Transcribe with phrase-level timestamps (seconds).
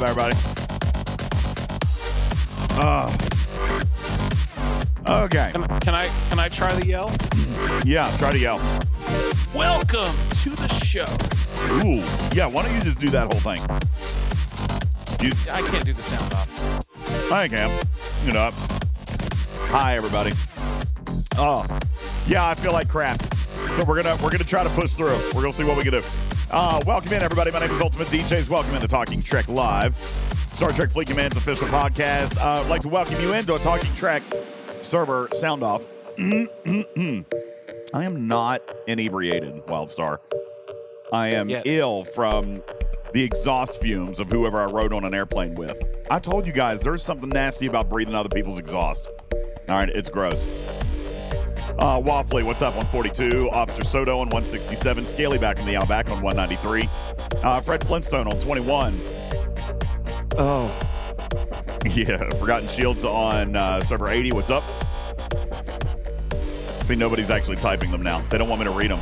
[0.00, 0.08] yo, yo.
[0.08, 0.36] What's up, everybody?
[2.82, 3.12] Uh,
[5.24, 5.50] okay.
[5.52, 7.12] Can, can I can I try the yell?
[7.84, 8.58] Yeah, try to yell.
[9.54, 11.06] Welcome to the show.
[11.84, 12.02] Ooh.
[12.34, 13.60] Yeah, why don't you just do that whole thing?
[15.20, 16.48] You, I can't do the sound off.
[17.32, 17.70] I can.
[18.24, 18.50] You know.
[19.68, 20.32] Hi, everybody.
[21.36, 21.66] Oh,
[22.26, 23.22] yeah, I feel like crap.
[23.70, 25.18] So we're gonna we're gonna try to push through.
[25.34, 26.02] We're gonna see what we can do.
[26.50, 27.52] Uh, welcome in, everybody.
[27.52, 28.48] My name is Ultimate DJs.
[28.48, 29.96] Welcome into Talking Trek Live,
[30.52, 32.38] Star Trek Fleet Command's official podcast.
[32.38, 34.22] Uh, I'd like to welcome you into a Talking Trek
[34.82, 35.84] server sound off.
[36.18, 37.24] I
[37.94, 40.18] am not inebriated, Wildstar.
[41.12, 42.64] I am ill from
[43.12, 45.80] the exhaust fumes of whoever I rode on an airplane with.
[46.10, 49.08] I told you guys there's something nasty about breathing other people's exhaust.
[49.68, 50.44] All right, it's gross.
[51.80, 52.76] Uh, Waffly, what's up?
[52.76, 53.50] 142.
[53.50, 55.04] Officer Soto on 167.
[55.06, 56.88] Scaly back in the Outback on 193.
[57.42, 59.00] Uh, Fred Flintstone on 21.
[60.38, 60.70] Oh.
[61.94, 64.32] Yeah, Forgotten Shields on uh, server 80.
[64.32, 64.62] What's up?
[66.84, 68.20] See, nobody's actually typing them now.
[68.28, 69.00] They don't want me to read them.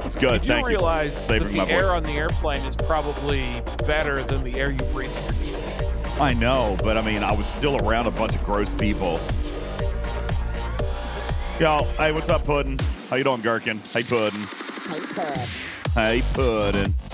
[0.00, 0.34] That's good.
[0.34, 1.22] You do Thank realize you.
[1.22, 1.90] Saving that my the air voice.
[1.92, 3.46] on the airplane is probably
[3.86, 5.10] better than the air you breathe
[5.40, 5.58] in your.
[6.20, 9.18] I know, but I mean, I was still around a bunch of gross people.
[11.60, 12.78] Yo, hey, what's up, Puddin?
[13.10, 13.80] How you doing, Gherkin?
[13.92, 14.40] Hey, Puddin.
[14.88, 15.48] Hey, Pud.
[15.92, 16.94] Hey, Puddin.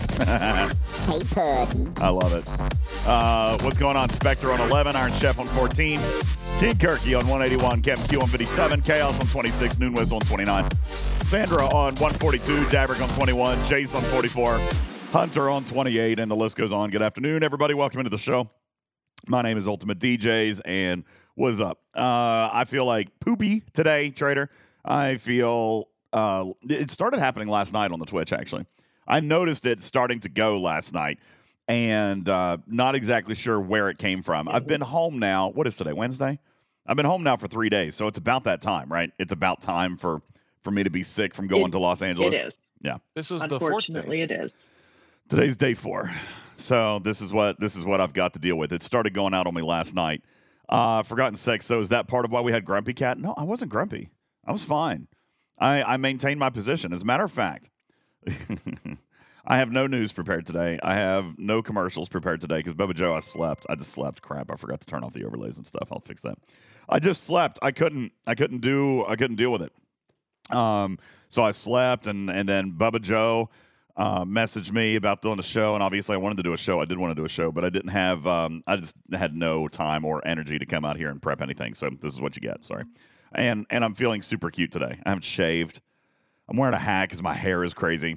[1.05, 1.99] Hey, Pud.
[1.99, 2.49] I love it.
[3.06, 4.09] Uh, what's going on?
[4.10, 5.99] Spectre on 11, Iron Chef on 14,
[6.59, 10.71] King Kirky on 181, Captain Q on 57, Chaos on 26, Noon Whistle on 29,
[11.25, 14.60] Sandra on 142, Daverick on 21, Jace on 44,
[15.10, 16.91] Hunter on 28, and the list goes on.
[16.91, 17.75] Good afternoon, everybody.
[17.75, 18.49] Welcome into the show.
[19.27, 21.04] My name is Ultimate DJs, and
[21.34, 21.78] what's up?
[21.95, 24.50] Uh, I feel like poopy today, Trader.
[24.84, 28.67] I feel uh, it started happening last night on the Twitch, actually.
[29.06, 31.19] I noticed it starting to go last night,
[31.69, 34.49] and uh, not exactly sure where it came from.
[34.49, 35.50] I've been home now.
[35.50, 35.93] What is today?
[35.93, 36.39] Wednesday?
[36.87, 39.11] I've been home now for three days, so it's about that time, right?
[39.19, 40.22] It's about time for
[40.62, 42.34] for me to be sick from going It- to Los Angeles.
[42.34, 42.59] It is.
[42.81, 42.97] Yeah.
[43.15, 44.34] This is the fourth Unfortunately, day.
[44.34, 44.69] it is.
[45.28, 46.11] Today's day four,
[46.56, 48.72] so this is what this is what I've got to deal with.
[48.72, 50.22] It started going out on me last night.
[50.69, 51.67] Uh, Forgotten sex.
[51.67, 53.19] So is that part of why we had Grumpy Cat?
[53.19, 54.11] No, I wasn't grumpy.
[54.47, 55.09] I was fine.
[55.59, 56.93] I, I maintained my position.
[56.93, 57.71] As a matter of fact,
[59.47, 60.79] I have no news prepared today.
[60.83, 63.67] I have no commercials prepared today because Bubba Joe, I slept.
[63.69, 64.23] I just slept.
[64.23, 65.89] Crap, I forgot to turn off the overlays and stuff.
[65.93, 66.39] I'll fix that.
[66.89, 67.59] I just slept.
[67.63, 68.13] I couldn't.
[68.27, 69.05] I couldn't do.
[69.07, 69.73] I couldn't deal with it.
[70.55, 70.99] Um,
[71.29, 73.51] so I slept, and and then Bubba Joe
[73.97, 76.81] uh, messaged me about doing a show, and obviously I wanted to do a show.
[76.81, 78.27] I did want to do a show, but I didn't have.
[78.27, 81.75] Um, I just had no time or energy to come out here and prep anything.
[81.75, 82.65] So this is what you get.
[82.65, 82.84] Sorry,
[83.33, 85.00] and and I'm feeling super cute today.
[85.04, 85.81] I haven't shaved.
[86.49, 88.16] I'm wearing a hat because my hair is crazy.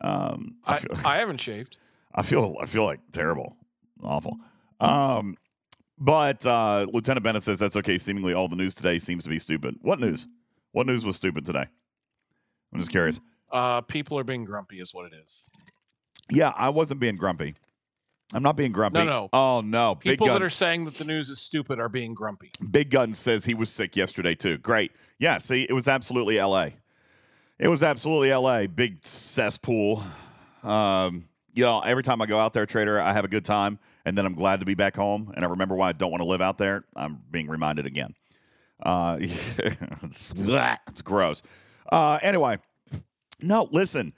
[0.00, 1.78] Um, I I, feel, I haven't shaved.
[2.14, 3.56] I feel I feel like terrible,
[4.02, 4.36] awful.
[4.80, 5.36] Um,
[5.96, 7.98] but uh, Lieutenant Bennett says that's okay.
[7.98, 9.76] Seemingly all the news today seems to be stupid.
[9.80, 10.26] What news?
[10.72, 11.66] What news was stupid today?
[12.72, 13.20] I'm just curious.
[13.50, 15.44] Uh, people are being grumpy, is what it is.
[16.30, 17.54] Yeah, I wasn't being grumpy.
[18.32, 18.98] I'm not being grumpy.
[18.98, 19.28] No, no.
[19.32, 22.50] Oh no, Big People that are saying that the news is stupid are being grumpy.
[22.70, 24.58] Big Gun says he was sick yesterday too.
[24.58, 24.92] Great.
[25.18, 25.38] Yeah.
[25.38, 26.74] See, it was absolutely L.A.
[27.58, 28.66] It was absolutely L.A.
[28.66, 30.02] Big cesspool.
[30.64, 33.78] Um, you know, every time I go out there, Trader, I have a good time,
[34.04, 36.22] and then I'm glad to be back home, and I remember why I don't want
[36.22, 36.84] to live out there.
[36.96, 38.14] I'm being reminded again.
[38.82, 41.42] Uh, it's, it's gross.
[41.92, 42.58] Uh, anyway,
[43.40, 44.12] no, listen.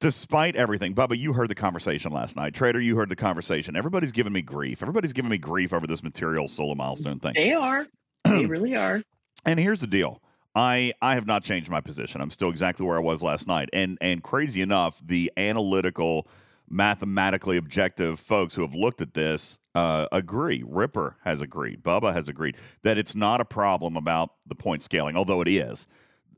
[0.00, 2.52] Despite everything, Bubba, you heard the conversation last night.
[2.52, 3.74] Trader, you heard the conversation.
[3.76, 4.82] Everybody's giving me grief.
[4.82, 7.32] Everybody's giving me grief over this material solo milestone thing.
[7.34, 7.86] They are.
[8.24, 9.02] they really are.
[9.46, 10.20] And here's the deal.
[10.54, 12.20] I I have not changed my position.
[12.20, 13.70] I'm still exactly where I was last night.
[13.72, 16.28] And and crazy enough, the analytical,
[16.68, 20.62] mathematically objective folks who have looked at this uh, agree.
[20.66, 21.82] Ripper has agreed.
[21.82, 25.86] Bubba has agreed that it's not a problem about the point scaling, although it is.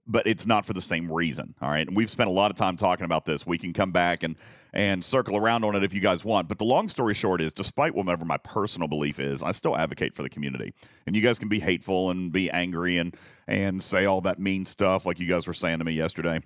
[0.09, 1.55] But it's not for the same reason.
[1.61, 1.87] All right.
[1.87, 3.45] And we've spent a lot of time talking about this.
[3.45, 4.37] We can come back and
[4.73, 6.49] and circle around on it if you guys want.
[6.49, 10.15] But the long story short is, despite whatever my personal belief is, I still advocate
[10.15, 10.75] for the community.
[11.07, 13.17] And you guys can be hateful and be angry and
[13.49, 16.41] and say all that mean stuff like you guys were saying to me yesterday.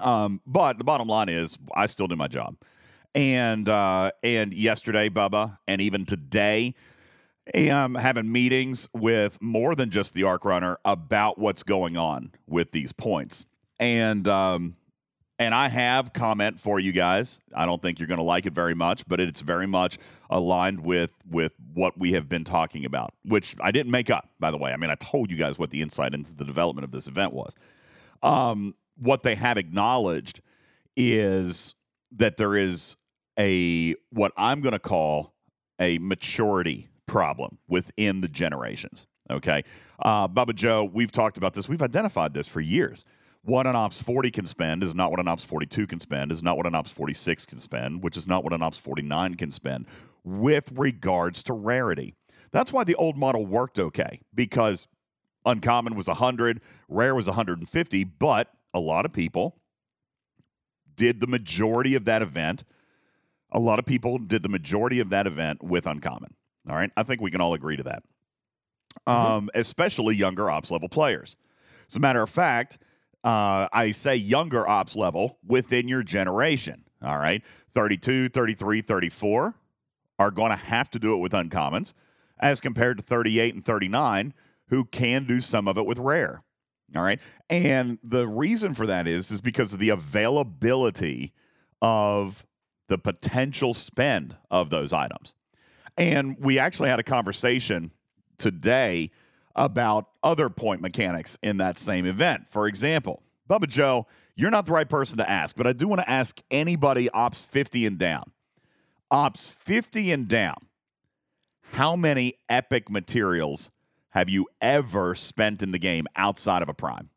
[0.00, 2.56] Um, but the bottom line is, I still do my job.
[3.14, 6.74] And uh, and yesterday, Bubba, and even today,
[7.54, 12.72] am having meetings with more than just the arc runner about what's going on with
[12.72, 13.46] these points.
[13.78, 14.76] And um,
[15.38, 17.40] and I have comment for you guys.
[17.54, 19.98] I don't think you're going to like it very much, but it's very much
[20.30, 24.50] aligned with with what we have been talking about, which I didn't make up, by
[24.50, 24.72] the way.
[24.72, 27.32] I mean, I told you guys what the insight into the development of this event
[27.32, 27.52] was.
[28.22, 30.40] Um, what they have acknowledged
[30.96, 31.74] is
[32.12, 32.96] that there is
[33.38, 35.34] a what I'm going to call
[35.78, 39.06] a maturity problem within the generations.
[39.30, 39.64] Okay,
[39.98, 41.68] uh, Bubba Joe, we've talked about this.
[41.68, 43.04] We've identified this for years.
[43.42, 46.42] What an Ops 40 can spend is not what an Ops 42 can spend, is
[46.42, 49.50] not what an Ops 46 can spend, which is not what an Ops 49 can
[49.50, 49.86] spend
[50.24, 52.14] with regards to rarity.
[52.50, 54.88] That's why the old model worked okay because
[55.44, 59.56] uncommon was 100, rare was 150, but a lot of people
[60.96, 62.64] did the majority of that event.
[63.52, 66.34] A lot of people did the majority of that event with uncommon.
[66.68, 66.90] All right.
[66.96, 68.02] I think we can all agree to that,
[69.06, 71.36] um, especially younger ops level players.
[71.88, 72.78] As a matter of fact,
[73.22, 76.84] uh, I say younger ops level within your generation.
[77.02, 77.42] All right.
[77.74, 79.54] 32, 33, 34
[80.18, 81.92] are going to have to do it with uncommons
[82.38, 84.34] as compared to 38 and 39
[84.68, 86.42] who can do some of it with rare.
[86.94, 87.20] All right.
[87.48, 91.32] And the reason for that is is because of the availability
[91.82, 92.46] of
[92.88, 95.34] the potential spend of those items.
[95.96, 97.92] And we actually had a conversation
[98.38, 99.10] today
[99.54, 102.48] about other point mechanics in that same event.
[102.50, 106.02] For example, Bubba Joe, you're not the right person to ask, but I do want
[106.02, 108.32] to ask anybody ops 50 and down.
[109.10, 110.56] Ops 50 and down.
[111.72, 113.70] How many epic materials
[114.10, 117.10] have you ever spent in the game outside of a prime?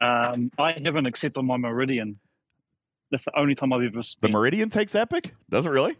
[0.00, 2.18] Um, I haven't except on my Meridian.
[3.10, 4.20] That's the only time I've ever spent.
[4.20, 4.28] The.
[4.28, 5.34] Meridian takes epic?
[5.48, 5.96] Does it really?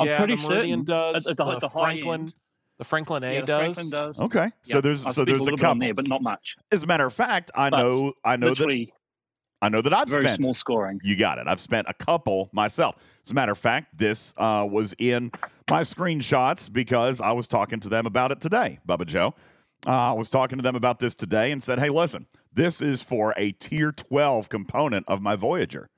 [0.00, 1.26] I'm yeah, pretty the Meridian certain does.
[1.28, 2.34] at the- the, the Franklin, end.
[2.78, 3.60] the Franklin A yeah, does.
[3.76, 4.18] Franklin does.
[4.20, 4.50] Okay.
[4.62, 5.80] so there's I've so there's a little bit on couple.
[5.86, 6.56] there, but not much.
[6.70, 8.86] As a matter of fact, I But know I know that
[9.60, 11.00] I know that I've very spent small scoring.
[11.04, 11.46] You got it.
[11.46, 12.96] I've spent a couple myself.
[13.24, 15.30] As a matter of fact, this uh, was in
[15.70, 19.34] my screenshots because I was talking to them about it today, Bubba Joe.
[19.86, 23.02] Uh, I was talking to them about this today and said, hey, listen, this is
[23.02, 25.88] for a tier 12 component of my Voyager.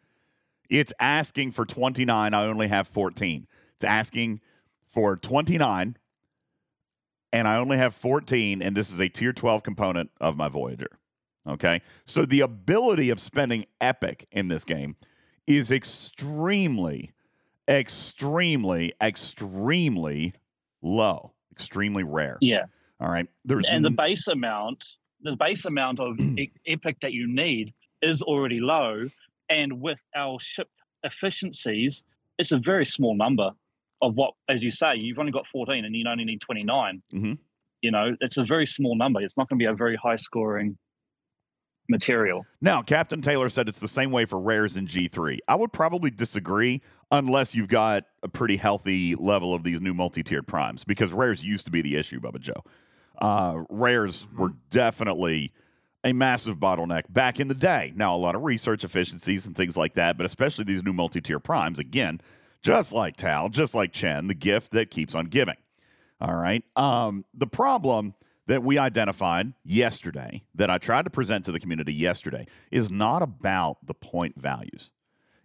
[0.71, 2.33] It's asking for 29.
[2.35, 3.47] I only have 14.
[3.77, 4.41] It's asking
[4.89, 5.97] for 29,
[7.33, 10.99] and I only have 14, and this is a tier 12 component of my Voyager.
[11.47, 11.83] Okay.
[12.05, 14.97] So the ability of spending epic in this game
[15.47, 17.13] is extremely,
[17.69, 20.35] extremely, extremely
[20.81, 22.39] low, extremely rare.
[22.41, 22.65] Yeah,
[23.01, 23.27] All right.
[23.45, 24.85] There's and the base amount,
[25.23, 26.19] the base amount of
[26.67, 29.03] epic that you need is already low,
[29.49, 30.69] and with our ship
[31.03, 32.05] efficiencies,
[32.39, 33.51] it's a very small number
[34.05, 37.03] of what, as you say, you've only got 14 and you only need 29.
[37.13, 37.39] Mhm.
[37.83, 39.21] You know, it's a very small number.
[39.21, 40.79] It's not going to be a very high scoring
[41.89, 42.47] material.
[42.63, 45.39] now, Captain Taylor said it's the same way for rares in G3.
[45.47, 46.81] I would probably disagree
[47.11, 51.45] unless you've got a pretty healthy level of these new multi tiered primes because rares
[51.45, 52.65] used to be the issue, Bubba Joe.
[53.21, 55.53] Uh, rares were definitely
[56.03, 57.93] a massive bottleneck back in the day.
[57.95, 61.21] Now, a lot of research efficiencies and things like that, but especially these new multi
[61.21, 62.19] tier primes, again,
[62.65, 65.57] just like Tal, just like Chen, the gift that keeps on giving.
[66.21, 66.65] All right.
[66.75, 68.15] Um, the problem
[68.47, 73.23] that we identified yesterday, that I tried to present to the community yesterday, is not
[73.23, 74.91] about the point values.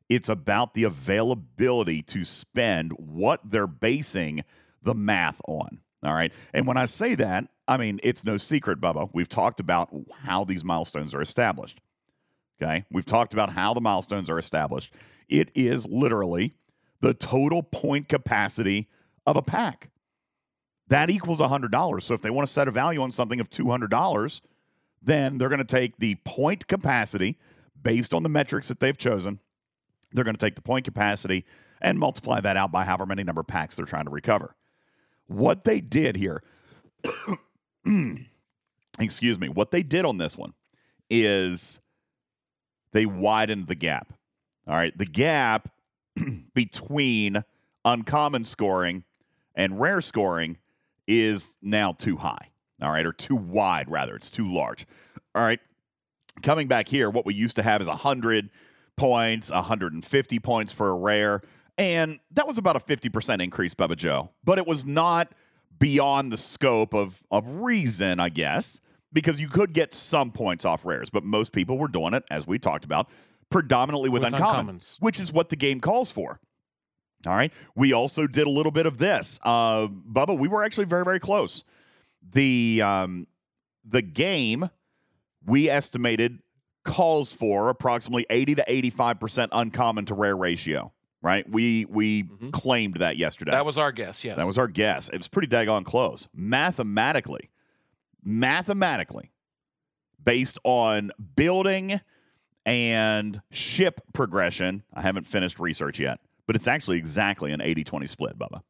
[0.08, 4.44] It's about the availability to spend what they're basing
[4.82, 5.80] the math on.
[6.02, 6.32] All right.
[6.54, 9.10] And when I say that, I mean, it's no secret, Bubba.
[9.14, 9.90] We've talked about
[10.22, 11.82] how these milestones are established.
[12.62, 12.86] Okay.
[12.90, 14.94] We've talked about how the milestones are established.
[15.28, 16.54] It is literally
[17.02, 18.88] the total point capacity
[19.26, 19.90] of a pack.
[20.88, 22.02] That equals $100.
[22.02, 24.42] So if they want to set a value on something of $200,
[25.02, 27.38] then they're going to take the point capacity
[27.82, 29.40] based on the metrics that they've chosen.
[30.12, 31.46] They're going to take the point capacity
[31.80, 34.56] and multiply that out by however many number of packs they're trying to recover.
[35.28, 36.42] What they did here,
[39.00, 40.54] excuse me, what they did on this one
[41.10, 41.80] is
[42.92, 44.14] they widened the gap.
[44.68, 44.98] All right.
[44.98, 45.70] The gap
[46.54, 47.44] between
[47.86, 49.04] uncommon scoring
[49.56, 50.58] and rare scoring
[51.08, 52.50] is now too high.
[52.82, 53.06] All right.
[53.06, 54.16] Or too wide, rather.
[54.16, 54.86] It's too large.
[55.36, 55.60] All right.
[56.42, 58.50] Coming back here, what we used to have is 100
[58.96, 61.42] points, 150 points for a rare.
[61.78, 64.32] And that was about a 50% increase, Bubba Joe.
[64.44, 65.34] But it was not
[65.78, 70.86] beyond the scope of, of reason, I guess, because you could get some points off
[70.86, 71.10] rares.
[71.10, 73.10] But most people were doing it, as we talked about,
[73.50, 74.98] predominantly with, With uncommon, uncommons.
[75.00, 76.40] which is what the game calls for.
[77.28, 77.52] All right.
[77.76, 79.40] We also did a little bit of this.
[79.44, 81.64] Uh, Bubba, we were actually very, very close.
[82.32, 83.28] The um,
[83.86, 84.70] the game
[85.46, 86.40] we estimated
[86.86, 91.50] calls for approximately 80 to 85% uncommon to rare ratio, right?
[91.50, 92.52] We we Mhm.
[92.54, 93.52] claimed that yesterday.
[93.52, 94.24] That was our guess.
[94.24, 95.10] Yes, That was our guess.
[95.10, 96.28] It was pretty daggone close.
[96.34, 97.50] Mathematically,
[98.24, 99.32] mathematically,
[100.24, 102.00] based on building
[102.70, 104.84] and ship progression.
[104.94, 108.62] I haven't finished research yet, but it's actually exactly an 80 20 split, Bubba.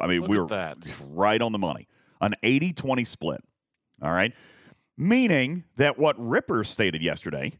[0.00, 0.78] I mean, Look we were that.
[1.06, 1.86] right on the money.
[2.20, 3.44] An 80 20 split.
[4.02, 4.32] All right.
[4.98, 7.52] Meaning that what Ripper stated yesterday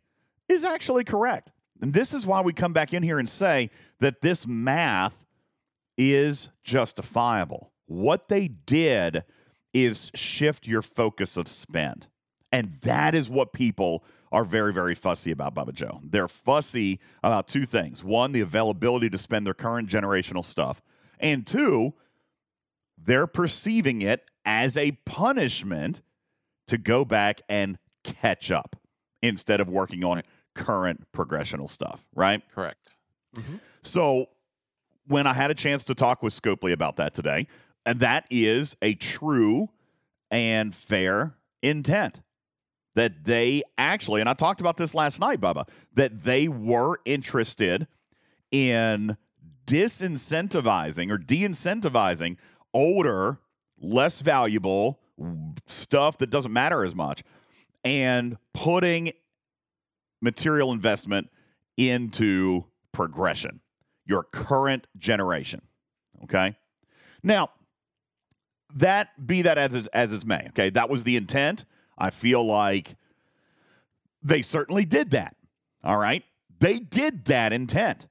[0.49, 1.53] is actually correct.
[1.81, 3.71] And this is why we come back in here and say
[4.01, 5.25] that this math
[5.97, 7.73] is justifiable.
[7.87, 9.23] What they did
[9.73, 12.09] is shift your focus of spend.
[12.51, 16.01] And that is what people are very, very fussy about, Bubba Joe.
[16.03, 20.83] They're fussy about two things one, the availability to spend their current generational stuff,
[21.19, 21.95] and two,
[22.97, 26.03] they're perceiving it as a punishment
[26.67, 28.77] to go back and catch up
[29.23, 30.23] instead of working on
[30.55, 32.43] current progressional stuff, right?
[32.55, 32.91] Correct.
[33.37, 33.57] Mm-hmm.
[33.83, 34.27] So
[35.07, 37.47] when I had a chance to talk with Scopely about that today,
[37.85, 39.69] and that is a true
[40.31, 42.21] and fair intent.
[42.97, 47.87] That they actually, and I talked about this last night, Bubba, that they were interested
[48.51, 49.17] in
[49.67, 52.37] disincentivizing or de incentivizing
[52.75, 53.39] older,
[53.79, 55.01] less valuable
[55.67, 57.23] stuff that doesn't matter as much
[57.85, 59.13] and putting
[60.21, 61.31] material investment
[61.77, 63.61] into progression,
[64.05, 65.63] your current generation.
[66.25, 66.57] Okay.
[67.23, 67.51] Now,
[68.75, 70.47] that be that as as is may.
[70.49, 71.65] Okay, that was the intent.
[72.01, 72.97] I feel like
[74.23, 75.37] they certainly did that.
[75.85, 76.25] All right,
[76.59, 78.09] they did that intent.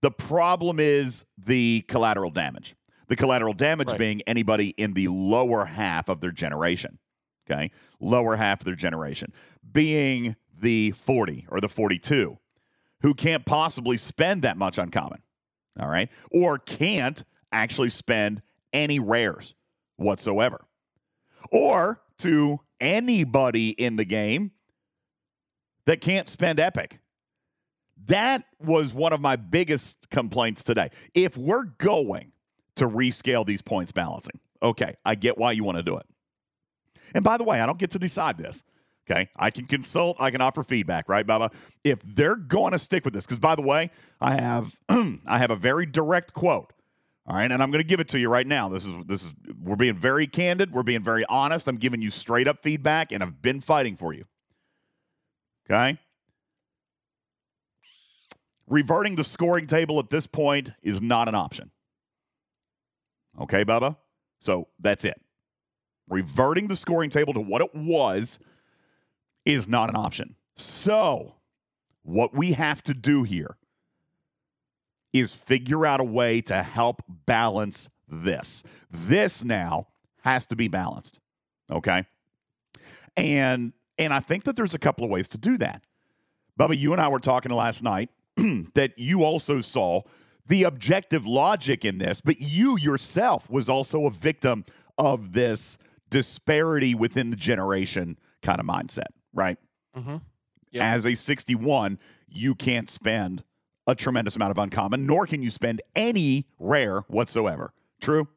[0.00, 2.74] The problem is the collateral damage.
[3.08, 3.98] The collateral damage Right.
[3.98, 6.98] being anybody in the lower half of their generation.
[7.50, 9.32] Okay, lower half of their generation
[9.70, 12.38] being the 40 or the 42
[13.02, 15.20] who can't possibly spend that much on common.
[15.78, 16.08] All right.
[16.30, 17.22] Or can't
[17.52, 18.40] actually spend
[18.72, 19.54] any rares
[19.96, 20.64] whatsoever.
[21.50, 24.52] Or to anybody in the game
[25.86, 27.00] that can't spend epic.
[28.06, 30.90] That was one of my biggest complaints today.
[31.14, 32.32] If we're going
[32.76, 36.06] to rescale these points balancing, okay, I get why you want to do it.
[37.14, 38.64] And by the way, I don't get to decide this.
[39.08, 39.28] Okay.
[39.36, 41.52] I can consult, I can offer feedback, right, Bubba?
[41.82, 43.90] If they're going to stick with this, because by the way,
[44.20, 46.72] I have I have a very direct quote.
[47.26, 48.68] All right, and I'm going to give it to you right now.
[48.68, 51.66] This is this is we're being very candid, we're being very honest.
[51.68, 54.24] I'm giving you straight up feedback, and I've been fighting for you.
[55.70, 55.98] Okay.
[58.66, 61.70] Reverting the scoring table at this point is not an option.
[63.40, 63.96] Okay, Bubba?
[64.40, 65.20] So that's it.
[66.08, 68.38] Reverting the scoring table to what it was
[69.44, 70.36] is not an option.
[70.56, 71.36] So,
[72.02, 73.56] what we have to do here
[75.14, 78.62] is figure out a way to help balance this.
[78.90, 79.86] This now
[80.22, 81.20] has to be balanced.
[81.70, 82.04] Okay?
[83.16, 85.82] And and I think that there's a couple of ways to do that.
[86.58, 90.02] Bubba, you and I were talking last night that you also saw
[90.46, 94.64] the objective logic in this, but you yourself was also a victim
[94.98, 95.78] of this
[96.10, 99.58] disparity within the generation kind of mindset, right?
[99.96, 100.16] Mm-hmm.
[100.72, 100.82] Yep.
[100.82, 103.44] As a 61, you can't spend
[103.86, 107.72] a tremendous amount of uncommon, nor can you spend any rare whatsoever.
[108.00, 108.28] True?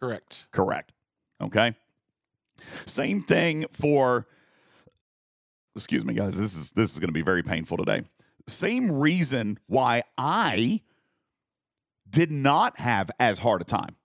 [0.00, 0.46] Correct.
[0.50, 0.92] Correct.
[1.40, 1.74] Okay.
[2.86, 4.26] Same thing for
[5.74, 8.02] excuse me guys, this is this is going to be very painful today.
[8.46, 10.82] Same reason why I
[12.08, 13.96] did not have as hard a time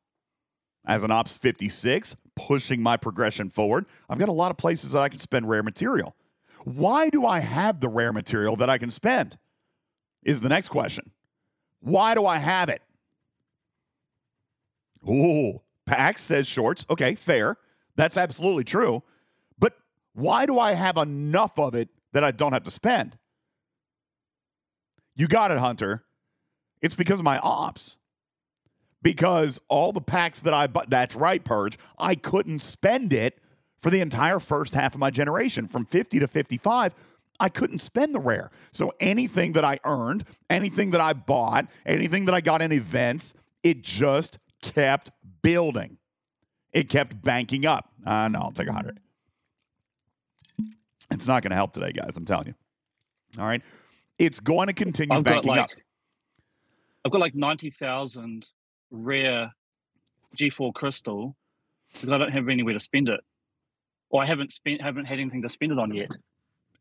[0.86, 3.86] as an ops 56 pushing my progression forward.
[4.10, 6.16] I've got a lot of places that I can spend rare material.
[6.64, 9.38] Why do I have the rare material that I can spend?
[10.28, 11.12] Is the next question.
[11.80, 12.82] Why do I have it?
[15.08, 16.86] Oh, Pax says shorts.
[16.90, 17.56] Okay, fair.
[17.96, 19.04] That's absolutely true.
[19.58, 19.74] But
[20.14, 23.18] why do I have enough of it that I don't have to spend?
[25.16, 26.04] You got it, Hunter.
[26.82, 27.98] It's because of my ops.
[29.02, 33.40] Because all the packs that I bought, that's right, Purge, I couldn't spend it
[33.80, 35.70] for the entire first half of my generation.
[35.70, 36.94] From 50 to 55,
[37.40, 38.52] I couldn't spend the rare.
[38.72, 43.34] So anything that I earned, anything that I bought, anything that I got in events,
[43.64, 45.98] it just kept building.
[46.74, 47.92] It kept banking up.
[48.06, 49.00] Uh, no, I'll take a 100.
[51.12, 52.18] It's not going to help today, guys.
[52.18, 52.56] I'm telling you.
[53.40, 53.62] All right.
[54.18, 55.70] It's going to continue I've banking like up.
[57.06, 58.46] I've got like ninety thousand
[58.92, 59.54] rare
[60.38, 61.36] G4 crystal
[61.94, 63.22] because I don't have anywhere to spend it,
[64.10, 66.10] or I haven't spent haven't had anything to spend it on yet.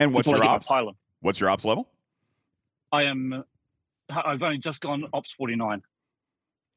[0.01, 0.97] And what's your I get my ops?
[1.21, 1.89] What's your ops level?
[2.93, 3.45] I am.
[4.09, 5.83] I've only just gone ops forty nine.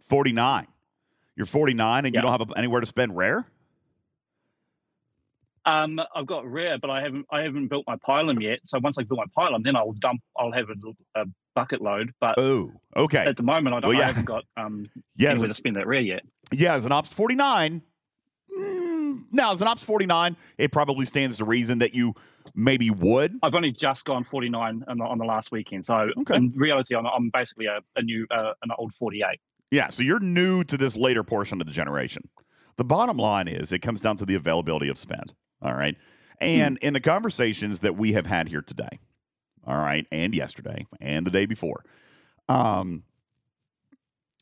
[0.08, 0.66] 49.
[1.36, 2.20] You're 49 and Yeah.
[2.20, 3.46] you don't have a, anywhere to spend rare?
[5.66, 8.60] Um, I've got rare, but I haven't I haven't built my pylon yet.
[8.66, 10.22] So once I build my pylon, then I'll dump.
[10.38, 12.14] I'll have a, a bucket load.
[12.20, 13.20] But Oh, okay.
[13.26, 13.90] at the moment, I don't.
[13.90, 14.06] Well, yeah.
[14.06, 16.24] I haven't got um Yeah, anywhere an, to spend that rare yet.
[16.52, 17.82] yeah, as an Ops 49,
[18.58, 22.16] mm, now as an Ops 49, it probably stands to reason that you
[22.56, 23.36] maybe would.
[23.44, 25.86] I've only just gone 49 on the, on the last weekend.
[25.86, 26.36] So Okay.
[26.36, 29.40] in reality, I'm, I'm basically a, a new uh, an old 48.
[29.72, 32.28] Yeah, so you're new to this later portion of the generation.
[32.78, 35.34] The bottom line is it comes down to the availability of spend.
[35.62, 35.96] All right.
[36.42, 39.00] And in the conversations that we have had here today,
[39.68, 41.84] all right, and yesterday and the day before,
[42.48, 43.04] um,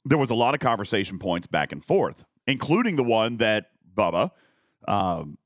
[0.06, 4.32] there was a lot of conversation points back and forth, including the one that Bubba
[4.88, 5.38] um,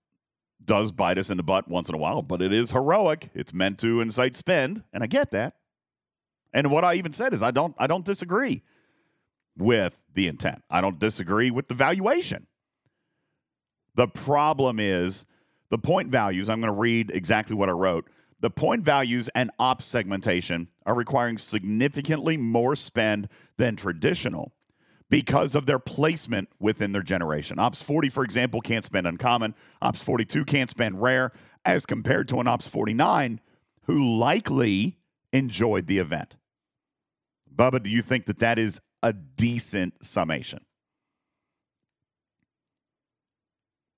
[0.71, 3.29] does bite us in the butt once in a while, but it is heroic.
[3.33, 5.55] It's meant to incite spend, and I get that.
[6.53, 8.63] And what I even said is I don't I don't disagree
[9.57, 10.63] with the intent.
[10.69, 12.47] I don't disagree with the valuation.
[13.95, 15.25] The problem is
[15.71, 16.47] the point values.
[16.47, 18.09] I'm going to read exactly what I wrote.
[18.39, 24.53] The point values and ops segmentation are requiring significantly more spend than traditional
[25.11, 27.59] because of their placement within their generation.
[27.59, 29.53] Ops 40, for example, can't spend uncommon.
[29.81, 31.33] Ops 42 can't spend rare,
[31.65, 33.41] as compared to an Ops 49
[33.83, 34.97] who likely
[35.33, 36.37] enjoyed the event.
[37.53, 40.61] Bubba, do you think that that is a decent summation?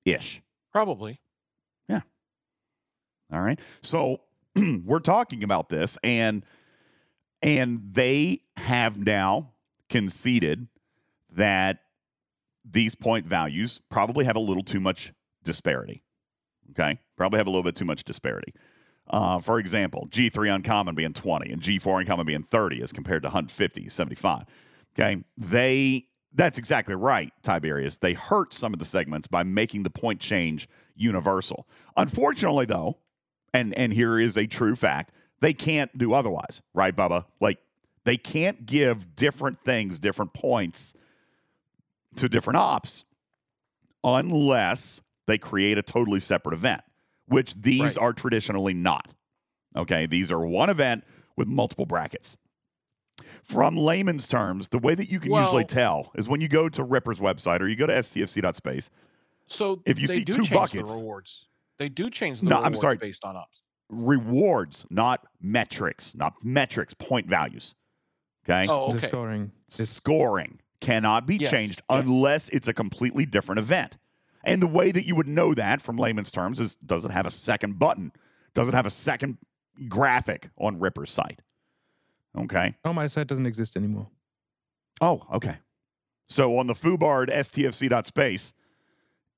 [0.05, 0.41] Ish.
[0.71, 1.21] Probably.
[1.87, 2.01] Yeah.
[3.31, 3.59] All right.
[3.83, 4.21] So
[4.83, 6.43] we're talking about this, and
[7.43, 9.51] and they have now
[9.89, 10.67] conceded
[11.35, 11.79] that
[12.69, 16.03] these point values probably have a little too much disparity.
[16.71, 18.53] Okay, probably have a little bit too much disparity.
[19.09, 23.29] Uh, for example, G3 uncommon being 20 and G4 uncommon being 30 as compared to
[23.29, 24.45] Hunt 50, 75.
[24.97, 27.97] Okay, they that's exactly right, Tiberius.
[27.97, 31.67] They hurt some of the segments by making the point change universal.
[31.95, 32.97] Unfortunately, though,
[33.53, 37.25] and and here is a true fact, they can't do otherwise, right, Bubba?
[37.41, 37.59] Like
[38.05, 40.95] they can't give different things different points
[42.17, 43.05] to different ops
[44.03, 46.81] unless they create a totally separate event,
[47.27, 47.97] which these Right.
[47.97, 49.13] are traditionally not.
[49.75, 51.03] Okay, these are one event
[51.35, 52.37] with multiple brackets.
[53.43, 56.83] From layman's terms, the way that you can usually tell is when you go to
[56.83, 58.89] Ripper's website or you go to stfc.space,
[59.47, 61.47] So If you they see do two change buckets- the rewards.
[61.77, 62.97] They do change the No, I'm sorry.
[62.97, 63.61] based on ops.
[63.89, 67.75] rewards, not metrics, not metrics, point values.
[68.45, 68.67] Okay.
[68.69, 69.07] Oh, The okay.
[69.07, 69.51] scoring.
[69.67, 72.05] It's, Scoring cannot be Yes, changed yes.
[72.07, 73.97] unless it's a completely different event.
[74.43, 77.25] And the way that you would know that from layman's terms is does it have
[77.25, 78.11] a second button?
[78.53, 79.37] Does it have a second
[79.87, 81.41] graphic on Ripper's site?
[82.37, 82.75] Okay.
[82.83, 84.07] oh, my site doesn't exist anymore.
[85.01, 85.57] Oh, okay.
[86.27, 88.53] So on the Fubard STFC.space,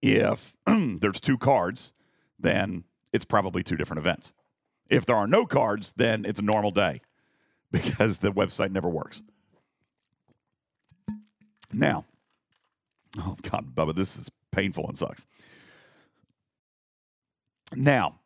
[0.01, 1.93] if there's two cards,
[2.39, 4.33] then it's probably two different events.
[4.89, 7.01] If there are no cards, then it's a normal day
[7.71, 9.21] because the website never works.
[11.75, 12.05] Now,
[13.19, 15.25] oh God, Bubba, this is painful and sucks.
[17.75, 18.19] Now,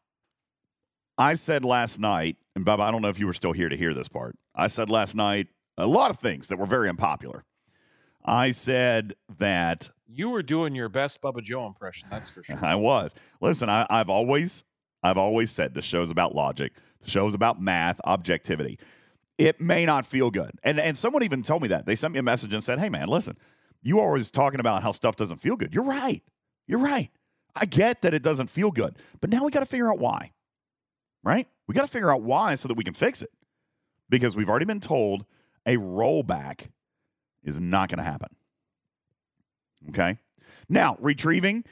[1.18, 3.76] I said last night, and Bubba, I don't know if you were still here to
[3.76, 4.38] hear this part.
[4.56, 7.44] I said last night a lot of things that were very unpopular.
[8.24, 12.58] I said that You were doing your best Bubba Joe impression, that's for sure.
[12.62, 13.16] I was.
[13.42, 14.64] Listen, I, I've always,
[15.02, 16.74] I've always said the show's about logic.
[17.02, 18.78] The show's about math, objectivity.
[19.40, 22.20] It may not feel good, and and someone even told me that they sent me
[22.20, 23.38] a message and said, "Hey, man, listen,
[23.82, 25.74] you always talking about how stuff doesn't feel good.
[25.74, 26.22] You're right.
[26.68, 27.10] You're right.
[27.56, 30.34] I get that it doesn't feel good, but now we got to figure out why.
[31.24, 31.48] Right?
[31.68, 33.32] We got to figure out why so that we can fix it,
[34.10, 35.26] because we've already been told
[35.66, 36.68] a rollback
[37.42, 38.36] is not going to happen.
[39.88, 40.18] Okay.
[40.68, 41.64] Now, retrieving,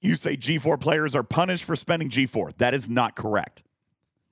[0.00, 2.56] you say G4 players are punished for spending G4.
[2.58, 3.64] That is not correct.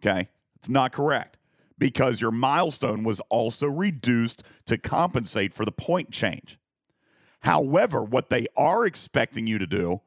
[0.01, 0.29] Okay.
[0.55, 1.36] It's not correct
[1.79, 6.59] because your milestone was also reduced to compensate for the point change.
[7.41, 10.01] However, what they are expecting you to do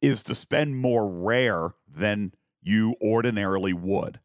[0.00, 4.20] is to spend more rare than you ordinarily would.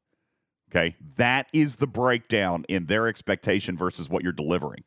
[0.69, 0.95] Okay.
[1.15, 4.83] That is the breakdown in their expectation versus what you're delivering.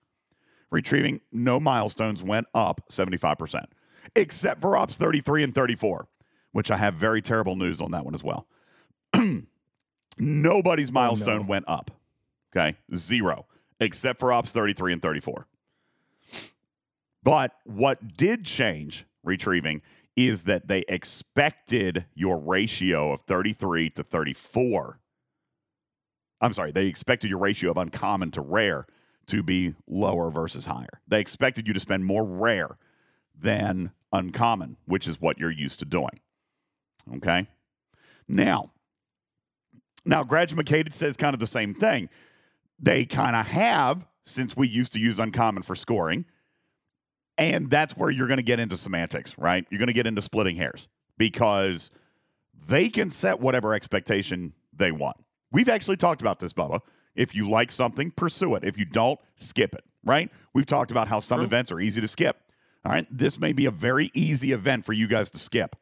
[0.71, 3.65] Retrieving no milestones went up 75%,
[4.15, 6.07] except for Ops 33 and 34,
[6.53, 8.47] which I have very terrible news on that one as well.
[10.19, 11.49] Nobody's milestone oh, no.
[11.49, 11.91] went up.
[12.55, 12.77] Okay.
[12.95, 13.47] Zero,
[13.81, 15.47] except for Ops 33 and 34.
[17.23, 19.83] But what did change retrieving
[20.17, 24.99] is that they expected your ratio of 33 to 34.
[26.41, 28.87] I'm sorry, they expected your ratio of uncommon to rare
[29.27, 31.01] to be lower versus higher.
[31.07, 32.79] They expected you to spend more rare
[33.39, 36.21] than uncommon, which is what you're used to doing.
[37.15, 37.47] Okay?
[38.27, 38.73] Now,
[40.05, 42.09] now, Gradumacated says kind of the same thing.
[42.79, 46.25] They kind of have since we used to use uncommon for scoring.
[47.37, 49.65] And that's where you're going to get into semantics, right?
[49.71, 51.91] You're going to get into splitting hairs because
[52.67, 55.17] they can set whatever expectation they want.
[55.51, 56.81] We've actually talked about this, Bubba.
[57.15, 58.65] If you like something, pursue it.
[58.65, 60.31] If you don't, skip it, right?
[60.53, 61.47] We've talked about how some True.
[61.47, 62.37] events are easy to skip.
[62.85, 63.07] All right.
[63.11, 65.77] This may be a very easy event for you guys to skip.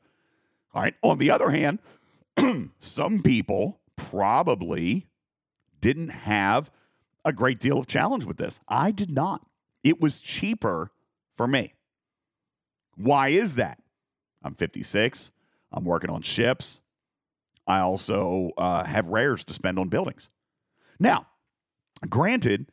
[0.74, 0.94] All right.
[1.02, 1.78] On the other hand,
[2.80, 5.06] some people probably
[5.80, 6.70] didn't have
[7.26, 8.60] a great deal of challenge with this.
[8.68, 9.44] I did not.
[9.82, 10.92] It was cheaper
[11.36, 11.74] for me.
[12.96, 13.78] Why is that?
[14.42, 15.32] I'm 56.
[15.72, 16.80] I'm working on ships.
[17.66, 20.30] I also uh, have rares to spend on buildings.
[21.00, 21.26] Now,
[22.08, 22.70] granted,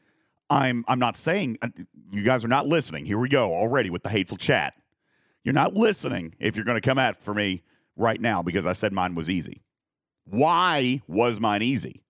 [0.52, 1.70] I'm I'm not saying uh,
[2.12, 3.06] you guys are not listening.
[3.06, 4.76] Here we go already with the hateful chat.
[5.44, 7.64] You're not listening if you're going to come at for me
[7.98, 9.64] right now because I said mine was easy.
[10.26, 12.03] Why was mine easy?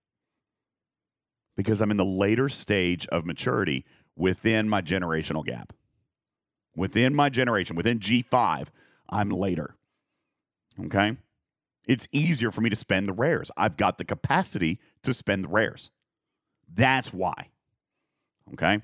[1.56, 3.84] Because I'm in the later stage of maturity
[4.16, 5.72] within my generational gap.
[6.76, 8.66] Within my generation, within G5,
[9.08, 9.76] I'm later.
[10.86, 11.16] Okay?
[11.86, 13.50] It's easier for me to spend the rares.
[13.56, 15.90] I've got the capacity to spend the rares.
[16.72, 17.50] That's why.
[18.52, 18.80] Okay?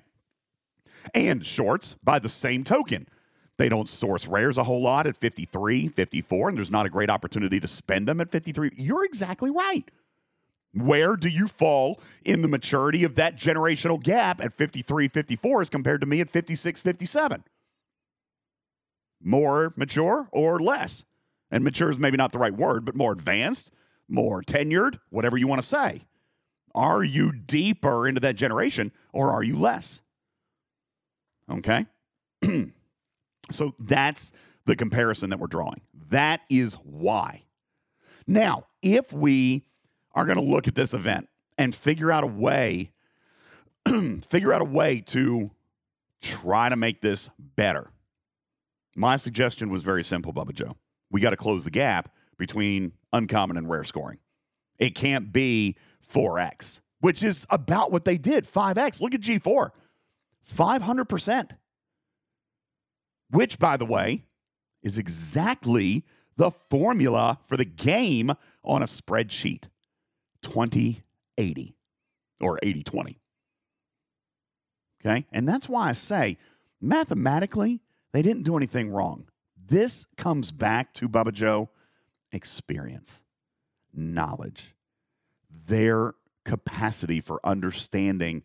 [1.14, 3.09] And shorts, by the same token,
[3.56, 7.11] they don't source rares a whole lot at 53, 54, and there's not a great
[7.11, 8.70] opportunity to spend them at 53.
[8.76, 9.90] You're exactly right.
[10.72, 15.70] Where do you fall in the maturity of that generational gap at 53, 54 as
[15.70, 17.44] compared to me at 56, 57?
[19.22, 21.04] More mature or less?
[21.50, 23.72] And mature is maybe not the right word, but more advanced,
[24.09, 26.02] more tenured, whatever you want to say.
[26.72, 30.02] Are you deeper into that generation or are you less?
[31.50, 31.87] Okay.
[33.50, 34.33] so that's
[34.66, 35.80] the comparison that we're drawing.
[36.11, 37.42] That is why.
[38.26, 39.64] Now, if we
[40.14, 42.92] are going to look at this event and figure out a way,
[44.29, 45.51] figure out a way to
[46.20, 47.90] try to make this better.
[48.96, 50.77] My suggestion was very simple, Bubba Joe.
[51.11, 54.18] We got to close the gap between uncommon and rare scoring.
[54.79, 55.77] It can't be
[56.12, 59.01] 4x, which is about what they did 5x.
[59.01, 59.70] Look at G4,
[60.57, 61.51] 500%.
[63.31, 64.25] Which, by the way,
[64.83, 66.05] is exactly
[66.37, 68.33] the formula for the game
[68.64, 69.68] on a spreadsheet
[70.42, 71.76] 2080
[72.40, 73.20] or 80 20.
[75.05, 75.26] Okay.
[75.33, 76.38] And that's why I say
[76.81, 77.81] mathematically,
[78.12, 79.26] they didn't do anything wrong.
[79.57, 81.70] This comes back to Bubba Joe
[82.33, 83.22] experience,
[83.92, 84.74] knowledge,
[85.50, 88.42] their capacity for understanding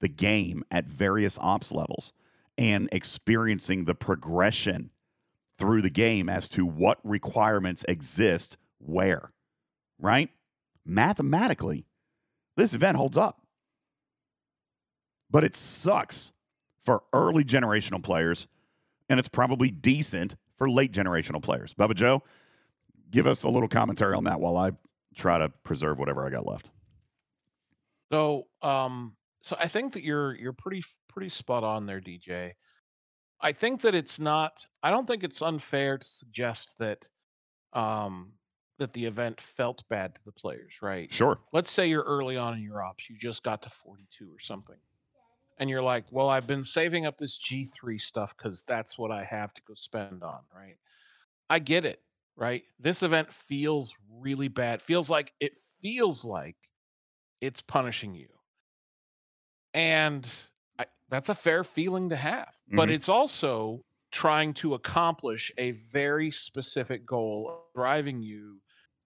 [0.00, 2.12] the game at various ops levels
[2.56, 4.90] and experiencing the progression
[5.58, 9.32] through the game as to what requirements exist where,
[9.98, 10.30] right?
[10.88, 11.84] Mathematically,
[12.56, 13.42] this event holds up.
[15.30, 16.32] But it sucks
[16.82, 18.48] for early generational players,
[19.10, 21.74] and it's probably decent for late generational players.
[21.74, 22.22] Bubba Joe,
[23.10, 24.72] give us a little commentary on that while I
[25.14, 26.70] try to preserve whatever I got left.
[28.10, 32.52] So, um, so I think that you're you're pretty pretty spot on there, DJ.
[33.40, 34.64] I think that it's not.
[34.82, 37.08] I don't think it's unfair to suggest that,
[37.74, 38.32] um,
[38.78, 41.10] that the event felt bad to the players, right?
[41.10, 41.40] Sure.
[41.52, 44.78] Let's say you're early on in your ops, you just got to 42 or something,
[45.58, 49.24] and you're like, "Well, I've been saving up this G3 stuff because that's what I
[49.24, 50.78] have to go spend on." Right?
[51.50, 52.02] I get it.
[52.36, 52.64] Right?
[52.78, 54.82] This event feels really bad.
[54.82, 56.56] Feels like it feels like
[57.40, 58.28] it's punishing you.
[59.74, 60.28] And
[60.78, 62.54] I, that's a fair feeling to have.
[62.74, 62.90] But Mhm.
[62.90, 68.60] it's also trying to accomplish a very specific goal of driving you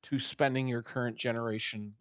[0.04, 1.96] to spending your current generation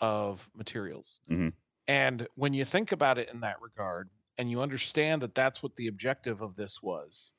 [0.00, 1.20] of materials.
[1.26, 1.50] Mhm.
[1.86, 5.76] And when you think about it in that regard, and you understand that that's what
[5.76, 7.32] the objective of this was,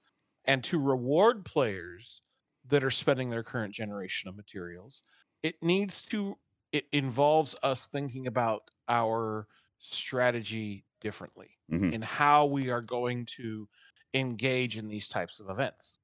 [0.46, 2.22] and to reward players
[2.66, 5.04] that are spending their current generation of materials,
[5.44, 6.38] it needs to
[6.72, 9.48] it involves us thinking about our
[9.80, 11.92] strategy differently Mhm.
[11.92, 13.68] in how we are going to
[14.14, 16.00] engage in these types of events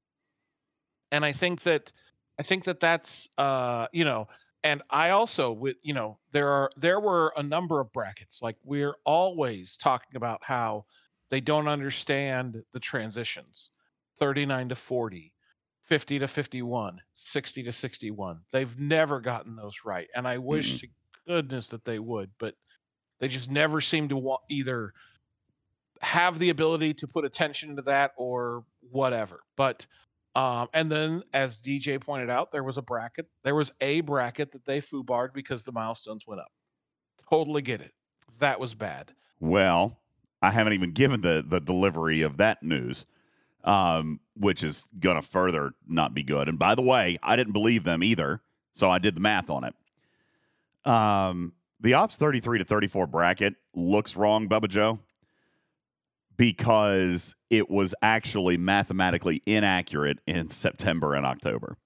[1.11, 1.91] and i think that
[2.39, 4.27] i think that that's uh you know
[4.63, 8.57] and i also with you know there are there were a number of brackets like
[8.63, 10.85] we're always talking about how
[11.31, 13.71] they don't understand the transitions.
[14.19, 15.33] 39 to 40
[15.83, 20.87] 50 to 51 60 to 61 they've never gotten those right and i wish to
[21.27, 22.55] goodness that they would but
[23.19, 24.93] they just never seem to want either
[26.01, 29.85] have the ability to put attention to that or whatever but
[30.35, 33.27] Um, and then, as DJ pointed out, there was a bracket.
[33.43, 36.51] There was a bracket that they foobarred because the milestones went up.
[37.29, 37.93] Totally get it.
[38.39, 39.13] That was bad.
[39.39, 39.97] Well,
[40.41, 43.05] I haven't even given the the delivery of that news,
[43.63, 46.49] um, which is gonna further not be good.
[46.49, 48.41] And by the way, I didn't believe them either,
[48.75, 49.73] so I did the math on it.
[50.89, 54.99] Um, the ops thirty three to thirty four bracket looks wrong, Bubba Joe,
[56.37, 61.77] because it was actually mathematically inaccurate in September and October.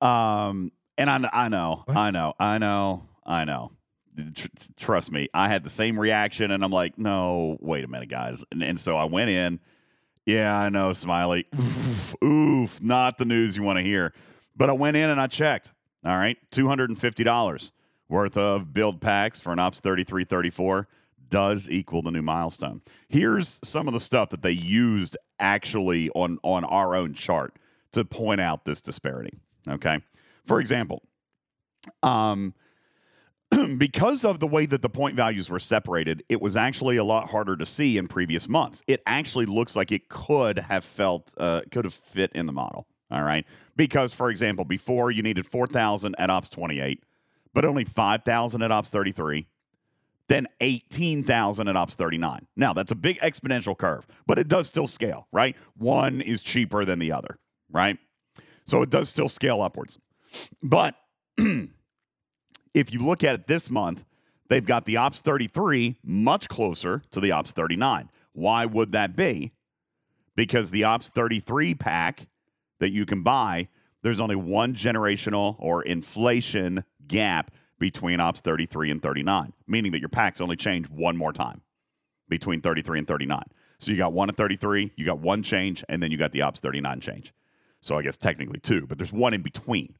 [0.00, 1.96] Um, and I, I know, What?
[1.96, 3.72] I know, I know, I know.
[4.34, 8.08] Tr- trust me, I had the same reaction, and I'm like, no, wait a minute,
[8.08, 8.44] guys.
[8.50, 9.60] And, and so I went in.
[10.26, 11.46] Yeah, I know, Smiley.
[11.54, 14.12] Oof, oof, not the news you want to hear.
[14.56, 15.72] But I went in and I checked.
[16.04, 17.72] All right, two hundred and fifty dollars
[18.08, 20.86] worth of build packs for an Ops thirty three thirty four
[21.30, 22.82] does equal the new milestone.
[23.08, 27.56] Here's some of the stuff that they used actually on on our own chart
[27.92, 29.38] to point out this disparity.
[29.68, 30.00] Okay,
[30.46, 31.02] for example,
[32.02, 32.54] um,
[33.78, 37.30] because of the way that the point values were separated, it was actually a lot
[37.30, 38.82] harder to see in previous months.
[38.86, 42.86] It actually looks like it could have felt uh, could have fit in the model.
[43.10, 47.02] All right, because for example, before you needed four thousand at ops twenty eight,
[47.54, 49.46] but only five thousand at ops thirty three.
[50.28, 52.46] Then 18,000 at Ops 39.
[52.56, 55.56] Now, that's a big exponential curve, but it does still scale, right?
[55.76, 57.38] One is cheaper than the other,
[57.70, 57.98] right?
[58.66, 59.98] So it does still scale upwards.
[60.62, 60.94] But
[61.38, 64.04] if you look at it this month,
[64.48, 68.10] they've got the Ops 33 much closer to the Ops 39.
[68.32, 69.52] Why would that be?
[70.36, 72.28] Because the Ops 33 pack
[72.78, 73.68] that you can buy,
[74.02, 80.08] there's only one generational or inflation gap between Ops 33 and 39, meaning that your
[80.08, 81.62] packs only change one more time
[82.28, 83.42] between 33 and 39.
[83.78, 86.42] So you got one at 33, you got one change, and then you got the
[86.42, 87.32] Ops 39 change.
[87.80, 89.94] So I guess technically two, but there's one in between.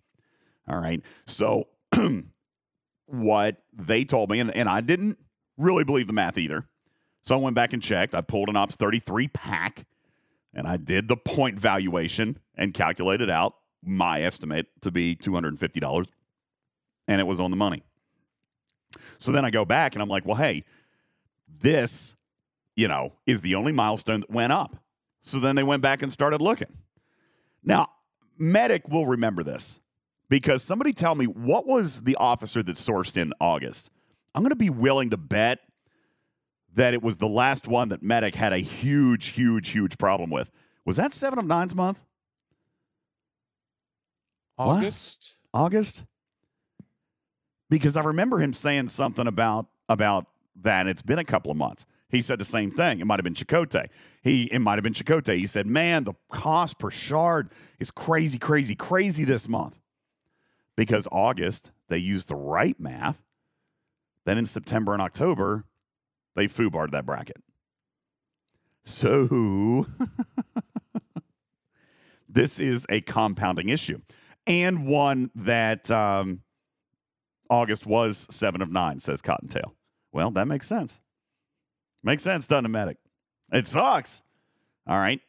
[0.68, 1.00] All right.
[1.26, 1.68] So
[3.06, 5.18] what they told me, and, and I didn't
[5.56, 6.66] really believe the math either.
[7.22, 8.14] So I went back and checked.
[8.14, 9.86] I pulled an Ops 33 pack
[10.54, 16.06] and I did the point valuation and calculated out my estimate to be $250
[17.08, 17.82] and it was on the money.
[19.16, 20.64] So then I go back and I'm like, well, hey,
[21.48, 22.14] this,
[22.76, 24.76] you know, is the only milestone that went up.
[25.22, 26.78] So then they went back and started looking.
[27.64, 27.88] Now,
[28.38, 29.80] Medic will remember this
[30.28, 33.90] because somebody tell me what was the officer that sourced in August?
[34.34, 35.58] I'm going to be willing to bet
[36.74, 40.50] that it was the last one that Medic had a huge, huge, huge problem with.
[40.84, 42.02] Was that seven of nines month?
[44.56, 44.66] What?
[45.52, 46.04] August.
[47.70, 50.26] Because I remember him saying something about about
[50.62, 50.86] that.
[50.86, 51.86] It's been a couple of months.
[52.10, 53.00] He said the same thing.
[53.00, 53.88] It might have been Chakotay.
[54.22, 55.36] He it might have been Chakotay.
[55.38, 59.78] He said, "Man, the cost per shard is crazy, crazy, crazy this month."
[60.76, 63.22] Because August they used the right math.
[64.24, 65.64] Then in September and October,
[66.34, 67.42] they foobarred that bracket.
[68.84, 69.86] So
[72.28, 74.00] this is a compounding issue,
[74.46, 76.42] and one that um,
[77.50, 79.74] August was seven of nine, says Cottontail.
[80.12, 81.00] Well, that makes sense.
[82.02, 82.98] Makes sense, doesn't it, Medic?
[83.52, 84.22] It sucks.
[84.86, 85.20] All right.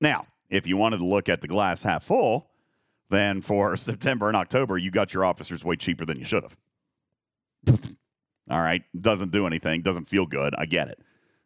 [0.00, 2.50] Now, if you wanted to look at the glass half full,
[3.10, 6.56] then for September and October, you got your officers way cheaper than you should have.
[8.50, 8.82] All right.
[8.98, 9.82] Doesn't do anything.
[9.82, 10.54] Doesn't feel good.
[10.56, 10.98] I get it.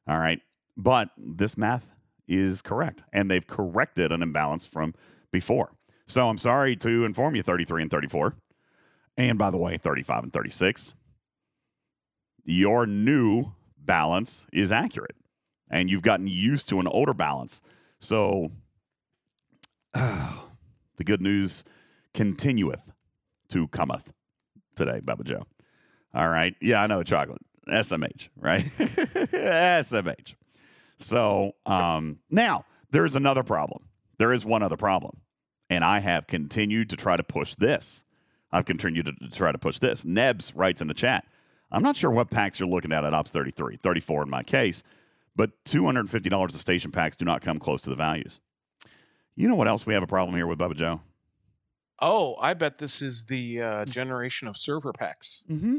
[0.09, 0.41] All right.
[0.77, 1.93] But this math
[2.27, 3.03] is correct.
[3.13, 4.95] And they've corrected an imbalance from
[5.33, 5.73] before.
[6.07, 8.35] So I'm sorry to inform you 33 and 34.
[9.19, 10.95] And by the way, 35 and 36.
[12.45, 15.17] Your new balance is accurate.
[15.69, 17.61] And you've gotten used to an older balance.
[17.99, 18.53] So
[19.93, 21.65] the good news
[22.15, 22.93] continueth
[23.51, 24.13] to cometh
[24.77, 25.47] today, Bubba Joe.
[26.15, 26.55] All right.
[26.63, 27.43] Yeah, I know chocolate.
[27.69, 28.65] SMH, right?
[28.79, 30.35] SMH.
[30.99, 33.85] So um, now there's another problem.
[34.19, 35.21] There is one other problem.
[35.69, 38.05] And I have continued to try to push this.
[38.51, 40.05] I've continued to, try to push this.
[40.05, 41.25] Nebs writes in the chat
[41.71, 44.83] I'm not sure what packs you're looking at at Ops 33, 34 in my case,
[45.37, 48.41] but $250 of station packs do not come close to the values.
[49.37, 51.01] You know what else we have a problem here with Bubba Joe?
[52.01, 55.43] Oh, I bet this is the uh, generation of server packs.
[55.51, 55.77] Mm-hmm.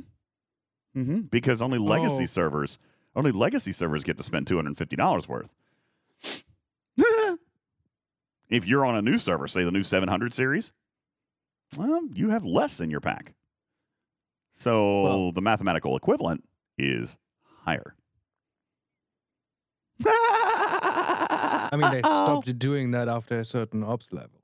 [0.96, 1.20] Mm-hmm.
[1.22, 2.28] Because only legacy Oh.
[2.28, 2.78] servers,
[3.16, 5.50] only legacy servers get to spend two hundred and fifty dollars worth.
[8.50, 10.72] if you're on a new server, say the new seven hundred series,
[11.78, 13.34] well, you have less in your pack.
[14.54, 16.44] So Well- the mathematical equivalent
[16.78, 17.18] is
[17.66, 17.96] higher.
[20.06, 24.42] I mean, they stopped doing that after a certain ops level.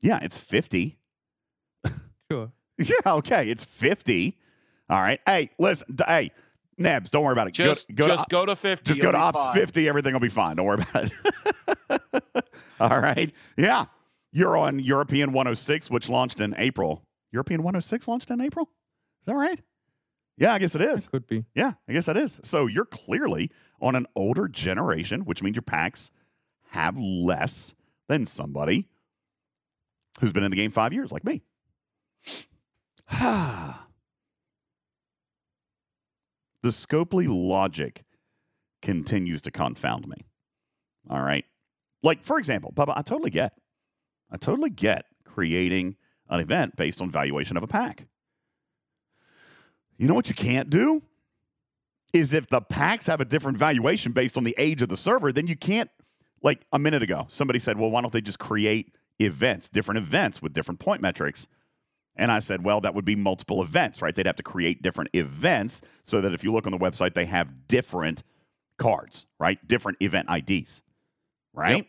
[0.00, 0.98] Yeah, it's 50.
[2.30, 2.52] Sure.
[2.80, 4.38] Yeah, okay, it's 50.
[4.88, 5.18] All right.
[5.26, 6.30] Hey, listen, d- hey,
[6.76, 7.54] Nebs, don't worry about it.
[7.54, 8.84] Just go, just to, go to 50.
[8.84, 9.54] just go to Ops fine.
[9.54, 10.54] 50, everything will be fine.
[10.54, 11.10] Don't worry about
[11.90, 12.44] it.
[12.78, 13.34] All right.
[13.56, 13.86] Yeah.
[14.32, 17.04] You're on European 106, which launched in April.
[17.32, 18.70] European 106 launched in April?
[19.20, 19.60] Is that right?
[20.36, 21.08] Yeah, I guess it is.
[21.08, 21.44] Could be.
[21.54, 22.38] Yeah, I guess that is.
[22.42, 26.10] So you're clearly on an older generation, which means your packs
[26.70, 27.74] have less
[28.08, 28.88] than somebody
[30.20, 31.42] who's been in the game five years, like me.
[33.10, 33.74] the
[36.64, 38.04] Scopely logic
[38.82, 40.26] continues to confound me.
[41.10, 41.44] All right.
[42.02, 43.54] Like, for example, Bubba, I totally get,
[44.30, 45.96] I totally get creating
[46.28, 48.06] an event based on valuation of a pack.
[49.96, 51.02] You know what you can't do?
[52.12, 55.32] Is if the packs have a different valuation based on the age of the server,
[55.32, 55.90] then you can't,
[56.42, 60.40] like a minute ago, somebody said, well, why don't they just create events, different events
[60.40, 61.48] with different point metrics?
[62.16, 64.14] And I said, well, that would be multiple events, right?
[64.14, 67.26] They'd have to create different events so that if you look on the website, they
[67.26, 68.22] have different
[68.78, 69.58] cards, right?
[69.66, 70.82] Different event IDs,
[71.52, 71.86] right?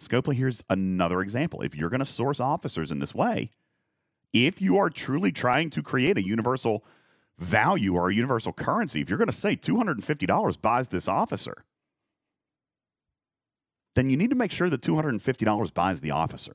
[0.00, 1.62] Scopely, here's another example.
[1.62, 3.50] If you're going to source officers in this way,
[4.32, 6.84] if you are truly trying to create a universal
[7.38, 11.64] value or a universal currency, if you're going to say $250 buys this officer,
[13.94, 16.54] then you need to make sure that $250 buys the officer.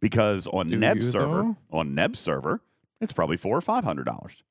[0.00, 1.56] Because on Do Neb server, though?
[1.70, 2.60] on Neb server,
[3.00, 4.42] it's probably four or five hundred dollars.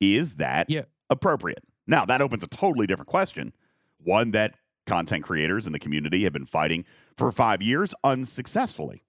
[0.00, 0.82] Is that Yeah.
[1.10, 1.62] appropriate?
[1.86, 3.52] Now that opens a totally different question,
[3.98, 4.54] one that
[4.88, 6.84] content creators in the community have been fighting
[7.16, 9.04] for five years unsuccessfully.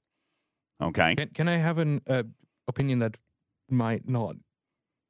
[0.82, 1.16] Okay.
[1.16, 2.24] Can, can I have an uh,
[2.68, 3.18] opinion that
[3.70, 4.36] might not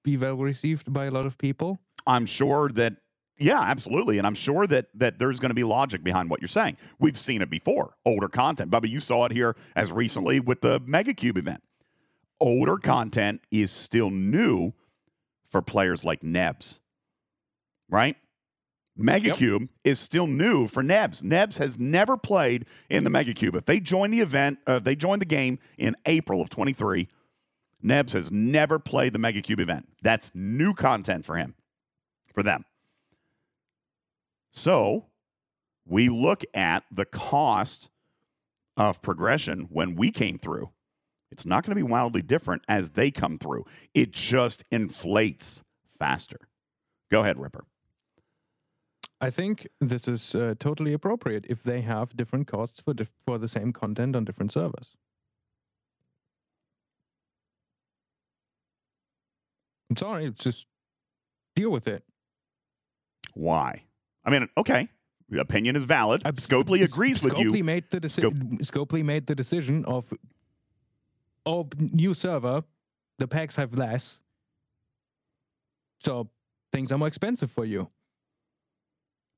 [0.04, 1.80] be well received by a lot of people?
[2.08, 2.96] I'm sure that
[3.42, 6.48] yeah, absolutely, and I'm sure that that there's going to be logic behind what you're
[6.50, 6.78] saying.
[7.00, 7.96] We've seen it before.
[8.06, 11.64] Older content, Bubba, you saw it here as recently with the Mega Cube event.
[12.42, 14.74] Older content is still new
[15.50, 16.80] for players like Nebs,
[17.90, 18.18] right?
[19.00, 19.38] Mega Yep.
[19.38, 21.24] Cube is still new for Nebs.
[21.24, 23.56] Nebs has never played in the Mega Cube.
[23.56, 27.08] If they join the event, uh, if they join the game in April of 23,
[27.82, 29.88] Nebs has never played the Mega Cube event.
[30.02, 31.56] That's new content for him,
[32.34, 32.66] for them.
[34.52, 35.06] So
[35.86, 37.90] we look at the cost
[38.76, 40.72] of progression when we came through.
[41.32, 43.66] It's not going to be wildly different as they come through.
[43.94, 45.64] It just inflates
[45.98, 46.40] faster.
[47.12, 47.66] Go ahead, Ripper.
[49.22, 53.38] I think this is uh, totally appropriate if they have different costs for dif- for
[53.38, 54.96] the same content on different servers.
[59.90, 60.68] I'm sorry, it's just
[61.56, 62.04] deal with it.
[63.34, 63.84] Why?
[64.24, 64.88] I mean, okay,
[65.30, 66.22] your opinion is valid.
[66.26, 67.64] I- Scopely agrees with Scopely you.
[67.64, 70.14] Made the deci- Scopely made the decision of,
[71.46, 72.64] oh, new server,
[73.18, 74.22] the packs have less,
[76.00, 76.30] so
[76.72, 77.90] things are more expensive for you.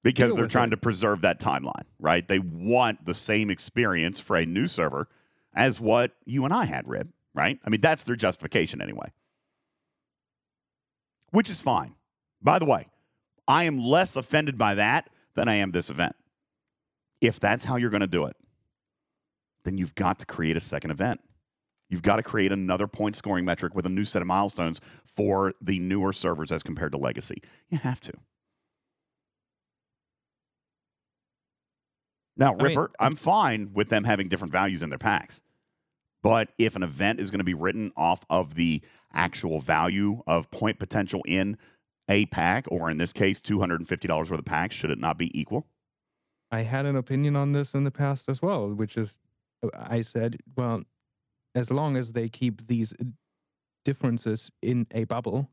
[0.03, 0.71] Because they're trying it.
[0.71, 2.27] to preserve that timeline, right?
[2.27, 5.07] They want the same experience for a new server
[5.53, 7.59] as what you and I had, Rib, right?
[7.65, 9.11] I mean, that's their justification anyway,
[11.31, 11.95] which is fine.
[12.41, 12.87] By the way,
[13.47, 16.15] I am less offended by that than I am this event.
[17.19, 18.35] If that's how you're going to do it,
[19.63, 21.21] then you've got to create a second event.
[21.89, 25.53] You've got to create another point scoring metric with a new set of milestones for
[25.61, 27.43] the newer servers as compared to legacy.
[27.69, 28.13] You have to.
[32.41, 35.41] Now, I mean- Ripper, I'm fine with them having different values in their packs.
[36.23, 38.81] But if an event is going to be written off of the
[39.13, 41.57] actual value of point potential in
[42.09, 45.67] a pack, or in this case, $250 worth of packs, should it not be equal?
[46.51, 49.19] I had an opinion on this in the past as well, which is
[49.75, 50.81] I said, well,
[51.53, 52.93] as long as they keep these
[53.85, 55.47] differences in a bubble,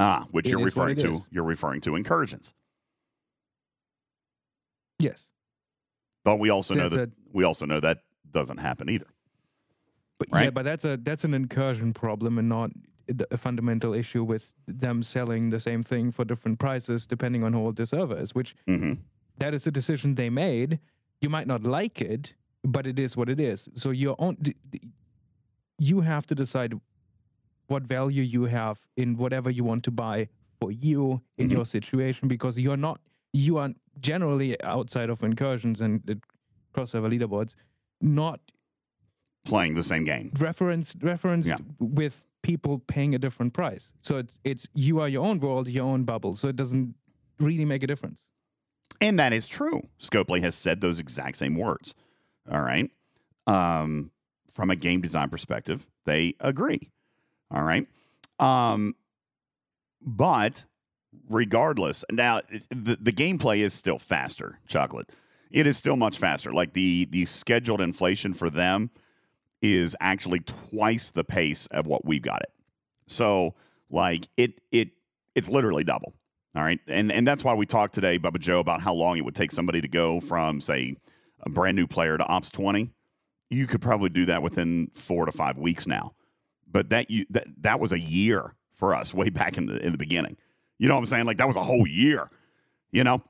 [0.00, 1.10] Ah, which you're referring to.
[1.10, 1.28] is.
[1.30, 2.52] You're referring to incursions.
[4.98, 5.28] Yes.
[6.24, 7.98] But we also know That's that we also know that
[8.30, 9.06] doesn't happen either.
[10.18, 12.70] But yeah, but that's a that's an incursion problem and not
[13.30, 17.60] a fundamental issue with them selling the same thing for different prices depending on how
[17.60, 18.94] old the server is, which hmm
[19.38, 20.78] that is a decision they made.
[21.20, 23.68] You might not like it, but it is what it is.
[23.74, 24.36] So your own,
[25.78, 26.74] you have to decide
[27.66, 30.28] what value you have in whatever you want to buy
[30.60, 31.52] for you in Mhm.
[31.52, 33.00] your situation, because you're not,
[33.34, 33.70] you are
[34.00, 36.00] generally outside of incursions and
[36.74, 37.54] crossover leaderboards,
[38.00, 38.40] not
[39.44, 40.30] Playing the same game.
[40.40, 41.58] referenced referenced Yeah.
[41.78, 43.92] with people paying a different price.
[44.00, 46.34] So it's it's you are your own world, your own bubble.
[46.36, 46.94] So it doesn't
[47.38, 48.26] really make a difference.
[49.00, 49.88] And that is true.
[50.00, 51.94] Scopely has said those exact same words.
[52.50, 52.90] All right.
[53.46, 54.12] Um,
[54.50, 56.90] from a game design perspective, they agree.
[57.50, 57.86] All right.
[58.38, 58.94] Um,
[60.00, 60.64] but
[61.28, 62.40] regardless, now
[62.70, 65.10] the, the gameplay is still faster, chocolate.
[65.50, 66.52] It is still much faster.
[66.52, 68.90] Like the the scheduled inflation for them
[69.62, 72.52] is actually twice the pace of what we've got it.
[73.06, 73.54] So
[73.90, 74.90] like it it
[75.34, 76.14] it's literally double.
[76.56, 76.80] All right.
[76.86, 79.52] And and that's why we talked today, Bubba Joe, about how long it would take
[79.52, 80.96] somebody to go from, say,
[81.40, 82.90] a brand new player to Ops 20.
[83.50, 86.14] You could probably do that within four to five weeks now.
[86.70, 89.92] But that you that that was a year for us way back in the in
[89.92, 90.36] the beginning.
[90.78, 91.24] You know what I'm saying?
[91.26, 92.28] Like that was a whole year.
[92.90, 93.22] You know?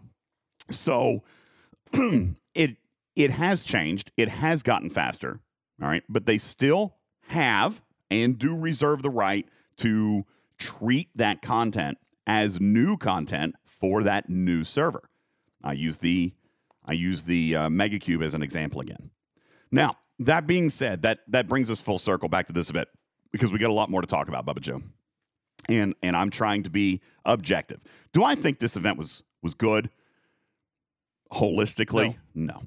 [0.71, 1.23] So
[1.93, 2.77] it
[3.17, 4.13] it has changed.
[4.17, 5.41] It has gotten faster.
[5.81, 6.03] All right.
[6.09, 6.97] But they still
[7.29, 9.47] have and do reserve the right
[9.79, 10.25] to
[10.59, 15.09] treat that content as new content for that new server.
[15.63, 16.33] I use the
[16.87, 19.11] I use the uh, Megacube as an example again.
[19.71, 22.89] Now, that being said, that that brings us full circle back to this event
[23.33, 24.83] because we got a lot more to talk about, Bubba Joe.
[25.69, 27.83] And and I'm trying to be objective.
[28.13, 29.91] Do I think this event was was good
[31.33, 32.17] holistically?
[32.35, 32.63] No.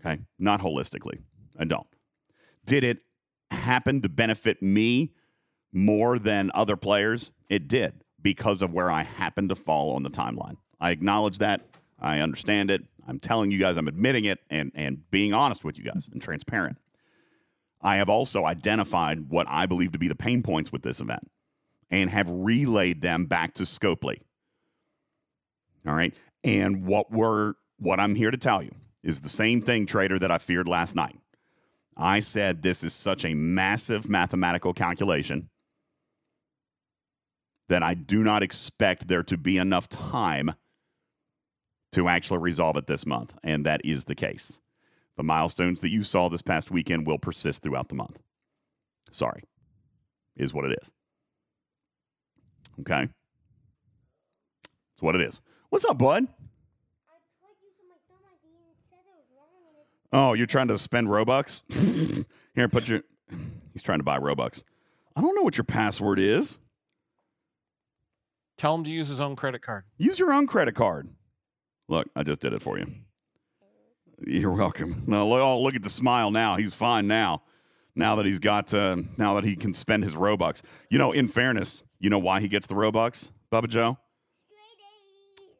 [0.00, 1.20] Okay, not holistically.
[1.58, 1.86] I don't.
[2.64, 2.98] Did it
[3.50, 5.12] happen to benefit me
[5.72, 7.30] more than other players?
[7.48, 10.56] It did because of where I happened to fall on the timeline.
[10.80, 11.62] I acknowledge that.
[11.98, 12.82] I understand it.
[13.06, 16.20] I'm telling you guys, I'm admitting it and, and being honest with you guys and
[16.20, 16.78] transparent.
[17.82, 21.30] I have also identified what I believe to be the pain points with this event
[21.90, 24.20] and have relayed them back to Scopely.
[25.86, 26.14] All right.
[26.42, 30.30] And what we're what I'm here to tell you is the same thing, trader, that
[30.30, 31.18] I feared last night.
[31.96, 35.50] I said this is such a massive mathematical calculation
[37.68, 40.54] that I do not expect there to be enough time
[41.92, 43.34] to actually resolve it this month.
[43.42, 44.60] And that is the case.
[45.16, 48.18] The milestones that you saw this past weekend will persist throughout the month.
[49.12, 49.44] Sorry,
[50.36, 50.92] is what it is.
[52.80, 53.08] Okay.
[54.62, 55.40] That's what it is.
[55.70, 56.26] What's up, bud?
[60.12, 61.64] Oh, you're trying to spend Robux?
[62.54, 63.02] Here, put your.
[63.72, 64.62] He's trying to buy Robux.
[65.16, 66.58] I don't know what your password is.
[68.56, 69.84] Tell him to use his own credit card.
[69.98, 71.08] Use your own credit card.
[71.88, 72.86] Look, I just did it for you.
[74.24, 75.02] You're welcome.
[75.06, 76.54] No, look, oh, look at the smile now.
[76.56, 77.42] He's fine now.
[77.96, 80.62] Now that he's got, uh, now that he can spend his Robux.
[80.90, 83.98] You know, in fairness, you know why he gets the Robux, Bubba Joe?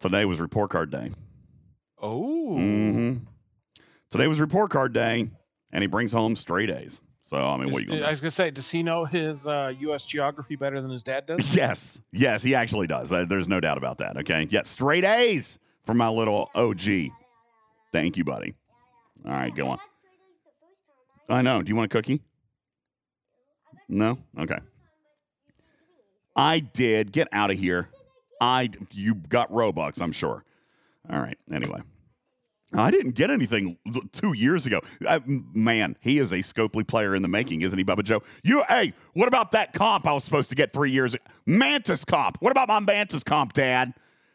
[0.00, 1.12] Today was report card day.
[2.00, 2.56] Oh.
[2.56, 3.14] hmm
[4.10, 5.30] Today was report card day,
[5.72, 7.00] and he brings home straight A's.
[7.26, 9.04] So I mean, what are you Is- going I was gonna say, does he know
[9.06, 10.04] his uh, U.S.
[10.04, 11.54] geography better than his dad does?
[11.56, 13.10] Yes, yes, he actually does.
[13.10, 14.18] Uh, There's no doubt about that.
[14.18, 16.82] Okay, yeah, straight A's for my little OG.
[17.92, 18.54] Thank you, buddy.
[19.24, 19.78] All right, go on.
[21.28, 21.62] I know.
[21.62, 22.22] Do you want a cookie?
[23.88, 24.18] No.
[24.38, 24.58] Okay.
[26.36, 27.12] I did.
[27.12, 27.88] Get out of here.
[28.40, 30.44] I you got Robux, I'm sure.
[31.10, 31.38] All right.
[31.52, 31.80] Anyway.
[32.76, 33.78] I didn't get anything
[34.12, 34.80] two years ago.
[35.06, 38.22] M- man, he is a Scopely player in the making, isn't he, Bubba Joe?
[38.42, 41.22] You, hey, what about that comp I was supposed to get three years ago?
[41.46, 42.38] Mantis comp.
[42.40, 43.94] What about my Mantis comp, Dad?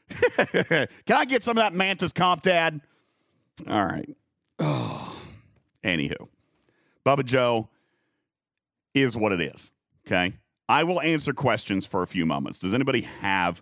[0.37, 2.79] Can I get some of that Mantis comp, Dad?
[3.67, 4.09] All right.
[4.59, 5.15] Oh.
[5.83, 6.27] Anywho,
[7.05, 7.69] Bubba Joe
[8.93, 9.71] is what it is.
[10.05, 10.33] Okay.
[10.67, 12.59] I will answer questions for a few moments.
[12.59, 13.61] Does anybody have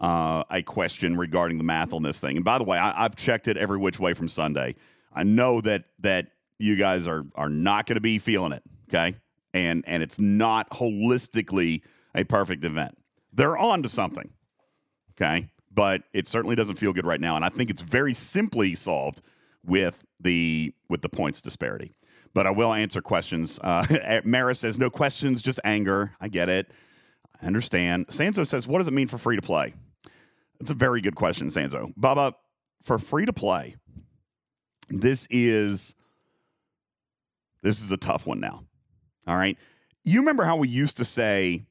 [0.00, 2.36] uh, a question regarding the math on this thing?
[2.36, 4.74] And by the way, I, I've checked it every which way from Sunday.
[5.12, 6.28] I know that that
[6.58, 8.62] you guys are are not going to be feeling it.
[8.88, 9.16] Okay.
[9.52, 11.82] And and it's not holistically
[12.14, 12.96] a perfect event.
[13.32, 14.30] They're on to something.
[15.12, 15.48] Okay.
[15.70, 17.36] But it certainly doesn't feel good right now.
[17.36, 19.20] And I think it's very simply solved
[19.62, 21.92] with the with the points disparity.
[22.36, 23.58] But I will answer questions.
[23.64, 26.12] Uh, Maris says no questions, just anger.
[26.20, 26.70] I get it.
[27.42, 28.08] I understand.
[28.08, 29.72] Sanzo says, what does it mean for free to play?
[30.60, 31.94] That's a very good question, Sanzo.
[31.98, 32.34] Bubba,
[32.82, 33.76] for free to play,
[34.90, 35.94] this is
[37.62, 38.64] this is a tough one now.
[39.26, 39.56] All right.
[40.04, 41.64] You remember how we used to say,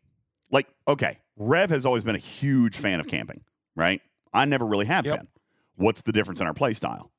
[0.50, 3.44] like, okay, Rev has always been a huge fan of camping,
[3.76, 4.02] right?
[4.34, 5.16] I never really have Yep.
[5.16, 5.28] been.
[5.76, 7.12] What's the difference in our play style?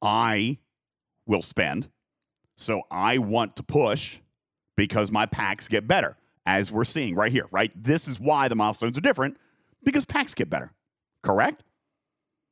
[0.00, 0.56] I
[1.26, 1.90] will spend.
[2.56, 4.18] So I want to push
[4.76, 7.72] because my packs get better, as we're seeing right here, right?
[7.74, 9.36] This is why the milestones are different
[9.82, 10.72] because packs get better,
[11.22, 11.62] correct?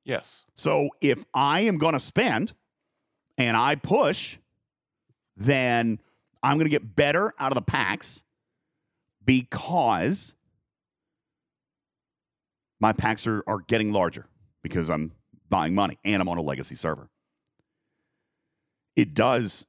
[0.05, 0.45] Yes.
[0.55, 2.53] So if I am going to spend
[3.39, 4.39] and I push,
[5.37, 5.99] then
[6.43, 8.25] I'm going to get better out of the packs
[9.25, 10.35] because
[12.81, 14.27] my packs are, are getting larger
[14.63, 15.13] because I'm
[15.49, 17.11] buying money, and I'm on a legacy server.
[18.97, 19.67] It does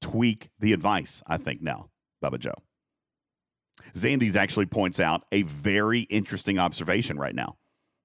[0.00, 1.90] tweak the advice, I think, now,
[2.22, 2.54] Bubba Joe.
[3.94, 7.56] Zandy's actually points out a very interesting observation right now.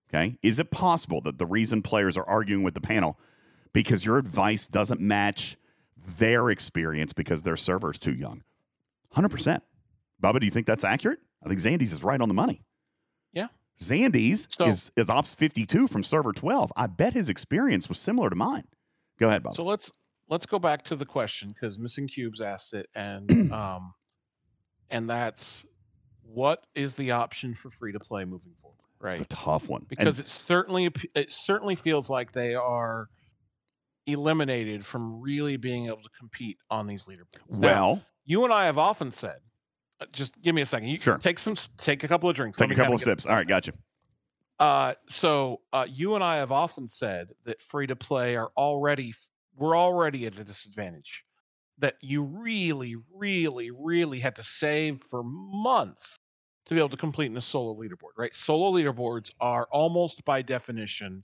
[0.10, 0.38] Okay.
[0.42, 3.18] Is it possible that the reason players are arguing with the panel
[3.74, 5.58] because your advice doesn't match
[6.18, 8.44] their experience because their server is too young?
[9.16, 9.62] 100%.
[10.22, 11.20] Bubba, do you think that's accurate?
[11.44, 12.64] I think Zandy's is right on the money.
[13.34, 13.48] Yeah.
[13.80, 16.72] Zandy's So- is, is Ops 52 from server 12.
[16.76, 18.66] I bet his experience was similar to mine.
[19.20, 19.56] Go ahead, Bubba.
[19.56, 19.92] So let's
[20.32, 23.94] let's go back to the question because missing cubes asked it, and um,
[24.90, 25.64] and that's
[26.24, 29.12] what is the option for free to play moving forward, right?
[29.12, 29.82] It's a tough one.
[29.82, 33.10] And- because it certainly it certainly feels like they are
[34.08, 37.60] eliminated from really being able to compete on these leaderboards.
[37.60, 37.60] Now,
[37.92, 39.38] well, you and I have often said,
[40.00, 40.88] uh, just give me a second.
[40.90, 41.20] You Sure.
[41.20, 42.58] take some, take a couple of drinks.
[42.58, 43.28] take a couple kinda sips.
[43.28, 43.74] All right, gotcha.
[44.60, 49.14] Uh, so uh, you and I have often said that free to play are already
[49.56, 51.24] we're already at a disadvantage.
[51.78, 56.20] That you really, really, really had to save for months
[56.66, 58.36] to be able to complete in a solo leaderboard, right?
[58.36, 61.24] Solo leaderboards are almost by definition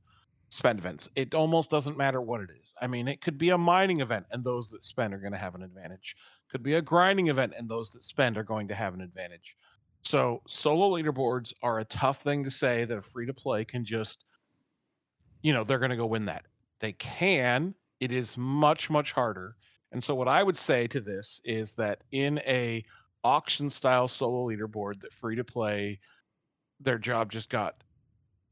[0.49, 1.09] spend events.
[1.15, 2.73] It almost doesn't matter what it is.
[2.81, 5.37] I mean, it could be a mining event, and those that spend are going to
[5.37, 6.15] have an advantage.
[6.49, 9.55] Could be a grinding event, and those that spend are going to have an advantage.
[10.03, 13.83] So solo leaderboards are a tough thing to say that a free to play can
[13.83, 14.25] just,
[15.41, 16.45] you know, they're going to go win that.
[16.79, 17.75] They can.
[17.99, 19.55] It is much much harder.
[19.91, 22.83] And so what I would say to this is that in a
[23.23, 25.99] auction style solo leaderboard that free to play,
[26.79, 27.83] their job just got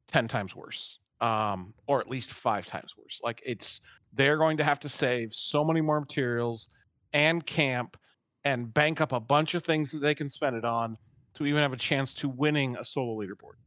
[0.08, 3.20] ten times worse, um, or at least five times worse.
[3.24, 3.82] Like it's
[4.14, 6.68] they're going to have to save so many more materials
[7.14, 7.98] and camp
[8.44, 10.98] and bank up a bunch of things that they can spend it on
[11.36, 13.58] to even have a chance to winning a solo leaderboard.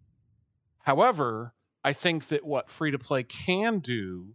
[0.80, 1.54] However,
[1.84, 4.34] I think that what free to play can do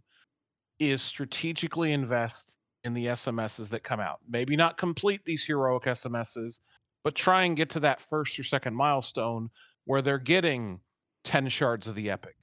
[0.90, 4.20] is strategically invest in the SMSs that come out.
[4.28, 6.60] Maybe not complete these heroic SMSs,
[7.02, 9.50] but try and get to that first or second milestone
[9.84, 10.80] where they're getting
[11.24, 12.36] 10 shards of the epic,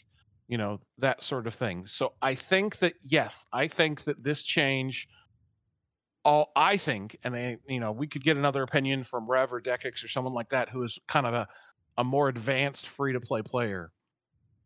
[0.48, 1.86] you know, that sort of thing.
[1.88, 5.08] So I think that, yes, I think that this change
[6.24, 9.62] all I think, and they, you know, we could get another opinion from Rev or
[9.62, 11.48] Dekix or someone like that who is kind of a,
[11.98, 13.92] a more advanced free to play player.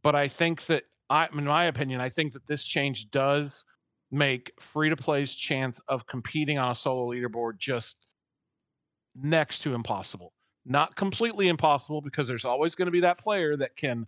[0.03, 3.65] But I think that I in my opinion, I think that this change does
[4.11, 7.97] make free to play's chance of competing on a solo leaderboard just
[9.15, 10.33] next to impossible.
[10.65, 14.07] Not completely impossible because there's always going to be that player that can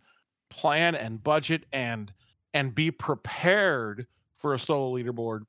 [0.49, 2.11] plan and budget and
[2.53, 5.41] and be prepared for a solo leaderboard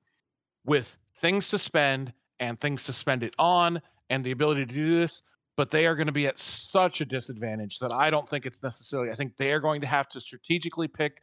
[0.65, 3.81] with things to spend and things to spend it on
[4.11, 5.23] and the ability to do this
[5.57, 8.63] but they are going to be at such a disadvantage that I don't think it's
[8.63, 11.21] necessarily I think they are going to have to strategically pick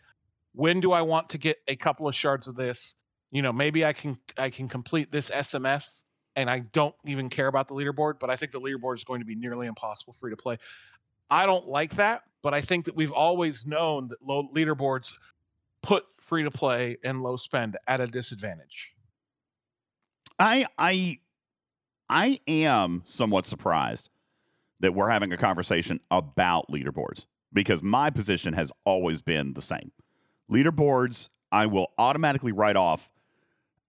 [0.56, 2.96] when do I want to get a couple of shards of this?
[3.32, 6.04] You know maybe I can I can complete this SMS
[6.36, 9.20] and I don't even care about the leaderboard but I think the leaderboard is going
[9.22, 10.58] to be nearly impossible free to play.
[11.30, 15.14] I don't like that but I think that we've always known that low leaderboards
[15.82, 18.94] put free to play and low spend at a disadvantage.
[20.40, 21.20] I I
[22.10, 24.10] I am somewhat surprised
[24.80, 29.92] that we're having a conversation about leaderboards because my position has always been the same.
[30.52, 33.10] Leaderboards I will automatically write off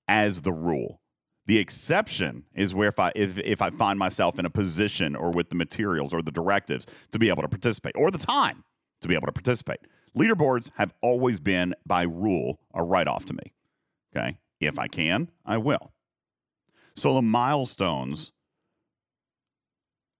[0.06, 1.00] as the rule.
[1.46, 5.30] The exception is where if I if, if I find myself in a position or
[5.30, 8.64] with the materials or the directives to be able to participate or the time
[9.00, 9.78] to be able to participate.
[10.16, 13.52] Leaderboards have always been by rule a write off to me.
[14.16, 14.38] Okay?
[14.60, 15.92] If I can, I will.
[16.94, 18.32] So the milestones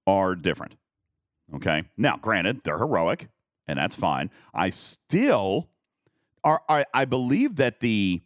[0.07, 0.74] are different.
[1.55, 1.84] Okay.
[1.97, 3.28] Now, granted, they're heroic,
[3.66, 4.30] and that's fine.
[4.53, 5.68] I still
[6.47, 6.62] are.
[6.68, 8.22] I, I believe that the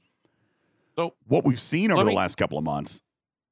[0.96, 3.02] So, what we've seen over let the me- last couple of months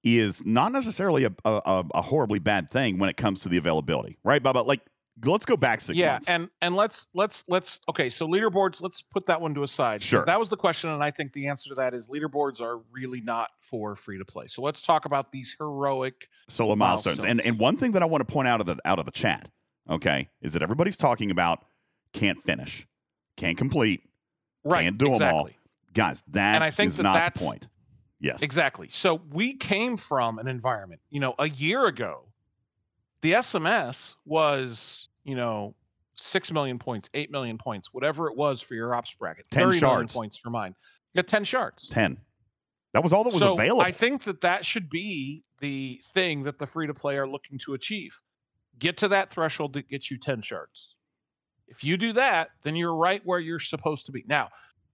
[0.04, 4.16] is not necessarily a, a, a- horribly bad thing when it comes to the availability,
[4.24, 4.64] right, Bubba?
[4.64, 4.80] Like,
[5.24, 6.28] let's go back six yeah months.
[6.28, 10.00] and and let's let's let's okay so leaderboards let's put that one to a side
[10.00, 10.24] Sure.
[10.24, 13.20] that was the question and i think the answer to that is leaderboards are really
[13.22, 17.24] not for free to play so let's talk about these heroic solo milestones.
[17.24, 19.10] And and one thing that I want to point out of the out of the
[19.10, 19.48] chat,
[19.90, 21.64] okay, is that everybody's talking about
[22.12, 22.86] can't finish,
[23.36, 24.02] can't complete,
[24.64, 25.18] right can't do them all.
[25.46, 25.54] exactly
[25.94, 27.66] Guys, that And I think is that not the point.
[28.20, 28.42] Yes.
[28.42, 32.24] exactly so we came from an environment you know a year ago
[33.22, 35.74] the sms was you know
[36.16, 39.66] 6 million points 8 million points whatever it was for your ops bracket 10 30
[39.66, 40.14] million shards.
[40.14, 40.74] points for mine
[41.14, 42.18] you got 10 shards 10.
[42.94, 43.82] That was all that was so available.
[43.82, 47.58] I think that that should be the thing that the free to play are looking
[47.58, 48.20] to achieve.
[48.78, 50.94] Get to that threshold that gets you 10 shards.
[51.68, 54.24] If you do that, then you're right where you're supposed to be.
[54.26, 54.48] Now,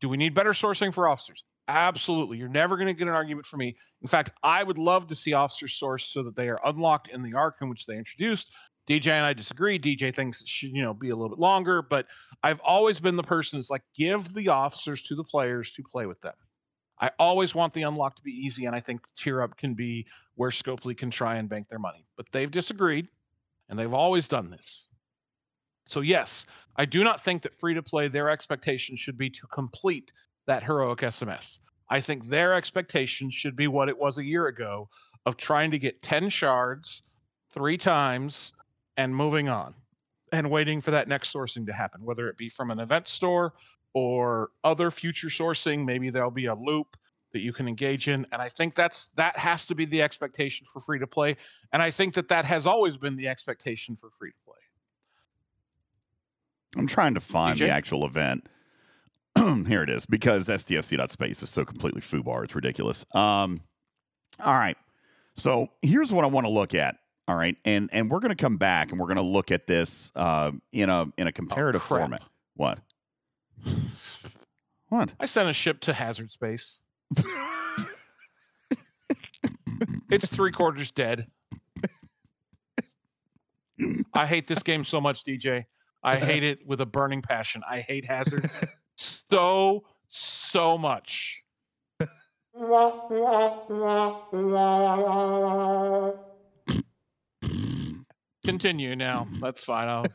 [0.04, 1.44] Do we need better sourcing for officers?
[1.66, 2.36] Absolutely.
[2.36, 3.74] You're never going to get an argument from me.
[4.02, 7.22] In fact, I would love to see officers sourced so that they are unlocked in
[7.22, 8.52] the arc in which they introduced.
[8.86, 9.78] DJ and I disagree.
[9.78, 12.06] DJ thinks it should, you know, be a little bit longer, but
[12.42, 16.04] I've always been the person that's like, give the officers to the players to play
[16.04, 16.34] with them.
[17.00, 20.06] I always want the unlock to be easy, and I think tier up can be
[20.34, 22.04] where Scopely can try and bank their money.
[22.18, 23.08] But they've disagreed,
[23.70, 24.88] and they've always done this.
[25.86, 29.46] So yes, I do not think that free to play their expectation should be to
[29.46, 30.12] complete
[30.46, 31.60] that heroic SMS.
[31.88, 34.88] I think their expectation should be what it was a year ago
[35.26, 37.02] of trying to get 10 shards
[37.52, 38.52] three times
[38.96, 39.74] and moving on
[40.32, 43.54] and waiting for that next sourcing to happen, whether it be from an event store
[43.92, 45.84] or other future sourcing.
[45.84, 46.96] Maybe there'll be a loop
[47.32, 48.26] that you can engage in.
[48.32, 51.36] And I think that's that has to be the expectation for free to play.
[51.72, 54.63] And I think that that has always been the expectation for free to play.
[56.76, 58.48] I'm trying to find the actual event.
[59.66, 62.44] Here it is because STFC.space is so completely foobar.
[62.44, 63.04] It's ridiculous.
[63.14, 63.60] Um,
[64.42, 64.76] all right.
[65.34, 66.96] So here's what I want to look at.
[67.26, 69.66] All right, and and we're going to come back and we're going to look at
[69.66, 72.02] this uh, in a in a comparative crap.
[72.02, 72.22] format.
[72.54, 72.78] What?
[74.88, 75.12] What?
[75.18, 76.78] I sent a ship to hazard space.
[80.08, 81.26] it's three quarters dead.
[84.14, 85.64] I hate this game so much, DJ.
[86.04, 87.62] I hate it with a burning passion.
[87.68, 88.60] I hate hazards
[88.96, 91.42] so, so much.
[98.44, 99.26] Continue now.
[99.40, 99.88] That's fine.
[99.88, 100.06] I'll,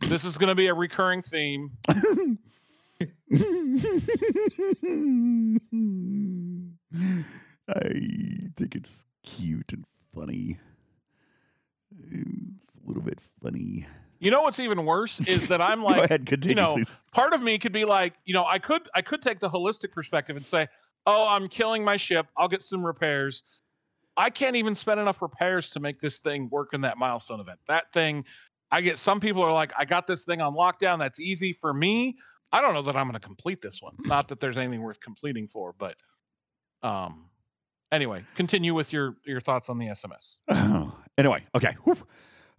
[0.00, 1.76] this is going to be a recurring theme.
[7.68, 7.90] I
[8.56, 9.84] think it's cute and
[10.14, 10.58] funny.
[12.56, 13.86] It's a little bit funny.
[14.18, 16.92] You know what's even worse is that I'm like, ahead, continue, you know, please.
[17.12, 19.92] part of me could be like, you know, I could I could take the holistic
[19.92, 20.68] perspective and say,
[21.06, 22.26] "Oh, I'm killing my ship.
[22.36, 23.44] I'll get some repairs."
[24.18, 27.58] I can't even spend enough repairs to make this thing work in that milestone event.
[27.68, 28.24] That thing,
[28.70, 30.98] I get some people are like, "I got this thing on lockdown.
[30.98, 32.16] That's easy for me."
[32.52, 33.96] I don't know that I'm going to complete this one.
[34.04, 35.96] Not that there's anything worth completing for, but
[36.82, 37.26] um
[37.92, 40.38] anyway, continue with your your thoughts on the SMS.
[41.18, 41.76] anyway, okay.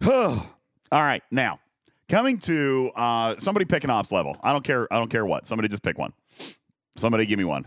[0.02, 0.42] Whew.
[0.90, 1.60] All right, now
[2.08, 4.36] coming to uh, somebody pick an ops level.
[4.42, 4.92] I don't care.
[4.92, 5.46] I don't care what.
[5.46, 6.12] Somebody just pick one.
[6.96, 7.66] Somebody give me one.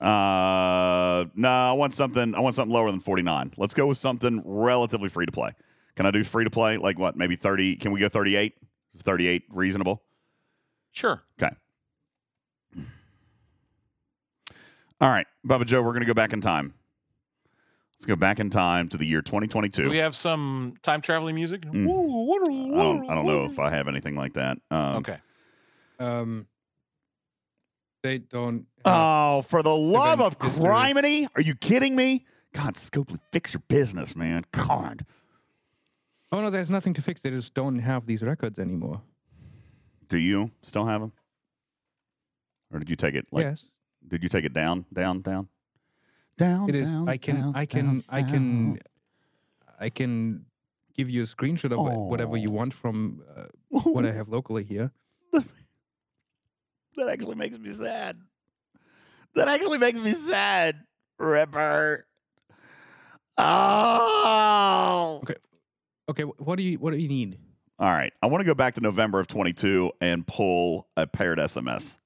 [0.00, 2.34] Uh, no, I want something.
[2.34, 3.52] I want something lower than forty nine.
[3.56, 5.50] Let's go with something relatively free to play.
[5.94, 6.76] Can I do free to play?
[6.76, 7.16] Like what?
[7.16, 7.76] Maybe thirty?
[7.76, 8.54] Can we go thirty eight?
[8.94, 10.02] Is thirty eight reasonable?
[10.90, 11.22] Sure.
[11.40, 11.54] Okay.
[15.00, 16.74] All right, Bubba Joe, we're going to go back in time.
[18.02, 19.84] Let's go back in time to the year 2022.
[19.84, 21.60] Do we have some time traveling music?
[21.60, 21.84] Mm.
[21.84, 24.58] I don't, I don't know if I have anything like that.
[24.72, 25.18] Um, Okay.
[26.00, 26.48] um,
[28.02, 28.66] they don't.
[28.84, 30.64] have- Oh, for the love of history.
[30.64, 31.28] criminy!
[31.36, 32.26] Are you kidding me?
[32.52, 34.42] God, Scopely, fix your business, man.
[34.50, 35.06] God.
[36.32, 37.22] oh no, there's nothing to fix.
[37.22, 39.00] They just don't have these records anymore.
[40.08, 41.12] Do you still have them?
[42.72, 43.28] Or did you take it?
[43.30, 43.70] Like, yes,
[44.08, 45.46] Did you take it down, down, down?
[46.38, 46.90] Down, it is.
[46.92, 47.36] down, I can.
[47.40, 47.84] down, I can.
[47.86, 48.64] down, I can.
[48.70, 48.78] down.
[49.80, 50.44] I can
[50.94, 54.64] give you a screenshot of wha- whatever you want from uh, what I have locally
[54.64, 54.90] here.
[56.96, 58.20] That actually makes me sad.
[59.34, 60.76] That actually makes me sad,
[61.18, 62.04] Ripper.
[63.38, 65.20] Oh.
[65.22, 65.34] Okay.
[66.10, 66.22] Okay.
[66.24, 67.38] What do you What do you need?
[67.78, 68.12] All right.
[68.22, 71.96] I want to go back to November of 22 and pull a paired SMS.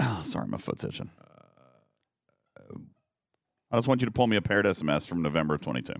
[0.00, 1.10] Oh, sorry, my foot's itching.
[3.70, 5.94] I just want you to pull me a paired SMS from November of 22.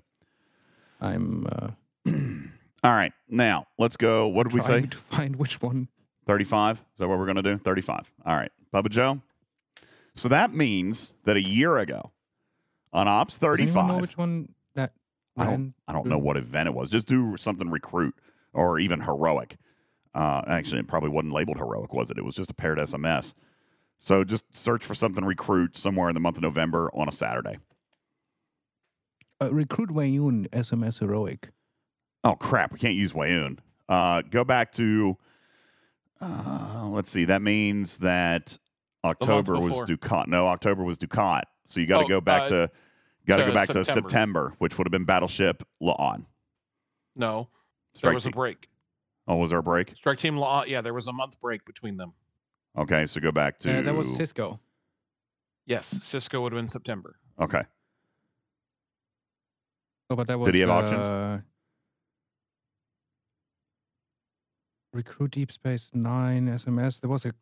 [1.00, 1.70] I'm uh,
[2.84, 3.12] All right.
[3.28, 4.28] Now, let's go.
[4.28, 4.82] What did we say?
[4.82, 5.88] to find which one.
[6.26, 6.76] 35?
[6.76, 7.58] Is that what we're going to do?
[7.58, 8.12] 35.
[8.24, 8.50] All right.
[8.72, 9.22] Bubba Joe.
[10.14, 12.12] So that means that a year ago
[12.92, 14.92] on Ops Does 35, know which one that?
[15.36, 16.88] I don't, I don't know what event it was.
[16.88, 18.14] Just do something recruit
[18.54, 19.56] or even heroic.
[20.14, 22.16] Uh, actually, it probably wasn't labeled heroic, was it?
[22.16, 23.34] It was just a paired SMS.
[23.98, 27.58] So just search for something recruit somewhere in the month of November on a Saturday.
[29.40, 31.50] Uh, recruit Weyoun SMS heroic.
[32.24, 32.72] Oh crap!
[32.72, 33.58] We can't use Weyoun.
[33.88, 35.16] Uh, go back to.
[36.20, 37.26] Uh, let's see.
[37.26, 38.56] That means that
[39.04, 39.86] October was before.
[39.86, 40.26] Dukat.
[40.28, 41.42] No, October was Dukat.
[41.66, 42.70] So you got to Oh, go back uh, to.
[43.26, 44.08] Got to to go back to September.
[44.08, 46.26] September, which would have been Battleship Laon.
[47.16, 47.48] No,
[47.94, 48.68] there Strike was a break.
[49.28, 49.94] Oh, was there a break?
[49.96, 50.64] Strike Team Law.
[50.64, 52.12] Yeah, there was a month break between them.
[52.76, 53.78] Okay, so go back to.
[53.78, 54.58] Uh, that was Sisko.
[55.66, 57.16] Yes, Sisko would have been September.
[57.40, 57.62] Okay.
[60.10, 60.46] Oh, but that was.
[60.46, 61.06] Did he have auctions?
[61.06, 61.38] uh,
[64.92, 67.00] Recruit Deep Space Nine SMS.
[67.00, 67.32] There was a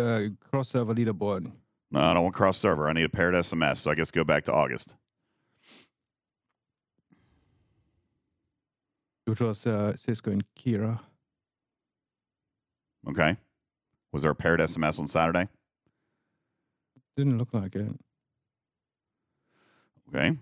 [0.00, 1.50] uh, cross server leaderboard.
[1.90, 2.88] No, I don't want cross server.
[2.88, 3.78] I need a paired SMS.
[3.78, 4.94] So I guess go back to August.
[9.26, 10.98] Which was uh, Sisko and Kira.
[13.08, 13.36] Okay.
[14.12, 15.48] Was there a paired SMS on Saturday?
[17.16, 17.92] Didn't look like it.
[20.14, 20.36] Okay.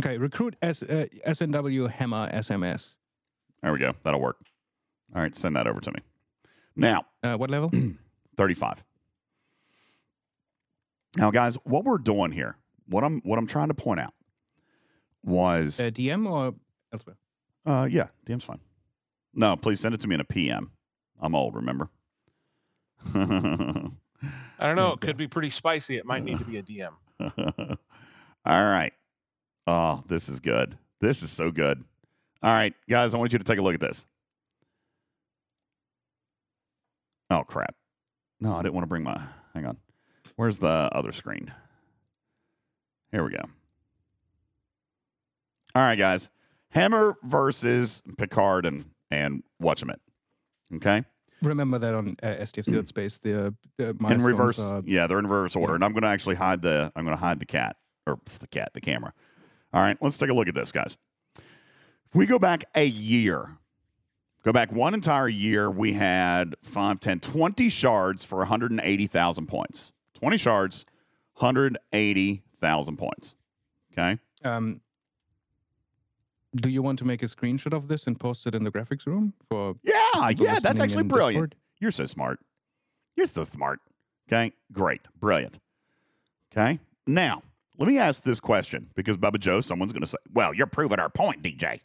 [0.00, 2.94] Okay, recruit S, uh, SNW Hemmer SMS.
[3.62, 3.92] There we go.
[4.04, 4.38] That'll work.
[5.14, 5.34] All right.
[5.36, 5.98] Send that over to me.
[6.76, 7.70] Now, Uh, what level?
[8.36, 8.84] 35.
[11.16, 14.12] Now, guys, what we're doing here, what I'm what I'm trying to point out
[15.24, 16.54] was uh, DM or
[16.92, 17.16] elsewhere?
[17.66, 18.60] Uh, yeah, DM's fine.
[19.34, 20.70] No, please send it to me in a PM.
[21.20, 21.90] I'm old, remember?
[23.14, 24.92] I don't know.
[24.92, 25.96] It could be pretty spicy.
[25.96, 26.92] It might need to be a DM.
[28.44, 28.92] All right.
[29.66, 30.76] Oh, this is good.
[31.00, 31.84] This is so good.
[32.42, 34.06] All right, guys, I want you to take a look at this.
[37.30, 37.74] Oh, crap.
[38.40, 39.20] No, I didn't want to bring my.
[39.54, 39.76] Hang on.
[40.36, 41.52] Where's the other screen?
[43.10, 43.42] Here we go.
[45.74, 46.30] All right, guys.
[46.74, 49.96] Hemmer versus Picard and and Watchemit.
[50.76, 51.04] Okay.
[51.42, 54.58] Remember that on uh, SDF Field Space, the, the in reverse.
[54.58, 55.76] are- yeah, they're in reverse order, yeah.
[55.76, 56.92] and I'm going to actually hide the.
[56.96, 57.76] I'm going to hide the cat
[58.06, 59.12] or the cat, the camera.
[59.72, 60.96] All right, let's take a look at this, guys.
[61.36, 63.58] If we go back a year,
[64.42, 69.92] go back one entire year, we had 5, 10, 20 shards for 180,000 points.
[70.14, 70.86] 20 shards,
[71.34, 73.36] 180,000 points.
[73.92, 74.18] Okay.
[74.42, 74.80] Um,
[76.54, 79.06] do you want to make a screenshot of this and post it in the graphics
[79.06, 79.76] room for?
[79.82, 81.50] Yeah, yeah, that's actually brilliant.
[81.50, 81.54] Discord?
[81.80, 82.40] You're so smart.
[83.16, 83.80] You're so smart.
[84.28, 85.58] Okay, great, brilliant.
[86.52, 87.42] Okay, now
[87.78, 90.98] let me ask this question because Bubba Joe, someone's going to say, "Well, you're proving
[90.98, 91.80] our point, DJ."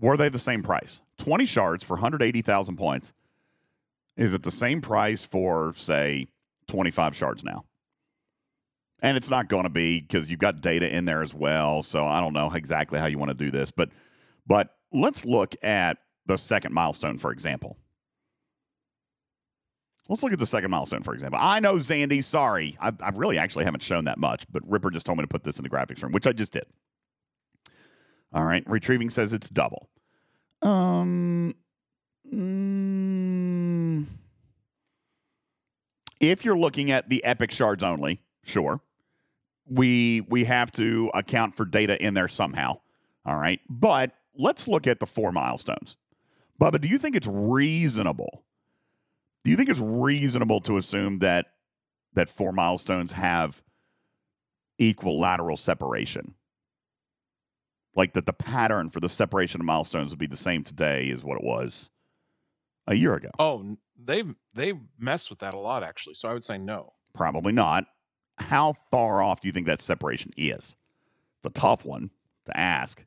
[0.00, 1.00] Were they the same price?
[1.16, 3.14] Twenty shards for 180,000 points.
[4.16, 6.26] Is it the same price for say
[6.68, 7.64] 25 shards now?
[9.02, 11.82] And it's not going to be because you've got data in there as well.
[11.82, 13.90] So I don't know exactly how you want to do this, but
[14.46, 17.76] but let's look at the second milestone, for example.
[20.08, 21.38] Let's look at the second milestone, for example.
[21.42, 22.76] I know, Zandy, sorry.
[22.80, 25.42] I, I really actually haven't shown that much, but Ripper just told me to put
[25.42, 26.66] this in the graphics room, which I just did.
[28.32, 28.62] All right.
[28.68, 29.88] Retrieving says it's double.
[30.62, 31.54] Um,
[32.32, 34.06] mm,
[36.20, 38.80] if you're looking at the epic shards only, sure.
[39.68, 42.80] We we have to account for data in there somehow.
[43.24, 43.60] All right.
[43.68, 45.96] But let's look at the four milestones.
[46.60, 48.44] Bubba, do you think it's reasonable?
[49.44, 51.46] Do you think it's reasonable to assume that
[52.14, 53.62] that four milestones have
[54.78, 56.34] equal lateral separation?
[57.94, 61.24] Like that the pattern for the separation of milestones would be the same today as
[61.24, 61.90] what it was
[62.86, 63.30] a year ago?
[63.38, 66.14] Oh, they've they've messed with that a lot actually.
[66.14, 66.92] So I would say no.
[67.14, 67.86] Probably not.
[68.38, 70.76] How far off do you think that separation is?
[71.38, 72.10] It's a tough one
[72.46, 73.04] to ask.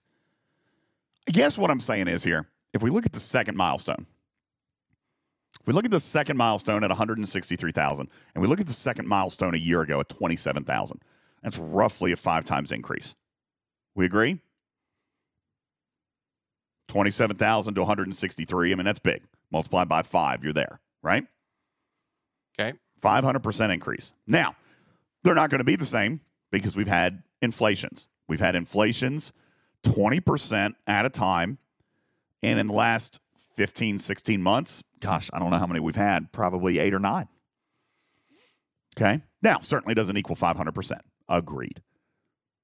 [1.28, 4.08] I guess what I'm saying is here, if we look at the second milestone,
[5.60, 9.08] if we look at the second milestone at 163,000, and we look at the second
[9.08, 11.02] milestone a year ago at 27,000,
[11.44, 13.16] that's roughly a five times increase.
[13.96, 14.40] We agree?
[16.88, 18.72] 27,000 to 163.
[18.72, 19.24] I mean, that's big.
[19.52, 21.26] Multiplied by five, you're there, right?
[22.60, 22.78] Okay.
[23.02, 24.14] 500% increase.
[24.28, 24.56] Now,
[25.24, 28.10] they're not going to be the same because we've had inflations.
[28.28, 29.34] We've had inflations
[29.84, 31.58] 20% at a time.
[32.42, 33.20] And in the last
[33.56, 37.28] 15, 16 months, gosh, I don't know how many we've had, probably eight or nine.
[38.98, 39.22] Okay.
[39.42, 41.00] Now, certainly doesn't equal 500%.
[41.28, 41.82] Agreed.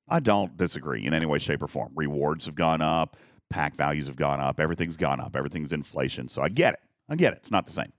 [0.07, 1.91] I don't disagree in any way, shape, or form.
[1.95, 3.17] Rewards have gone up,
[3.49, 6.27] pack values have gone up, everything's gone up, everything's inflation.
[6.27, 6.79] So I get it.
[7.09, 7.39] I get it.
[7.39, 7.91] It's not the same.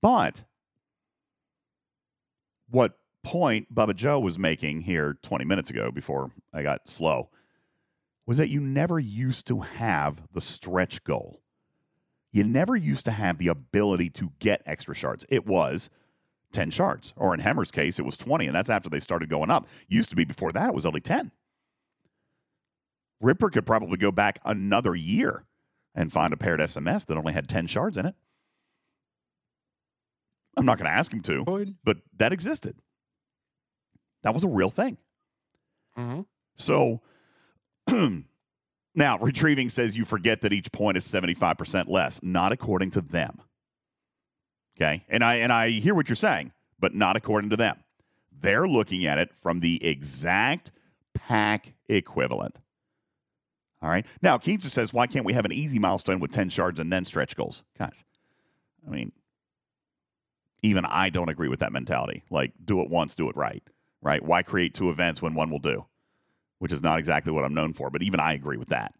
[0.00, 0.44] But
[2.68, 7.30] what point Bubba Joe was making here 20 minutes ago before I got slow
[8.26, 11.40] was that you never used to have the stretch goal.
[12.30, 15.26] You never used to have the ability to get extra shards.
[15.28, 15.90] It was
[16.52, 19.50] 10 shards, or in Hemmer's case, it was 20, and that's after they started going
[19.50, 19.66] up.
[19.88, 21.32] Used to be before that, it was only 10.
[23.20, 25.44] Ripper could probably go back another year
[25.94, 28.14] and find a paired SMS that only had 10 shards in it.
[30.56, 32.76] I'm not going to ask him to, but that existed.
[34.22, 34.98] That was a real thing.
[35.98, 36.22] Mm-hmm.
[36.56, 37.00] So
[38.94, 43.42] now retrieving says you forget that each point is 75% less, not according to them.
[44.76, 45.04] Okay?
[45.08, 47.78] And I and I hear what you're saying, but not according to them.
[48.30, 50.72] They're looking at it from the exact
[51.14, 52.56] pack equivalent.
[53.82, 54.06] All right.
[54.22, 56.92] Now, Keith just says, why can't we have an easy milestone with 10 shards and
[56.92, 57.64] then stretch goals?
[57.76, 58.04] Guys,
[58.86, 59.10] I mean,
[60.62, 62.22] even I don't agree with that mentality.
[62.30, 63.62] Like, do it once, do it right,
[64.02, 64.22] right?
[64.22, 65.86] Why create two events when one will do?
[66.58, 68.94] Which is not exactly what I'm known for, but even I agree with that.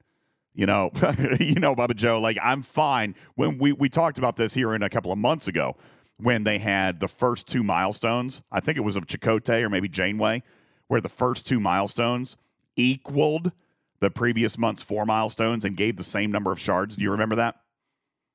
[0.54, 0.90] You know,
[1.40, 4.82] you know, Bubba Joe, like I'm fine when we we talked about this here in
[4.82, 5.76] a couple of months ago
[6.18, 8.42] when they had the first two milestones.
[8.50, 10.42] I think it was of Chakotay or maybe Janeway,
[10.88, 12.36] where the first two milestones
[12.76, 13.52] equaled
[14.00, 16.96] the previous month's four milestones and gave the same number of shards.
[16.96, 17.56] Do you remember that?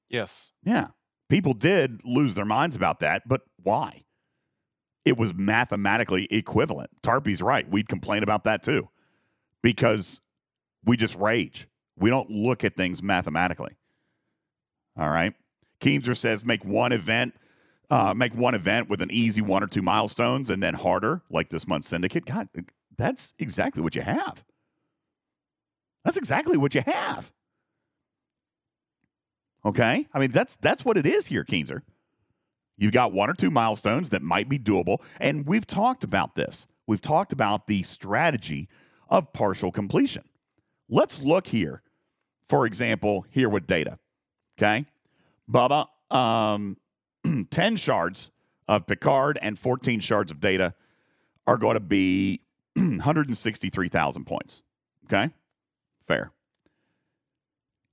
[0.10, 0.52] Yes.
[0.64, 0.88] Yeah.
[1.30, 4.06] People did lose their minds about that, but why?
[5.08, 6.90] It was mathematically equivalent.
[7.02, 7.70] Tarpy's right.
[7.70, 8.90] We'd complain about that too
[9.62, 10.20] because
[10.84, 11.70] we just rage.
[11.98, 13.78] We don't look at things mathematically.
[15.00, 15.34] All right.
[15.80, 17.36] Keenser says make one event,
[17.90, 21.52] uh, make one event with an easy one or two milestones and then harder, like
[21.52, 22.26] this month's syndicate.
[22.26, 22.50] God,
[22.98, 24.44] that's exactly what you have.
[26.04, 27.32] That's exactly what you have.
[29.64, 30.08] Okay?
[30.14, 31.84] I mean, that's that's what it is here, Keenser.
[32.78, 35.02] You've got one or two milestones that might be doable.
[35.20, 36.68] And we've talked about this.
[36.86, 38.70] We've talked about the strategy
[39.10, 40.24] of partial completion.
[40.90, 41.82] Let's look here,
[42.48, 43.98] for example, here with data.
[44.58, 44.86] Okay?
[45.52, 46.78] Bubba, um,
[47.50, 48.32] 10 shards
[48.68, 50.74] of Picard and 14 shards of data
[51.46, 52.42] are going to be
[52.76, 54.62] 163,000 points.
[55.06, 55.32] Okay?
[56.06, 56.32] Fair.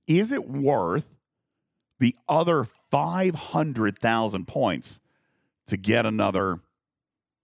[0.07, 1.09] Is it worth
[1.99, 4.99] the other 500,000 points
[5.67, 6.59] to get another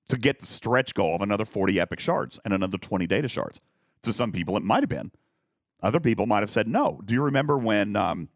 [0.10, 3.62] to get the stretch goal of another 40 epic shards and another 20 data shards.
[4.04, 5.12] To some people it might have been.
[5.82, 7.02] Other people might have said no.
[7.06, 8.30] Do you remember when um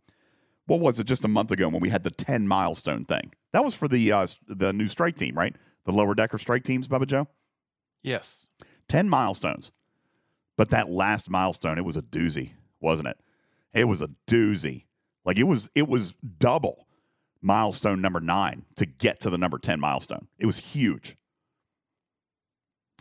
[0.68, 3.34] what was it just a month ago when we had the 10 milestone thing?
[3.52, 5.56] That was for the uh, the new strike team, right?
[5.86, 7.28] The lower decker strike teams, Bubba Joe?
[8.02, 8.48] Yes.
[8.88, 9.72] 10 milestones.
[10.58, 13.18] But that last milestone, it was a doozy, wasn't it?
[13.74, 14.86] It was a doozy.
[15.24, 16.88] Like it was it was double
[17.46, 20.28] milestone number 9 to get to the number 10 milestone.
[20.40, 21.16] It was huge.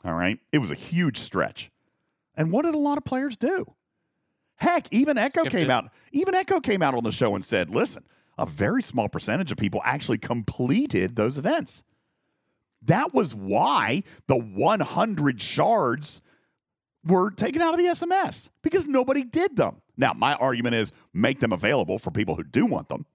[0.05, 0.39] All right?
[0.53, 1.71] It was a huge stretch.
[2.37, 3.75] And what did a lot of players do?
[4.57, 5.71] Heck, even Echo came it.
[5.71, 5.91] out.
[6.13, 8.05] Even Echo came out on the show and said, "Listen,
[8.39, 11.83] a very small percentage of people actually completed those events."
[12.83, 16.21] That was why the 100 shards
[17.05, 19.81] were taken out of the SMS because nobody did them.
[19.97, 23.07] Now, my argument is make them available for people who do want them,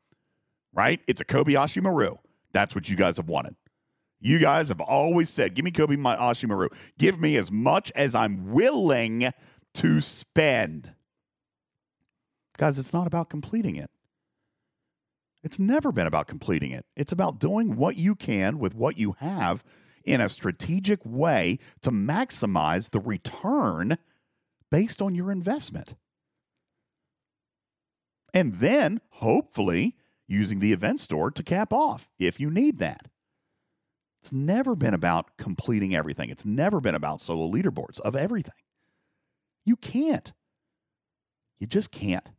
[0.73, 1.01] right?
[1.07, 2.15] It's a Kobayashi Maru.
[2.53, 3.55] That's what you guys have wanted.
[4.19, 6.69] You guys have always said, give me Kobayashi Maru.
[6.97, 9.31] Give me as much as I'm willing
[9.75, 10.93] to spend.
[12.57, 13.89] Guys, it's not about completing it.
[15.41, 16.85] It's never been about completing it.
[16.97, 19.63] It's about doing what you can with what you have
[20.03, 23.97] in a strategic way to maximize the return
[24.69, 25.95] based on your investment.
[28.33, 29.95] And then, hopefully,
[30.29, 33.07] using the event store to cap off if you need that.
[34.21, 36.29] It's never been about completing everything.
[36.29, 38.53] It's never been about solo leaderboards of everything.
[39.65, 40.31] You can't.
[41.59, 42.31] You just can't.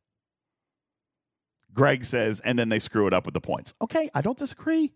[1.72, 3.74] Greg says, and then they screw it up with the points.
[3.80, 4.93] Okay, I don't disagree.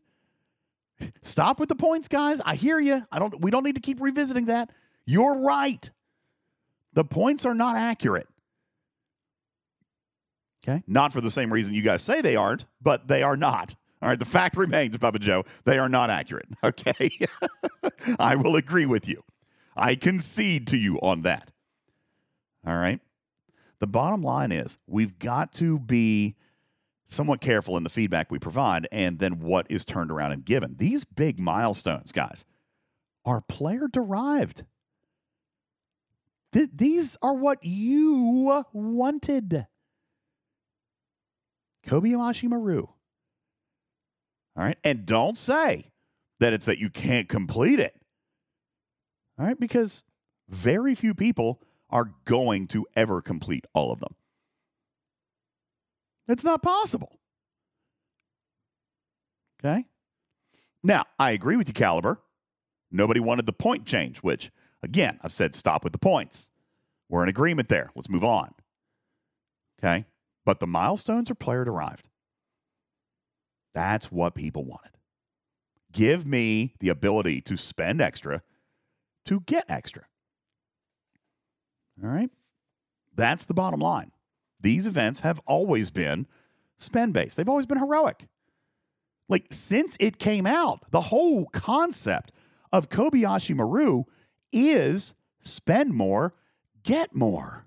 [1.23, 2.41] Stop with the points, guys.
[2.45, 3.07] I hear you.
[3.11, 4.71] I don't we don't need to keep revisiting that.
[5.07, 5.91] You're right.
[6.93, 8.29] The points are not accurate.
[10.67, 10.83] Okay?
[10.87, 13.75] Not for the same reason you guys say they aren't, but they are not.
[14.01, 16.47] All right, the fact remains, Bubba Joe, they are not accurate.
[16.65, 17.11] Okay?
[18.19, 19.23] I will agree with you.
[19.77, 21.51] I concede to you on that.
[22.67, 23.01] All right?
[23.81, 26.37] The bottom line is we've got to be
[27.05, 30.77] somewhat careful in the feedback we provide and then what is turned around and given.
[30.77, 32.47] These big milestones, guys,
[33.25, 34.65] are player derived.
[36.53, 39.67] Th- these are what you wanted.
[41.87, 42.89] Kobayashi Maru.
[44.57, 44.79] All right.
[44.85, 45.91] And don't say
[46.41, 47.95] that it's that you can't complete it.
[49.39, 49.59] All right.
[49.59, 50.05] Because
[50.49, 51.61] very few people
[51.91, 54.15] are going to ever complete all of them.
[56.29, 57.19] It's not possible.
[59.65, 59.85] Okay.
[60.83, 62.21] Now, I agree with you, Caliber.
[62.91, 64.51] Nobody wanted the point change, which,
[64.83, 66.51] again, I've said stop with the points.
[67.09, 67.91] We're in agreement there.
[67.95, 68.55] Let's move on.
[69.79, 70.05] Okay.
[70.45, 72.09] But the milestones are player derived.
[73.75, 74.99] That's what people wanted.
[75.93, 78.43] Give me the ability to spend extra
[79.27, 80.05] to get extra.
[82.03, 82.31] All right.
[83.15, 84.11] That's the bottom line.
[84.61, 86.27] These events have always been
[86.79, 88.27] spend based, they've always been heroic.
[89.29, 92.33] Like, since it came out, the whole concept
[92.73, 94.05] of Kobayashi Maru
[94.53, 96.35] is spend more,
[96.83, 97.64] get more.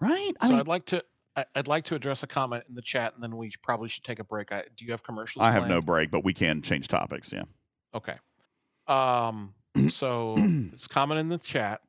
[0.00, 0.32] Right?
[0.40, 1.04] I so mean, I'd like to
[1.54, 4.18] I'd like to address a comment in the chat, and then we probably should take
[4.18, 4.52] a break.
[4.52, 5.44] I, do you have commercials?
[5.44, 7.32] I have no break, but we can change topics.
[7.32, 7.44] Yeah.
[7.94, 8.16] Okay.
[8.86, 9.54] Um.
[9.88, 11.82] So it's comment in the chat,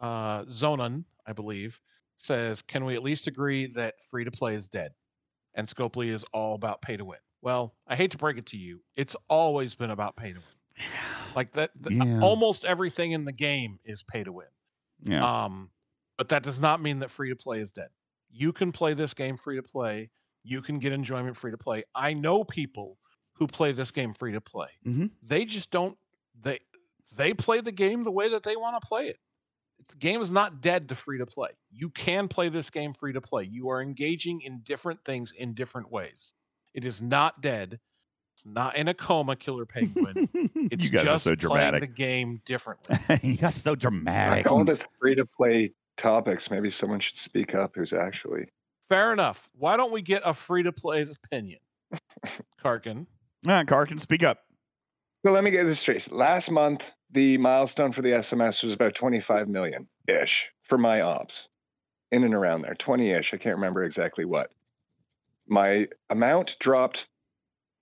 [0.00, 1.80] uh, Zonan, I believe,
[2.16, 4.94] says, "Can we at least agree that free to play is dead,
[5.54, 8.56] and Scopely is all about pay to win?" Well, I hate to break it to
[8.56, 10.86] you, it's always been about pay to win.
[11.36, 12.20] Like that, th- Yeah.
[12.20, 14.48] almost everything in the game is pay to win.
[15.04, 15.44] Yeah.
[15.44, 15.70] Um,
[16.20, 17.88] but that does not mean that free to play is dead.
[18.30, 20.10] You can play this game free to play.
[20.44, 21.82] You can get enjoyment free to play.
[21.94, 22.98] I know people
[23.32, 24.68] who play this game free to play.
[24.86, 25.12] Mhm.
[25.22, 25.96] They just don't.
[26.38, 26.58] They
[27.16, 29.16] they play the game the way that they want to play it.
[29.88, 31.52] The game is not dead to free to play.
[31.70, 33.44] You can play this game free to play.
[33.44, 36.34] You are engaging in different things in different ways.
[36.74, 37.80] It is not dead.
[38.34, 40.28] It's not in a coma, Killer Penguin.
[40.70, 41.94] It's you guys are just so playing the dramatic.
[41.96, 42.96] game differently.
[43.22, 44.50] you guys are so dramatic.
[44.50, 48.48] all this free to play topics, maybe someone should speak up who's actually.
[48.88, 49.46] Fair enough.
[49.56, 51.60] Why don't we get a free to play's opinion?
[52.64, 53.06] Karkin.
[53.42, 54.38] Yeah, Karkin, speak up.
[55.24, 56.10] So let me get this straight.
[56.10, 61.48] Last month, the milestone for the SMS was about 25 million ish for my ops,
[62.10, 63.34] in and around there, 20 ish.
[63.34, 64.50] I can't remember exactly what.
[65.46, 67.08] My amount dropped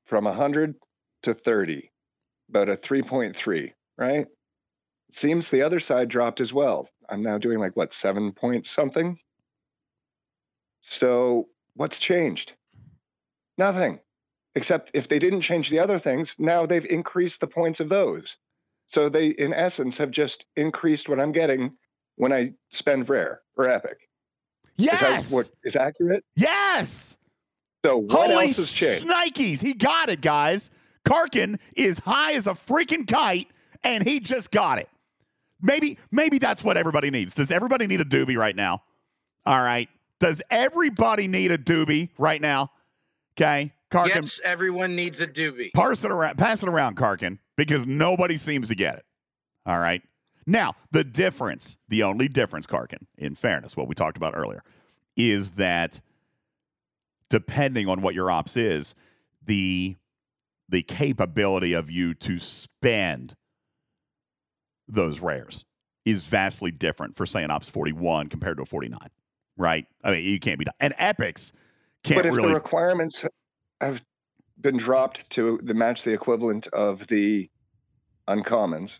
[0.06, 0.74] from 100
[1.22, 1.90] to 30,
[2.48, 4.26] about a 3.3, right?
[5.10, 6.88] Seems the other side dropped as well.
[7.08, 9.18] I'm now doing like what, seven point something?
[10.82, 12.52] So what's changed?
[13.56, 14.00] Nothing
[14.58, 18.36] except if they didn't change the other things, now they've increased the points of those.
[18.88, 21.72] So they, in essence, have just increased what I'm getting
[22.16, 24.08] when I spend rare or epic.
[24.76, 24.94] Yes.
[24.94, 26.24] Is that what is accurate?
[26.36, 27.18] yes.
[27.84, 29.06] So what Holy else has changed?
[29.06, 29.62] Nikes.
[29.62, 30.70] He got it, guys.
[31.06, 33.48] Karkin is high as a freaking kite,
[33.84, 34.88] and he just got it.
[35.60, 37.34] Maybe, maybe that's what everybody needs.
[37.34, 38.82] Does everybody need a doobie right now?
[39.44, 39.88] All right.
[40.20, 42.70] Does everybody need a doobie right now?
[43.36, 43.72] Okay.
[43.90, 45.72] Karkin, Yes, everyone needs a doobie.
[45.72, 49.04] pass it around, pass it around, Karkin, because nobody seems to get it.
[49.64, 50.02] All right.
[50.46, 54.62] Now, the difference, the only difference, Karkin, in fairness, what we talked about earlier,
[55.16, 56.00] is that
[57.30, 58.94] depending on what your ops is,
[59.44, 59.96] the
[60.68, 63.34] the capability of you to spend
[64.88, 65.64] those rares
[66.04, 68.98] is vastly different for say an ops 41 compared to a 49
[69.56, 71.52] right i mean you can't be done and epics
[72.02, 73.24] can't but if really the requirements
[73.80, 74.02] have
[74.60, 77.48] been dropped to the match the equivalent of the
[78.28, 78.98] uncommons,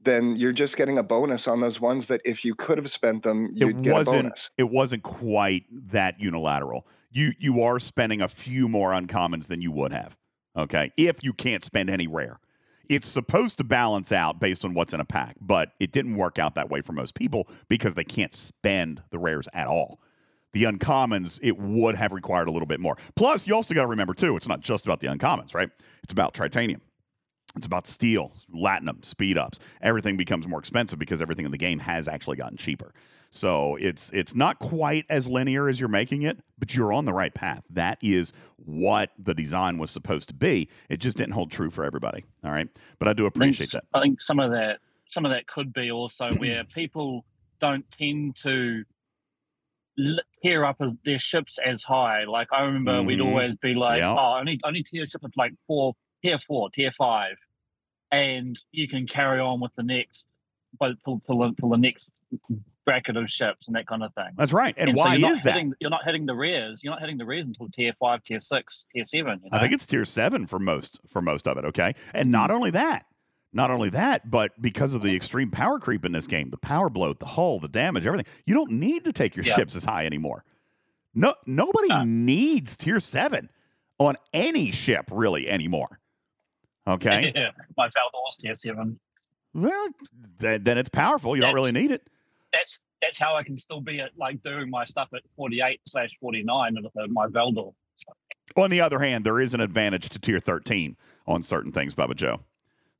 [0.00, 3.22] then you're just getting a bonus on those ones that if you could have spent
[3.22, 4.50] them, you'd get a wasn't bonus.
[4.56, 6.86] it wasn't quite that unilateral.
[7.10, 10.16] You you are spending a few more uncommons than you would have.
[10.56, 12.38] Okay, if you can't spend any rare,
[12.88, 16.38] it's supposed to balance out based on what's in a pack, but it didn't work
[16.38, 20.00] out that way for most people because they can't spend the rares at all.
[20.52, 22.96] The uncommons it would have required a little bit more.
[23.14, 25.70] Plus, you also got to remember too, it's not just about the uncommons, right?
[26.02, 26.80] It's about titanium.
[27.56, 29.58] It's about steel, latinum, speed ups.
[29.82, 32.92] Everything becomes more expensive because everything in the game has actually gotten cheaper.
[33.30, 37.12] So it's it's not quite as linear as you're making it, but you're on the
[37.12, 37.62] right path.
[37.70, 40.68] That is what the design was supposed to be.
[40.88, 42.24] It just didn't hold true for everybody.
[42.42, 42.68] All right,
[42.98, 43.84] but I do I think appreciate that.
[43.92, 47.24] I think some of that some of that could be also where people
[47.60, 48.84] don't tend to
[50.42, 52.24] tear up their ships as high.
[52.24, 53.26] Like I remember, we'd Mhm.
[53.26, 54.14] always be like, Yeah.
[54.16, 57.36] "Oh, only only tier ship at like four, tier four, tier five,
[58.10, 60.28] and you can carry on with the next,
[60.78, 62.10] but till, the- till the next
[62.88, 64.74] bracket of ships and that kind of thing." That's right.
[64.76, 65.52] And, so why you're is not that?
[65.54, 66.82] Hitting, you're not hitting the rares.
[66.82, 69.40] You're not hitting the rares until tier five, tier six, tier seven.
[69.44, 69.56] You know?
[69.58, 71.64] I think it's tier seven for most for most of it.
[71.66, 73.04] Okay, and not only that,
[73.52, 76.88] not only that, but because of the extreme power creep in this game, the power
[76.90, 79.54] bloat, the hull, the damage, everything, you don't need to take your Yeah.
[79.54, 80.44] ships as high anymore.
[81.14, 83.48] No, nobody needs tier seven
[83.98, 85.98] on any ship really anymore.
[86.86, 88.98] Okay, yeah, my Valdore's tier seven.
[89.52, 89.88] well,
[90.38, 91.34] then, then it's powerful.
[91.36, 92.06] You don't really need it.
[92.52, 96.10] That's that's how I can still be at like doing my stuff at 48 slash
[96.20, 97.72] 49 of my Valdore.
[98.56, 100.96] On the other hand, there is an advantage to tier thirteen
[101.26, 102.40] on certain things, Bubba Joe.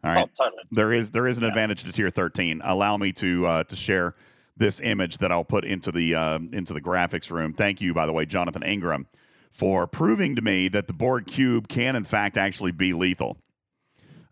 [0.04, 0.28] All right.
[0.28, 0.62] Oh, totally.
[0.70, 1.48] There is there is an Yeah.
[1.48, 2.60] advantage to tier 13.
[2.64, 4.14] Allow me to uh, to share
[4.56, 7.52] this image that I'll put into the um into the graphics room.
[7.52, 9.06] Thank you, by the way, Jonathan Ingram,
[9.50, 13.38] for proving to me that the Borg cube can in fact actually be lethal.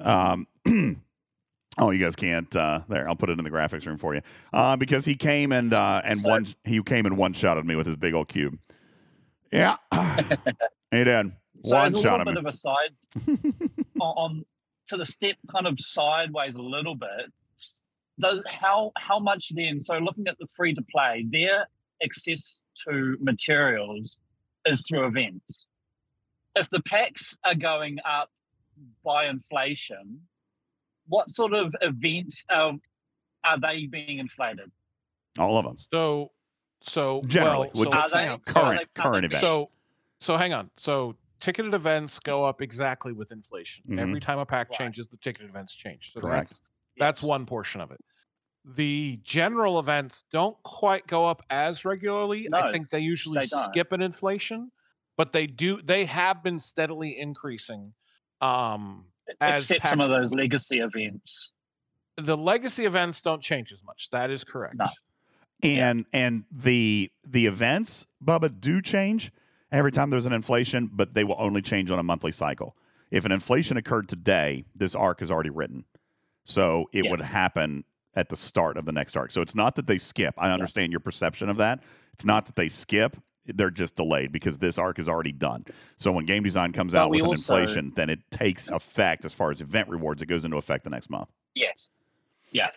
[0.00, 0.46] Um,
[1.78, 2.54] oh, you guys can't.
[2.54, 4.22] Uh, there, I'll put it in the graphics room for you
[4.52, 6.30] uh, because he came and uh, and Sorry.
[6.32, 8.58] one he came and one shot at me with his big old cube.
[9.52, 9.76] Yeah,
[10.90, 11.32] he did.
[11.64, 12.40] So one shot little at bit me.
[12.40, 12.94] of a side
[14.00, 14.44] on, on
[14.88, 17.32] to the step kind of sideways a little bit.
[18.18, 19.80] Does how how much then?
[19.80, 21.66] So looking at the free to play, their
[22.02, 24.18] access to materials
[24.64, 25.66] is through events.
[26.54, 28.30] If the packs are going up
[29.04, 30.20] by inflation,
[31.08, 32.72] what sort of events are,
[33.44, 34.70] are they being inflated?
[35.38, 35.76] All of them.
[35.92, 36.32] So,
[36.82, 38.44] so Generally, well, with so Are they- hang on.
[38.44, 39.40] so Current are they- current events.
[39.40, 39.70] So,
[40.18, 40.70] so hang on.
[40.76, 43.84] So ticketed events go up exactly with inflation.
[43.88, 43.98] Mhm.
[44.00, 44.78] Every time a pack Right.
[44.78, 46.12] changes, the ticketed events change.
[46.12, 46.48] So Correct.
[46.48, 46.62] that's
[46.98, 47.28] that's Yes.
[47.28, 48.00] one portion of it.
[48.64, 52.48] The general events don't quite go up as regularly.
[52.52, 54.72] I think they usually they skip an inflation,
[55.16, 55.80] but they do.
[55.82, 57.94] They have been steadily increasing.
[58.40, 61.52] Um, as Except some of those legacy events.
[62.16, 64.10] the legacy events don't change as much.
[64.10, 64.76] That is correct.
[64.76, 64.86] No.
[65.62, 69.32] and and the the events bubba do change
[69.72, 72.76] every time there's an inflation but they will only change on a monthly cycle.
[73.10, 75.84] If an inflation occurred today this arc is already written.
[76.44, 79.30] So it would happen at the start of the next arc.
[79.32, 80.34] So it's not that they skip.
[80.38, 81.82] I understand your perception of that.
[82.14, 83.16] It's not that they skip
[83.54, 85.64] they're just delayed because this arc is already done
[85.96, 89.32] so when game design comes But out with an inflation then it takes effect as
[89.32, 91.88] far as event rewards it goes into effect the next month Yes.
[92.52, 92.68] Yeah.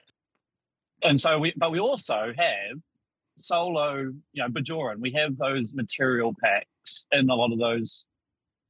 [1.04, 2.78] And so we, but we also have
[3.38, 3.98] solo,
[4.32, 5.00] you know, Bajoran.
[5.00, 8.06] We have those material packs in a lot of those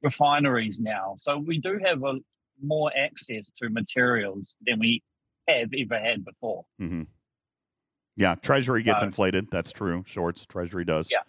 [0.01, 1.13] refineries now.
[1.17, 2.15] So we do have a
[2.61, 5.03] more access to materials than we
[5.47, 6.65] have ever had before.
[6.79, 7.03] hmm
[8.15, 9.49] Yeah, Treasury gets Uh, inflated.
[9.51, 10.03] That's true.
[10.07, 11.09] Shorts, Treasury does.
[11.11, 11.19] Yeah.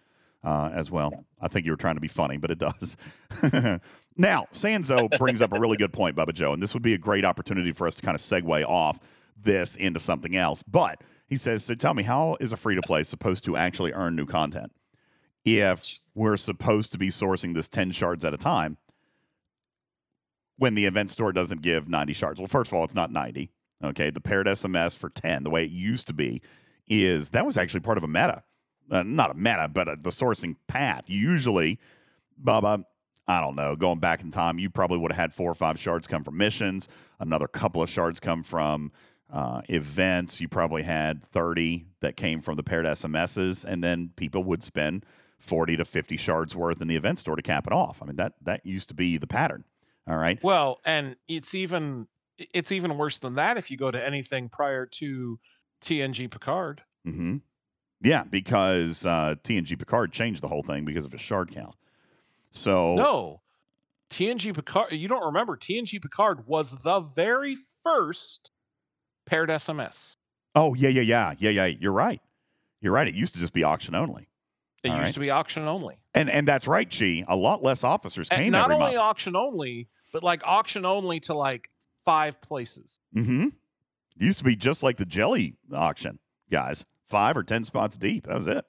[0.42, 1.26] Uh, as well.
[1.38, 2.96] I think you were trying to be funny, but it does.
[4.16, 6.98] now, Sanzo brings up a really good point, Bubba Joe, and this would be a
[6.98, 8.98] great opportunity for us to kind of segue off
[9.36, 10.62] this into something else.
[10.62, 13.92] But he says, So tell me, how is a free to play supposed to actually
[13.92, 14.72] earn new content?
[15.44, 18.78] If we're supposed to be sourcing this 10 shards at a time
[20.56, 22.38] when the event store doesn't give 90 shards?
[22.38, 23.50] Well, first of all, it's not 90.
[23.82, 24.10] Okay.
[24.10, 26.42] The paired SMS for 10, the way it used to be,
[26.86, 28.42] is that was actually part of a meta.
[28.90, 31.04] Uh, not a meta, but uh the sourcing path.
[31.08, 31.78] Usually,
[32.42, 32.84] Bubba,
[33.28, 35.78] I don't know, going back in time, you probably would have had four or five
[35.78, 36.88] shards come from missions,
[37.18, 38.90] another couple of shards come from
[39.32, 40.40] uh, events.
[40.40, 45.06] You probably had 30 that came from the paired SMSs, and then people would spend
[45.38, 48.02] 40 to 50 shards worth in the event store to cap it off.
[48.02, 49.64] I mean, that that used to be the pattern.
[50.06, 50.38] All right.
[50.42, 52.08] Well, and it's even
[52.38, 55.38] it's even worse than that if you go to anything prior to
[55.82, 56.82] TNG Picard.
[57.04, 57.38] hmm
[58.02, 61.74] Yeah, because uh, TNG Picard changed the whole thing because of his shard count.
[62.50, 63.40] So No.
[64.10, 68.50] TNG Picard, you don't remember TNG Picard was the very first
[69.26, 70.16] paired SMS.
[70.56, 71.66] Oh yeah, yeah, yeah, yeah, yeah.
[71.66, 72.20] You're right.
[72.80, 73.06] You're right.
[73.06, 74.26] It used to just be auction only,
[74.82, 75.14] It All used right.
[75.14, 76.00] to be auction only.
[76.14, 76.90] and and that's right.
[76.90, 77.24] Chi.
[77.28, 78.96] A lot less officers And came not only month.
[78.96, 81.70] auction only, but like auction only to like
[82.04, 82.98] five places.
[83.14, 83.48] Mm-hmm.
[84.16, 86.18] Used to be just like the jelly auction,
[86.50, 86.84] guys.
[87.10, 88.28] Five or ten spots deep.
[88.28, 88.64] That was it.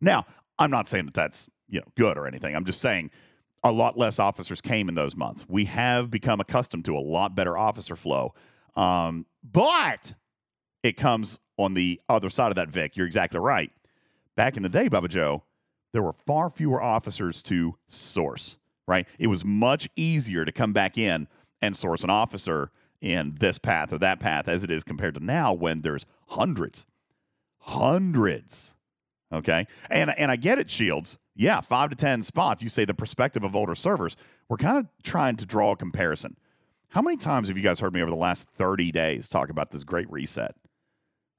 [0.00, 0.26] Now,
[0.58, 2.54] I'm not saying that that's you know good or anything.
[2.54, 3.10] I'm just saying
[3.64, 5.46] a lot less officers came in those months.
[5.48, 8.34] We have become accustomed to a lot better officer flow,
[8.76, 10.14] um, but
[10.82, 12.68] it comes on the other side of that.
[12.68, 13.72] Vic, you're exactly right.
[14.36, 15.44] Back in the day, Bubba Joe,
[15.92, 18.58] there were far fewer officers to source.
[18.86, 21.26] Right, it was much easier to come back in
[21.60, 22.70] and source an officer
[23.00, 26.86] in this path or that path as it is compared to now when there's hundreds
[27.66, 28.74] hundreds
[29.32, 29.66] okay?
[29.90, 31.18] And and i get it shields.
[31.34, 34.16] Yeah five to ten spots you say the perspective of older servers.
[34.48, 36.36] We're kind of trying to draw a comparison.
[36.90, 39.70] How many times have you guys heard me over the last 30 days talk about
[39.70, 40.54] this great reset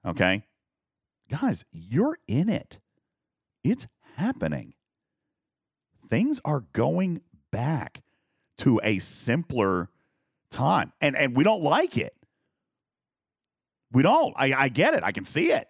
[0.05, 0.43] okay?
[1.29, 2.79] Guys you're in it.
[3.63, 4.73] It's happening.
[6.07, 7.21] Things are going
[7.51, 8.03] back
[8.59, 9.89] to a simpler
[10.51, 12.13] time and and we don't like it.
[13.91, 14.33] We don't.
[14.37, 15.03] I i get it.
[15.03, 15.67] I can see it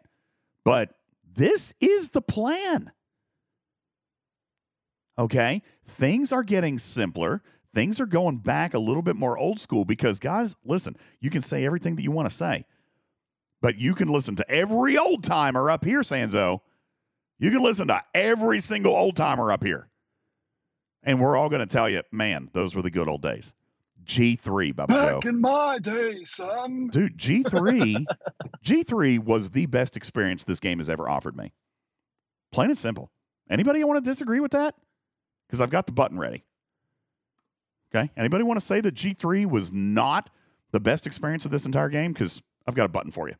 [0.67, 0.89] but
[1.33, 2.91] this is the plan.
[5.17, 5.61] Okay?
[5.85, 7.41] Things are getting simpler.
[7.73, 11.41] Things are going back a little bit more old school because guys listen you can
[11.41, 12.65] say everything that you want to say
[13.61, 16.59] but you can listen to every old timer up here sanzo.
[17.39, 19.89] You can listen to every single old timer up here.
[21.03, 23.53] And we're all going to tell you man those were the good old days
[24.07, 25.29] G3, Bubba Joe.
[25.29, 26.87] in my day, son.
[26.91, 28.05] Dude, G3,
[28.65, 31.53] G3 was the best experience this game has ever offered me.
[32.51, 33.11] Plain and simple.
[33.49, 34.75] Anybody want to disagree with that?
[35.47, 36.45] Because I've got the button ready.
[37.93, 38.11] Okay.
[38.17, 40.29] Anybody want to say that G3 was not
[40.71, 42.13] the best experience of this entire game?
[42.13, 43.35] Because I've got a button for you.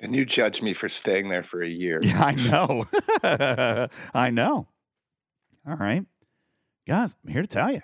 [0.00, 2.00] And you judge me for staying there for a year.
[2.02, 3.88] Yeah, I know.
[4.14, 4.68] I know.
[5.66, 6.04] All right.
[6.86, 7.82] Guys, I'm here to tell you.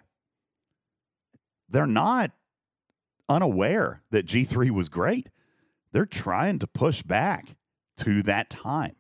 [1.71, 2.33] They're not
[3.29, 5.29] unaware that G3 was great.
[5.93, 7.57] They're trying to push back
[7.99, 8.97] to that time.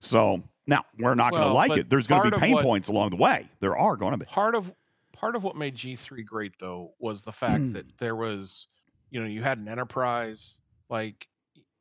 [0.00, 1.90] So now we're not going to like it.
[1.90, 3.48] There's going to be pain what- points along the way.
[3.60, 4.26] There are going to be.
[4.26, 4.72] part of
[5.12, 8.68] part of what made G3 great though was the fact that there was,
[9.10, 10.58] you know, you had an enterprise.
[10.88, 11.28] Like,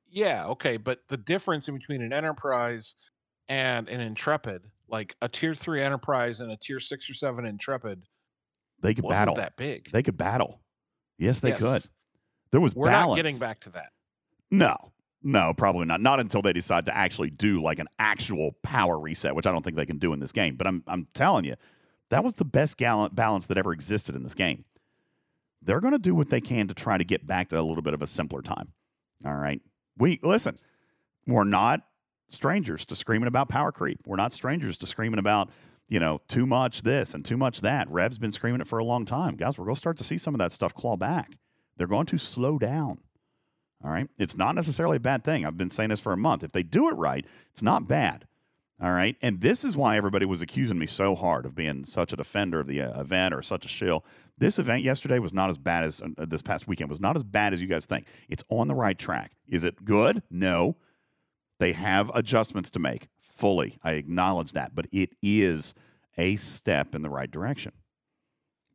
[0.10, 2.96] yeah, okay, but the difference in between an enterprise
[3.50, 8.04] and an intrepid, like a tier three enterprise and a tier six or seven intrepid,
[8.82, 9.36] They could battle.
[9.36, 9.92] that big.
[9.92, 10.62] They could battle.
[11.18, 11.62] Yes, they Yes.
[11.62, 11.86] could.
[12.52, 13.18] There was We're balance.
[13.18, 13.92] not getting back to that.
[14.50, 14.92] No,
[15.24, 16.02] no, probably not.
[16.02, 19.64] Not until they decide to actually do like an actual power reset, which I don't
[19.64, 20.56] think they can do in this game.
[20.56, 21.56] But I'm I'm telling you,
[22.10, 24.66] that was the best gallant balance that ever existed in this game.
[25.62, 27.84] They're going to do what they can to try to get back to a little
[27.84, 28.74] bit of a simpler time.
[29.24, 29.62] All right,
[29.98, 30.56] we listen.
[31.28, 31.82] We're not
[32.30, 34.00] strangers to screaming about power creep.
[34.08, 35.50] We're not strangers to screaming about
[35.92, 37.88] you know too much this and too much that.
[37.92, 39.58] Rev's been screaming it for a long time, guys.
[39.58, 41.38] We're going to start to see some of that stuff claw back.
[41.78, 43.00] They're going to slow down.
[43.84, 44.08] All right.
[44.18, 45.46] It's not necessarily a bad thing.
[45.46, 46.44] I've been saying this for a month.
[46.44, 48.26] If they do it right, it's not bad.
[48.82, 49.18] All right.
[49.22, 52.62] And this is why everybody was accusing me so hard of being such a defender
[52.62, 54.06] of the uh, event or such a shill.
[54.38, 57.24] This event yesterday was not as bad as uh, this past weekend was not as
[57.24, 58.08] bad as you guys think.
[58.30, 59.34] It's on the right track.
[59.48, 60.24] Is it good?
[60.30, 60.78] No.
[61.60, 63.08] They have adjustments to make
[63.42, 63.78] fully.
[63.84, 65.74] I acknowledge that, but it is
[66.18, 67.74] a step in the right direction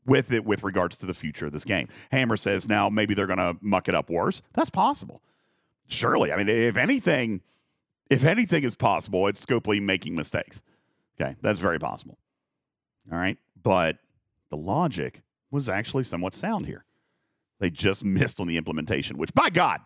[0.04, 1.88] with it with regards to the future of this game.
[2.10, 4.42] Hammer says now maybe they're going to muck it up worse.
[4.54, 5.22] That's possible.
[5.86, 6.32] Surely.
[6.32, 7.42] I mean, if anything,
[8.10, 10.62] if anything is possible, it's Scopely making mistakes.
[11.20, 12.18] Okay, that's very possible.
[13.10, 13.98] All right, but
[14.50, 16.84] the logic was actually somewhat sound here.
[17.60, 19.80] They just missed on the implementation, which by God,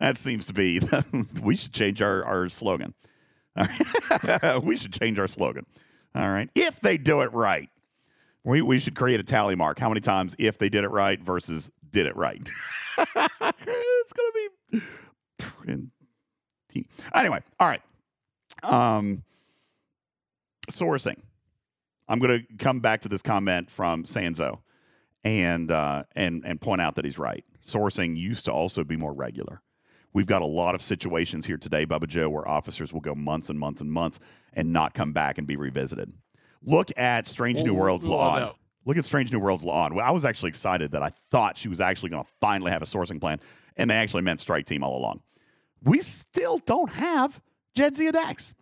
[0.00, 0.80] that seems to be
[1.42, 2.94] we should change our, our slogan.
[4.62, 5.66] We should change our slogan.
[6.14, 6.48] All right.
[6.54, 7.68] If they do it right.
[8.44, 9.78] We, we should create a tally mark.
[9.78, 12.40] How many times if they did it right versus did it right?
[12.98, 14.32] it's gonna
[14.70, 14.80] be
[15.38, 15.88] pretty.
[17.14, 17.82] Anyway, all right.
[18.62, 19.24] Um,
[20.70, 21.16] sourcing.
[22.08, 24.60] I'm gonna come back to this comment from Sanzo,
[25.24, 27.44] and uh, and and point out that he's right.
[27.66, 29.60] Sourcing used to also be more regular.
[30.12, 33.50] We've got a lot of situations here today, Bubba Joe, where officers will go months
[33.50, 34.18] and months and months
[34.54, 36.12] and not come back and be revisited.
[36.62, 38.54] Look at Strange New Worlds La'an.
[38.86, 40.00] Look at Strange New Worlds La'an.
[40.00, 42.86] I was actually excited that I thought she was actually going to finally have a
[42.86, 43.40] sourcing plan,
[43.76, 45.20] and they actually meant Strike Team all along.
[45.82, 47.40] We still don't have
[47.76, 48.54] Jadzia Dax.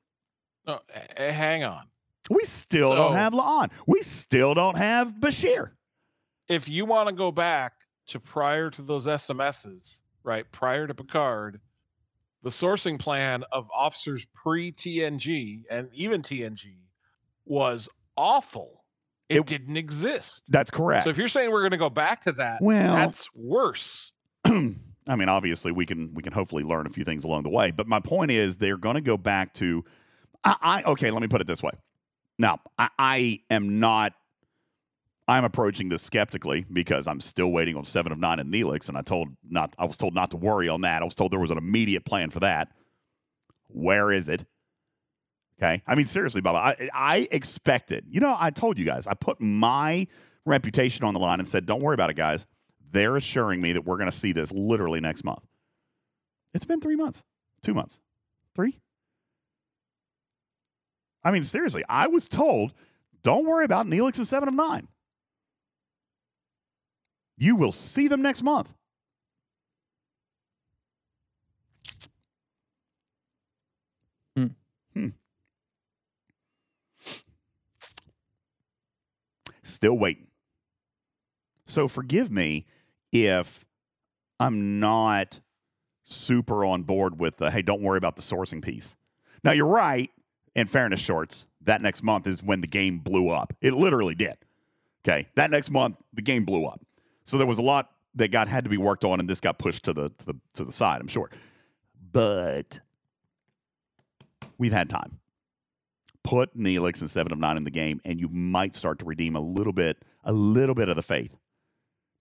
[0.67, 1.85] No, h- uh, h- eh, hang on.
[2.31, 3.71] We still don't have La'an.
[3.87, 5.71] We still don't have Bashir.
[6.49, 7.73] If you want to go back
[8.09, 10.51] to prior to those SMSs, right?
[10.51, 11.61] Prior to Picard,
[12.43, 16.79] the sourcing plan of officers pre TNG and even TNG
[17.47, 18.85] was awful.
[19.29, 20.47] It, It- didn't exist.
[20.51, 21.05] That's correct.
[21.05, 24.13] So if you're saying we're going to go back to that, Well- that's worse.
[25.07, 27.71] I mean, obviously, we can we can hopefully learn a few things along the way.
[27.71, 29.85] But my point is, they're going to go back to.
[30.43, 31.11] I, I okay.
[31.11, 31.73] Let me put it this way.
[32.39, 34.15] Now, I, I am not.
[35.27, 38.99] I'm approaching this skeptically because I'm still waiting on seven of nine and Neelix, and
[38.99, 39.75] I told not.
[39.79, 41.01] I was told not to worry on that.
[41.01, 42.69] I was told there was an immediate plan for that.
[43.69, 44.45] Where is it?
[45.59, 45.83] Okay.
[45.87, 49.41] I mean, seriously, Bubba, I, I expected, you know, I told you guys, I put
[49.41, 50.07] my
[50.45, 52.47] reputation on the line and said, don't worry about it, guys.
[52.91, 55.45] They're assuring me that we're going to see this literally next month.
[56.53, 57.25] It's been three months,
[57.63, 57.99] two months,
[58.55, 58.79] three.
[61.25, 62.75] I mean, seriously, I was told,
[63.23, 64.89] don't worry about Neelix and seven of nine.
[67.37, 68.75] You will see them next month.
[74.37, 74.47] Hmm.
[74.93, 75.09] Hmm.
[79.63, 80.29] Still waiting.
[81.67, 82.67] So forgive me
[83.13, 83.65] if
[84.39, 85.41] I'm not
[86.05, 88.97] super on board with the hey, don't worry about the sourcing piece.
[89.43, 90.11] Now you're right.
[90.55, 93.53] In fairness, shorts, that next month is when the game blew up.
[93.61, 94.37] It literally did.
[95.03, 96.81] Okay, that next month the game blew up.
[97.25, 99.59] So there was a lot that got had to be worked on, and this got
[99.59, 101.01] pushed to the to the to the side.
[101.01, 101.31] I'm sure,
[102.13, 102.81] but
[104.59, 105.21] we've had time.
[106.23, 109.37] Put Neelix and Seven of Nine in the game, and you might start to redeem
[109.37, 111.37] a little bit, a little bit of the faith,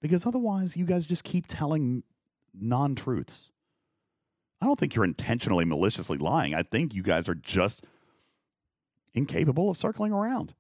[0.02, 2.04] because otherwise, you guys just keep telling
[2.54, 3.50] non truths.
[4.62, 6.54] I don't think you're intentionally maliciously lying.
[6.54, 7.86] I think you guys are just
[9.14, 10.54] incapable of circling around.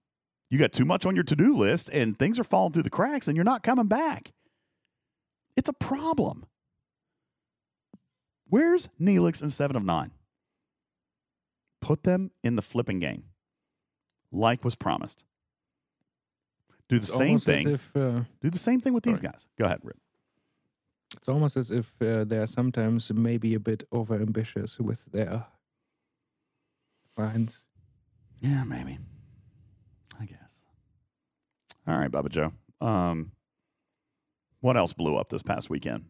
[0.54, 2.92] You got too much on your to do list, and things are falling through the
[2.92, 4.34] cracks, and you're not coming back.
[5.56, 6.46] It's a problem.
[8.50, 10.12] Where's Neelix and Seven of Nine?
[11.82, 13.24] Put them in the flipping game,
[14.32, 15.24] like was promised.
[16.88, 17.72] Do the It's same thing.
[17.72, 19.32] if, uh, Do the same thing with these Sorry.
[19.32, 19.48] guys.
[19.58, 19.98] Go ahead, Rip.
[21.18, 25.48] it's almost as if uh, they're sometimes maybe a bit over ambitious with their
[27.18, 27.60] lines.
[28.40, 29.00] Yeah, maybe.
[31.88, 32.54] All right, Bubba Joe.
[32.80, 33.32] Um,
[34.62, 36.06] what else blew up this past weekend?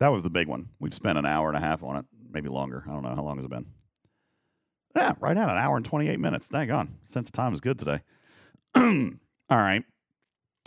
[0.00, 0.70] That was the big one.
[0.78, 2.84] We've spent an hour and a half on it, maybe longer.
[2.86, 3.66] I don't know how long has it been.
[4.96, 6.48] Yeah, right at an hour and twenty eight minutes.
[6.48, 8.00] Dang on, sense of time is good today.
[8.74, 9.10] All
[9.50, 9.84] right.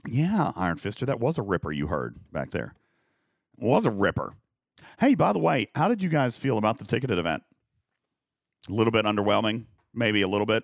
[0.07, 2.73] Yeah, Iron Fister, that was a ripper you heard back there.
[3.57, 4.35] Was a ripper.
[4.99, 7.43] Hey, by the way, how did you guys feel about the ticketed event?
[8.67, 10.63] A little bit underwhelming, maybe a little bit.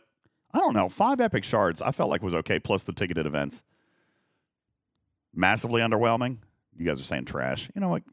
[0.54, 0.90] I don't know.
[0.90, 3.64] Five epic shards, I felt like was okay, plus the ticketed events.
[5.34, 6.38] Massively underwhelming.
[6.78, 7.70] You guys are saying trash.
[7.76, 8.04] You know what?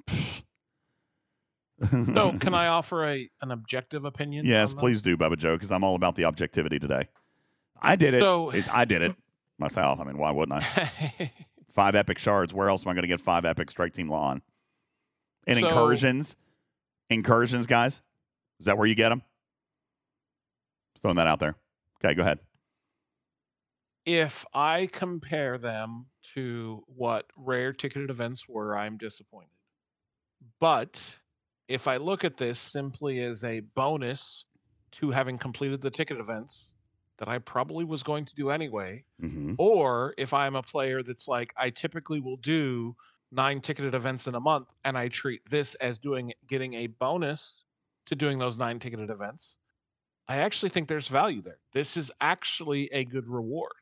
[1.90, 4.46] So, can I offer a an objective opinion?
[4.46, 7.08] yes, please do, Bubba Joe, because I'm all about the objectivity today.
[7.80, 8.20] I did it.
[8.20, 9.14] So- It- I did it
[9.58, 10.00] myself.
[10.00, 11.32] I mean, why wouldn't I?
[11.74, 12.54] Five epic shards.
[12.54, 14.42] Where else am I going to get five epic strike team law on?
[15.46, 16.36] And So- incursions,
[17.10, 18.00] incursions, guys.
[18.60, 19.22] Is that where you get them?
[20.94, 21.56] Just throwing that out there.
[22.04, 22.38] Okay, go ahead.
[24.06, 29.50] if I compare them to what rare ticketed events were, I'm disappointed.
[30.60, 31.20] But
[31.68, 34.46] if I look at this simply as a bonus
[34.92, 36.74] to having completed the ticket events
[37.18, 39.54] that I probably was going to do anyway, Mm-hmm.
[39.58, 42.96] or if I'm a player that's like, I typically will do
[43.32, 47.64] nine ticketed events in a month and I treat this as doing getting a bonus
[48.06, 49.58] to doing those nine ticketed events,
[50.28, 51.58] I actually think there's value there.
[51.72, 53.72] This is actually a good reward.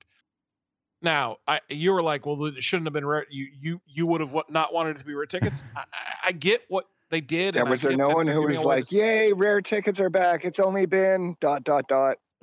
[1.01, 3.27] Now, I, you were like, well, it shouldn't have been rare.
[3.31, 5.63] You you you would have not wanted it to be rare tickets.
[5.77, 7.55] I, I, I get what they did.
[7.55, 10.11] Yeah, and I was there no one who was like, this- "Yay, rare tickets are
[10.11, 10.45] back"?
[10.45, 12.19] It's only been dot dot dot.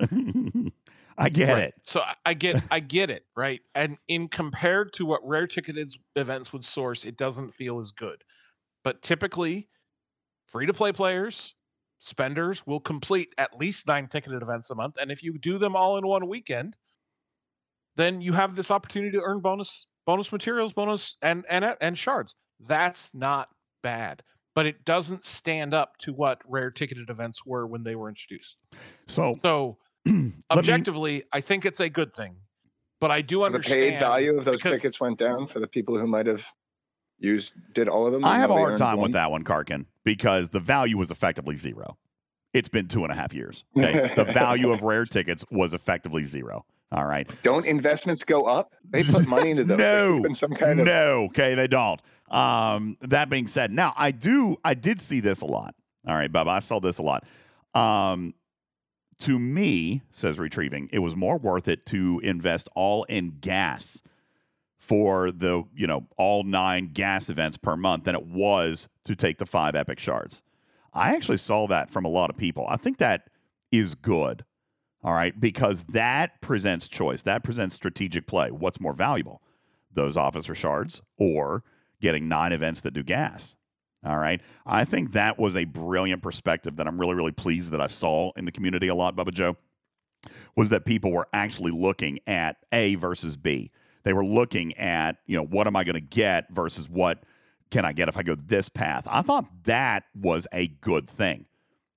[1.18, 1.62] I get Right.
[1.64, 1.74] it.
[1.82, 3.60] So I- I get I get it, right?
[3.74, 8.24] And in compared to what rare ticketed events would source, it doesn't feel as good.
[8.84, 9.68] But typically,
[10.46, 11.54] free to play players,
[12.00, 14.96] spenders will complete at least nine ticketed events a month.
[15.00, 16.74] And if you do them all in one weekend,
[17.96, 22.34] then you have this opportunity to earn bonus bonus materials, bonus and and and shards.
[22.58, 23.48] That's not
[23.82, 24.22] bad.
[24.54, 28.56] But it doesn't stand up to what rare ticketed events were when they were introduced.
[29.06, 32.36] So So let me- objectively, I think it's a good thing.
[33.00, 35.66] But I do understand The understand paid value of those tickets went down for the
[35.66, 36.44] people who might have
[37.20, 38.24] used did all of them.
[38.24, 39.04] I have a hard time one.
[39.04, 41.96] with that one, Karkin, because the value was effectively zero.
[42.52, 43.64] It's been two and a half years.
[43.78, 44.12] Okay?
[44.16, 46.64] the value of rare tickets was effectively zero.
[46.92, 47.30] All right.
[47.44, 48.72] Don't investments go up?
[48.88, 49.78] They put money into those.
[49.78, 52.00] No, keeping some kind of no, okay, they don't.
[52.28, 55.74] Um, that being said, now I do, I did see this a lot.
[56.06, 57.24] All right, Bubba, I saw this a lot.
[57.74, 58.34] Um,
[59.20, 64.02] to me, says retrieving, it was more worth it to invest all in gas
[64.90, 69.38] for the you know all nine gas events per month than it was to take
[69.38, 70.42] the five epic shards.
[70.92, 72.66] I actually saw that from a lot of people.
[72.68, 73.28] I think that
[73.70, 74.44] is good.
[75.04, 77.22] All right, because that presents choice.
[77.22, 78.50] That presents strategic play.
[78.50, 79.40] What's more valuable?
[79.92, 81.62] Those officer shards or
[82.00, 83.54] getting nine events that do gas.
[84.04, 84.40] All right.
[84.66, 88.32] I think that was a brilliant perspective that I'm really, really pleased that I saw
[88.36, 89.56] in the community a lot, Bubba Joe,
[90.56, 93.70] was that people were actually looking at A versus B.
[94.02, 97.22] They were looking at, you know, what am I going to get versus what
[97.70, 99.06] can I get if I go this path.
[99.08, 101.46] I thought that was a good thing.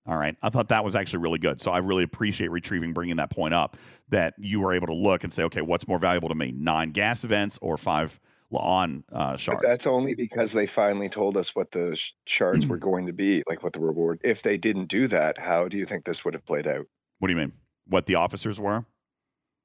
[0.05, 0.35] All right.
[0.41, 1.61] I thought that was actually really good.
[1.61, 3.77] So I really appreciate retrieving bringing that point up
[4.09, 6.91] that you were able to look and say, okay, what's more valuable to me, nine
[6.91, 8.19] gas events or five
[8.51, 9.61] on uh, But shards?
[9.63, 13.43] that's only because they finally told us what the sh- shards were going to be,
[13.47, 14.19] like what the reward.
[14.23, 16.85] If they didn't do that, how do you think this would have played out?
[17.17, 17.53] What do you mean?
[17.87, 18.85] What the officers were?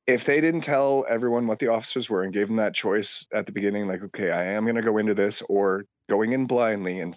[0.08, 3.44] If they didn't tell everyone what the officers were and gave them that choice at
[3.46, 7.00] the beginning, like, okay, I am going to go into this, or going in blindly
[7.00, 7.14] and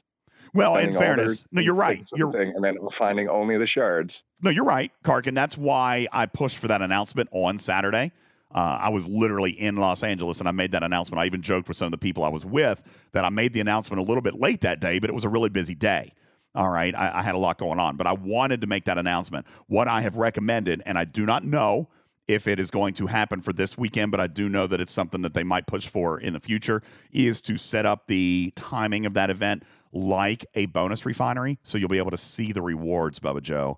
[0.54, 2.00] Well, in fairness, no, you're right.
[2.00, 4.24] and You're thing, and then finding only the shards.
[4.44, 5.34] no, you're right, Karkin.
[5.34, 8.12] That's why I pushed for that announcement on Saturday.
[8.54, 11.22] Uh, I was literally in Los Angeles and I made that announcement.
[11.22, 13.62] I even joked with some of the people I was with that I made the
[13.62, 16.12] announcement a little bit late that day, but it was a really busy day.
[16.54, 16.94] All right.
[16.94, 19.46] I, I had a lot going on, but I wanted to make that announcement.
[19.68, 21.88] What I have recommended, and I do not know
[22.32, 24.92] if it is going to happen for this weekend, but I do know that it's
[24.92, 26.82] something that they might push for in the future,
[27.12, 31.60] is to set up the timing of that event like a bonus refinery.
[31.64, 33.78] So you'll be able to see the rewards, Bubba Joe,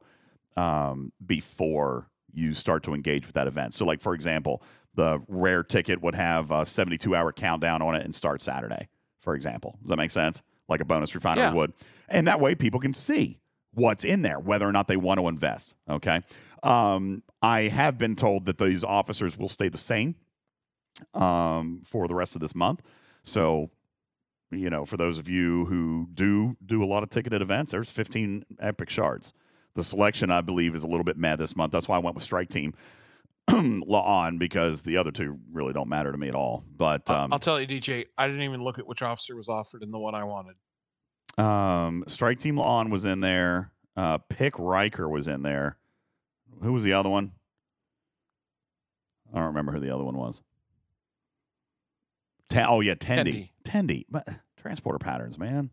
[0.56, 3.74] um, before you start to engage with that event.
[3.74, 4.62] So, like for example,
[4.96, 8.88] the rare ticket would have a 72 hour countdown on it and start Saturday,
[9.20, 9.78] for example.
[9.82, 10.42] Does that make sense?
[10.70, 11.54] Like a bonus refinery Yeah.
[11.54, 11.74] would.
[12.10, 13.40] And that way people can see
[13.74, 15.76] what's in there, whether or not they want to invest.
[15.90, 16.22] Okay.
[16.64, 20.15] Um, I have been told that these officers will stay the same
[21.14, 22.81] um, for the rest of this month.
[23.23, 23.69] So,
[24.49, 27.90] you know, for those of you who do do a lot of ticketed events, there's
[27.90, 29.34] 15 epic shards.
[29.76, 31.72] The selection, I believe, is a little bit mad this month.
[31.72, 32.76] That's why I went with Strike Team
[33.52, 36.64] on because the other two really don't matter to me at all.
[36.77, 39.81] But um, I'll tell you, DJ, I didn't even look at which officer was offered
[39.81, 40.56] and the one I wanted.
[41.38, 43.72] Um, Strike Team on was in there.
[43.98, 45.77] Uh, Pick Riker was in there.
[46.62, 47.32] Who was the other one?
[49.34, 50.42] I don't remember who the other one was.
[52.50, 53.50] Ten, oh yeah, Tendi.
[53.64, 54.06] Tendi.
[54.10, 54.28] But
[54.58, 55.72] transporter patterns, man.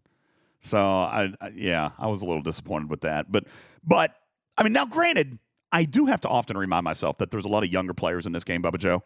[0.61, 3.31] So I, I yeah, I was a little disappointed with that.
[3.31, 3.45] But
[3.85, 4.15] but
[4.57, 5.39] I mean, now granted,
[5.71, 8.33] I do have to often remind myself that there's a lot of younger players in
[8.33, 9.03] this game, Bubba Joe,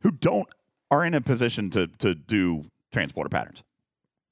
[0.00, 0.48] who don't
[0.90, 3.62] are in a position to to do transporter patterns.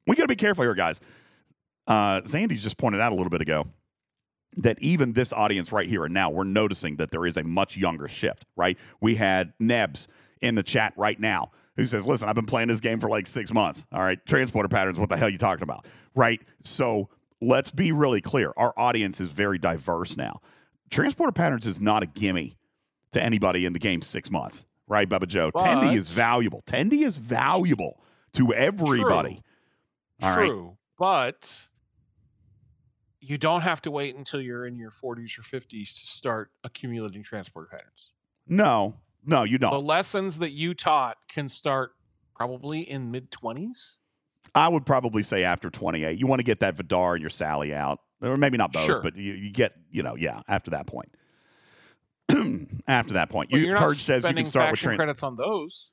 [0.07, 1.01] We got to be careful here, guys
[1.91, 3.67] uh, Zandy's just pointed out a little bit ago
[4.57, 7.77] that even this audience right here and now, we're noticing that there is a much
[7.77, 8.79] younger shift, right?
[9.01, 10.09] We had Nebs
[10.41, 13.27] in the chat right now who says, Listen, I've been playing this game for like
[13.27, 13.87] six months.
[13.93, 15.87] All right, transporter patterns, what the hell are you talking about?
[16.15, 16.41] Right?
[16.63, 17.09] So
[17.41, 18.53] let's be really clear.
[18.57, 20.41] Our audience is very diverse now.
[20.91, 22.57] Transporter patterns is not a gimme
[23.13, 25.51] to anybody in the game six months, right, Bubba Joe?
[25.53, 26.61] Tendi is valuable.
[26.67, 28.01] Tendi is valuable
[28.35, 29.43] to everybody.
[30.23, 30.47] All right.
[30.47, 31.67] True, but
[33.31, 37.23] you don't have to wait until you're in your 40s or 50s to start accumulating
[37.23, 38.11] transport patterns.
[38.47, 39.71] No, no, you don't.
[39.71, 41.93] The lessons that you taught can start
[42.35, 43.99] probably in mid 20s.
[44.55, 46.19] I would probably say after 28.
[46.19, 48.01] You want to get that Vidar and your Sally out.
[48.23, 49.01] Or maybe not both, Sure.
[49.01, 51.15] but you, you get, you know, yeah, after that point.
[52.89, 53.51] after that point.
[53.51, 54.97] You, you're not Purge says you can start with train.
[54.97, 55.91] credits on those.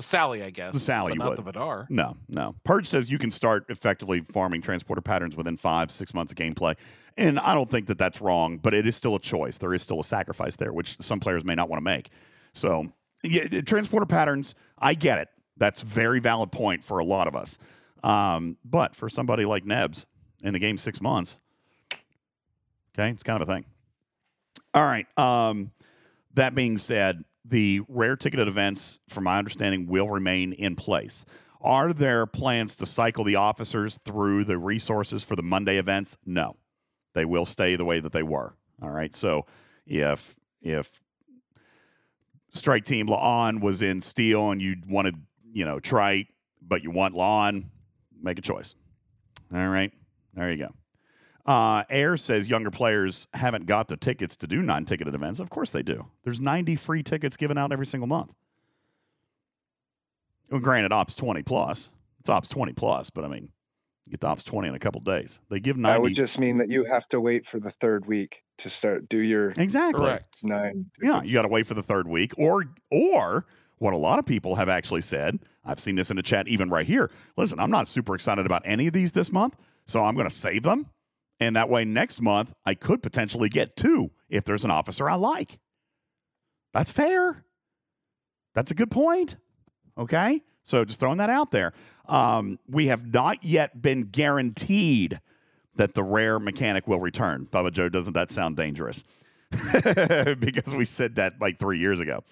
[0.00, 0.72] The Sally, I guess.
[0.72, 1.38] The Sally not would.
[1.38, 1.86] the Vidar.
[1.90, 2.54] No, no.
[2.64, 6.74] Purge says you can start effectively farming transporter patterns within five, six months of gameplay.
[7.18, 9.58] And I don't think that that's wrong, but it is still a choice.
[9.58, 12.08] There is still a sacrifice there, which some players may not want to make.
[12.54, 15.28] So, yeah, transporter patterns, I get it.
[15.58, 17.58] That's a very valid point for a lot of us.
[18.02, 20.06] Um, but for somebody like Nebs
[20.42, 21.40] in the game six months,
[22.98, 23.66] okay, it's kind of a thing.
[24.72, 25.06] All right.
[25.18, 25.72] Um,
[26.32, 31.24] that being said, the rare ticketed events, from my understanding, will remain in place.
[31.60, 36.16] Are there plans to cycle the officers through the resources for the Monday events?
[36.24, 36.56] No,
[37.14, 38.54] they will stay the way that they were.
[38.82, 39.14] All right.
[39.14, 39.46] So
[39.86, 41.00] if if
[42.52, 45.16] strike team La'an was in steel and you wanted
[45.52, 46.28] you know trite,
[46.62, 47.66] but you want La'an,
[48.20, 48.74] make a choice.
[49.54, 49.92] All right.
[50.34, 50.74] There you go.
[51.46, 55.40] Uh, Air says younger players haven't got the tickets to do non ticketed events.
[55.40, 56.06] Of course they do.
[56.24, 58.34] There's 90 free tickets given out every single month.
[60.50, 61.92] Well, granted, Ops 20 plus.
[62.18, 63.50] It's Ops 20 plus, but I mean,
[64.04, 65.40] you get the Ops 20 in a couple days.
[65.48, 65.92] They give 90.
[65.92, 69.08] That would just mean that you have to wait for the third week to start
[69.08, 70.04] do your exactly.
[70.04, 70.38] Correct.
[70.42, 70.90] nine.
[71.00, 73.46] Yeah, you got to wait for the third week, or or
[73.78, 75.38] what a lot of people have actually said.
[75.64, 77.10] I've seen this in the chat, even right here.
[77.36, 79.56] Listen, I'm not super excited about any of these this month,
[79.86, 80.86] so I'm going to save them,
[81.40, 85.16] and that way next month I could potentially get two if there's an officer I
[85.16, 85.58] like.
[86.72, 87.44] That's fair.
[88.54, 89.36] That's a good point.
[89.98, 91.72] Okay, so just throwing that out there.
[92.06, 95.20] Um, we have not yet been guaranteed
[95.76, 97.46] that the rare mechanic will return.
[97.50, 99.04] Bubba Joe, doesn't that sound dangerous?
[99.50, 102.22] because we said that like three years ago.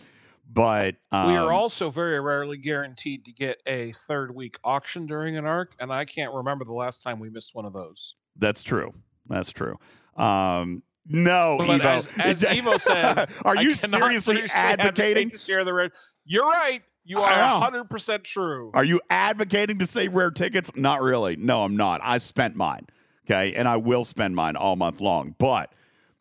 [0.50, 5.36] But um, we are also very rarely guaranteed to get a third week auction during
[5.36, 8.14] an arc, and I can't remember the last time we missed one of those.
[8.38, 8.94] That's true.
[9.28, 9.76] That's true.
[10.16, 11.84] Um, no, But Evo.
[11.84, 15.30] as, as Evo says, are you seriously advocating?
[15.30, 15.92] to share the red?
[16.24, 16.82] You're right.
[17.04, 18.70] You are hundred percent true.
[18.74, 20.70] Are you advocating to save rare tickets?
[20.76, 21.36] Not really.
[21.36, 22.02] No, I'm not.
[22.04, 22.86] I spent mine.
[23.26, 23.54] Okay.
[23.54, 25.34] And I will spend mine all month long.
[25.38, 25.72] But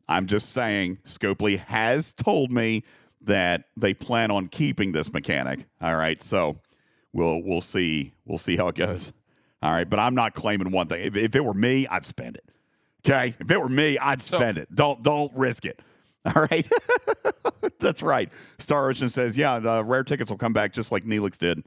[0.08, 2.84] I'm just saying, Scopely has told me
[3.22, 5.66] that they plan on keeping this mechanic.
[5.82, 6.22] All right.
[6.22, 6.60] So
[7.12, 8.14] we'll we'll see.
[8.24, 9.12] We'll see how it goes.
[9.62, 9.90] All right.
[9.90, 11.02] But I'm not claiming one thing.
[11.04, 12.46] If, if it were me, I'd spend it.
[13.06, 13.36] Okay.
[13.40, 14.74] If it were me, I'd So- spend it.
[14.74, 15.80] Don't don't risk it.
[16.36, 16.68] All right.
[17.80, 18.32] That's right.
[18.60, 21.64] Star Ocean says, yeah, the rare tickets will come back just like Neelix did.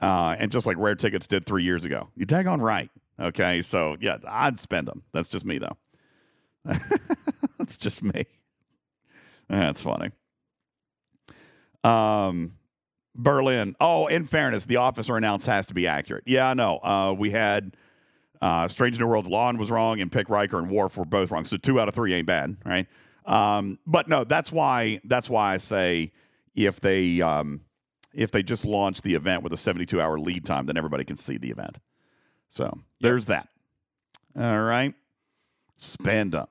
[0.00, 2.08] Uh, and just like rare tickets did three years ago.
[2.16, 2.90] You tag on right.
[3.20, 3.62] Okay.
[3.62, 5.02] So yeah, I'd spend them.
[5.12, 5.76] That's just me though.
[7.58, 8.24] That's just me.
[9.48, 10.10] That's funny.
[11.84, 12.54] Um,
[13.14, 13.76] Berlin.
[13.80, 16.24] Oh, in fairness, the officer announced has to be accurate.
[16.26, 16.78] Yeah, I know.
[16.78, 17.76] Uh, we had
[18.42, 21.44] uh, Strange New Worlds La'an was wrong, and Pick Riker and Worf were both wrong.
[21.44, 22.86] So two out of three ain't bad, right?
[23.24, 26.12] Um, but no, that's why that's why I say
[26.54, 27.62] if they um,
[28.12, 31.16] if they just launch the event with a 72 hour lead time, then everybody can
[31.16, 31.78] see the event.
[32.48, 33.48] So there's that.
[34.38, 34.94] All right.
[35.76, 36.46] Spend them.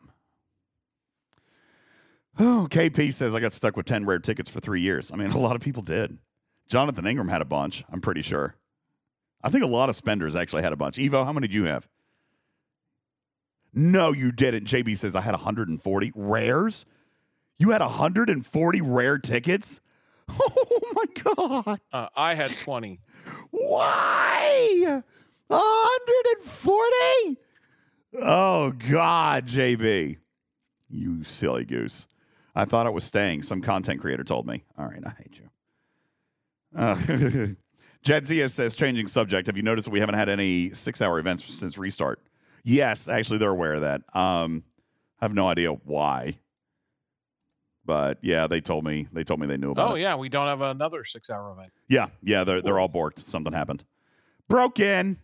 [2.39, 5.11] Oh, KP says I got stuck with 10 rare tickets for three years.
[5.11, 6.17] I mean, a lot of people did.
[6.67, 8.55] Jonathan Ingram had a bunch, I'm pretty sure.
[9.43, 10.97] I think a lot of spenders actually had a bunch.
[10.97, 11.87] Evo, how many did you have?
[13.73, 14.65] No, you didn't.
[14.65, 16.85] JB says I had 140 rares.
[17.57, 19.81] You had 140 rare tickets.
[20.39, 21.05] Oh my
[21.65, 21.79] god!
[21.91, 22.99] Uh, I had 20.
[23.51, 25.01] Why?
[25.47, 27.37] 140?
[28.21, 30.17] Oh God, JB,
[30.89, 32.07] you silly goose!
[32.55, 33.41] I thought it was staying.
[33.41, 34.63] Some content creator told me.
[34.77, 35.49] All right, I hate you.
[36.75, 36.95] Uh,
[38.03, 39.47] Jadzia says, changing subject.
[39.47, 42.19] Have you noticed that we haven't had any six-hour events since restart?
[42.63, 44.01] Yes, actually, they're aware of that.
[44.15, 44.63] Um,
[45.21, 46.39] I have no idea why,
[47.85, 49.07] but yeah, they told me.
[49.11, 49.91] They told me they knew about it.
[49.91, 50.01] Oh it.
[50.01, 51.71] yeah, we don't have another six-hour event.
[51.87, 53.19] Yeah, yeah, they're they're all borked.
[53.19, 53.83] Something happened.
[54.49, 55.19] Broken.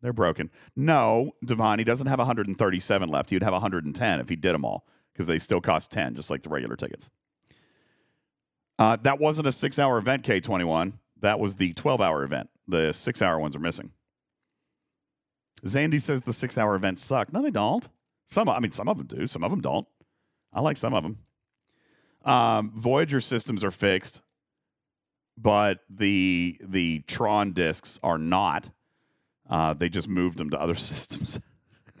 [0.00, 0.50] They're broken.
[0.76, 3.30] No, Devon, he doesn't have 137 left.
[3.30, 6.42] He'd have 110 if he did them all because they still cost 10, just like
[6.42, 7.10] the regular tickets.
[8.78, 10.94] Uh, that wasn't a six-hour event, K21.
[11.20, 12.48] That was the 12-hour event.
[12.66, 13.90] The six-hour ones are missing.
[15.64, 17.32] Zandy says the six-hour events suck.
[17.32, 17.88] No, they don't.
[18.26, 19.26] Some, I mean, some of them do.
[19.26, 19.86] Some of them don't.
[20.52, 21.18] I like some of them.
[22.24, 24.22] Um, Voyager systems are fixed
[25.40, 28.70] but the the Tron discs are not.
[29.48, 31.40] Uh, they just moved them to other systems.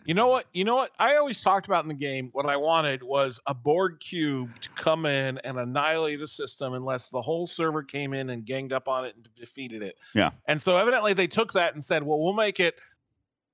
[0.08, 0.46] You know what?
[0.54, 0.92] You know what?
[0.98, 2.30] I always talked about in the game.
[2.32, 7.10] What I wanted was a Borg cube to come in and annihilate a system unless
[7.10, 9.96] the whole server came in and ganged up on it and defeated it.
[10.14, 10.30] Yeah.
[10.46, 12.76] And so evidently they took that and said, "Well, we'll make it."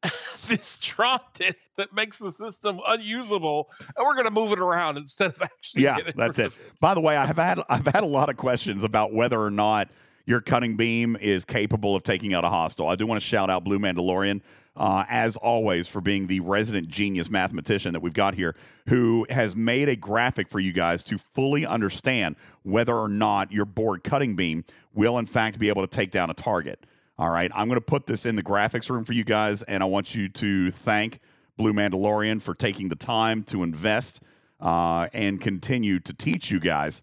[0.47, 4.97] this Tron disk that makes the system unusable, and we're going to move it around
[4.97, 5.83] instead of actually.
[5.83, 6.53] yeah, that's it.
[6.79, 9.51] By the way, I have had I've had a lot of questions about whether or
[9.51, 9.89] not
[10.25, 12.87] your cutting beam is capable of taking out a hostile.
[12.87, 14.41] I do want to shout out Blue Mandalorian.
[14.77, 18.57] Uh, as always, for being the resident genius mathematician that we've got here,
[18.89, 22.35] who has made a graphic for you guys to fully understand
[22.65, 26.29] whether or not your Borg cutting beam will, in fact, be able to take down
[26.29, 26.85] a target.
[27.17, 29.81] All right, I'm going to put this in the graphics room for you guys, and
[29.85, 31.21] I want you to thank
[31.57, 34.21] Blue Mandalorian for taking the time to invest
[34.61, 37.03] uh, and continue to teach you guys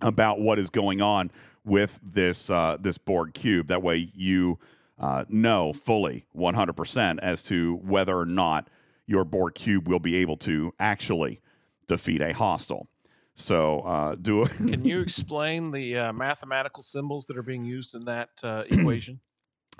[0.00, 1.30] about what is going on
[1.64, 3.66] with this uh, this Borg cube.
[3.66, 4.58] That way, you
[4.98, 8.68] uh, know fully 100% as to whether or not
[9.06, 11.40] your Borg cube will be able to actually
[11.86, 12.88] defeat a hostile.
[13.34, 14.50] So, uh, do it.
[14.56, 19.20] Can you explain the uh, mathematical symbols that are being used in that uh, equation?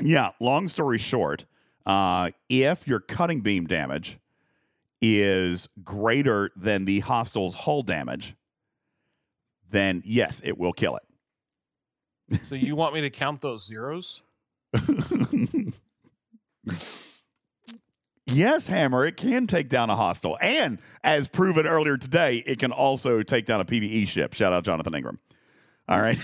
[0.00, 1.46] Yeah, long story short,
[1.86, 4.18] uh, if your cutting beam damage
[5.00, 8.34] is greater than the hostile's hull damage,
[9.70, 12.40] then yes, it will kill it.
[12.42, 14.22] so you want me to count those zeros?
[18.26, 20.38] Yes, Hammer, it can take down a hostile.
[20.40, 24.34] And as proven earlier today, it can also take down a PvE ship.
[24.34, 25.18] Shout out Jonathan Ingram.
[25.88, 26.18] All right.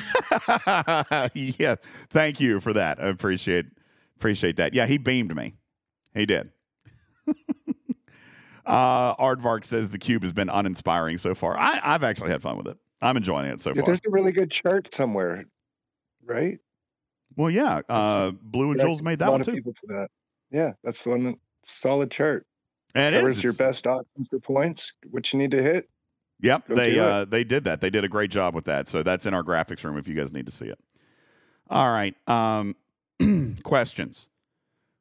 [1.34, 1.76] yeah.
[2.10, 3.00] Thank you for that.
[3.02, 3.66] I appreciate
[4.16, 4.74] appreciate that.
[4.74, 5.54] Yeah, he beamed me.
[6.14, 6.50] He did.
[8.66, 11.56] uh Aardvark says the cube has been uninspiring so far.
[11.56, 12.76] I, I've actually had fun with it.
[13.00, 13.86] I'm enjoying it so Yeah, far.
[13.86, 15.44] there's a really good chart somewhere,
[16.24, 16.58] right?
[17.36, 17.80] Well, yeah.
[17.88, 19.52] Uh Blue and Connect Jules made a that lot one of too.
[19.52, 20.08] people to that.
[20.50, 21.36] Yeah, that's the one.
[21.64, 22.46] Solid chart.
[22.94, 24.92] And it Where's your best option for points?
[25.10, 25.88] What you need to hit?
[26.40, 27.80] Yep, Go they uh, they did that.
[27.80, 28.88] They did a great job with that.
[28.88, 30.78] So that's in our graphics room if you guys need to see it.
[31.70, 32.14] All right.
[32.28, 32.76] Um,
[33.62, 34.28] questions.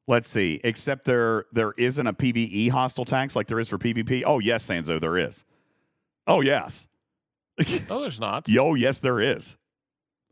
[0.07, 0.61] Let's see.
[0.63, 4.23] Except there there isn't a PVE hostile tax like there is for PvP.
[4.25, 5.45] Oh yes, Sanzo, there is.
[6.27, 6.87] Oh yes.
[7.89, 8.47] No, there's not.
[8.47, 9.57] Yo, yes, there is.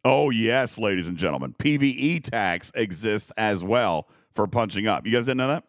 [0.06, 5.06] Oh yes, ladies and gentlemen, PVE tax exists as well for punching up.
[5.06, 5.66] You guys didn't know that?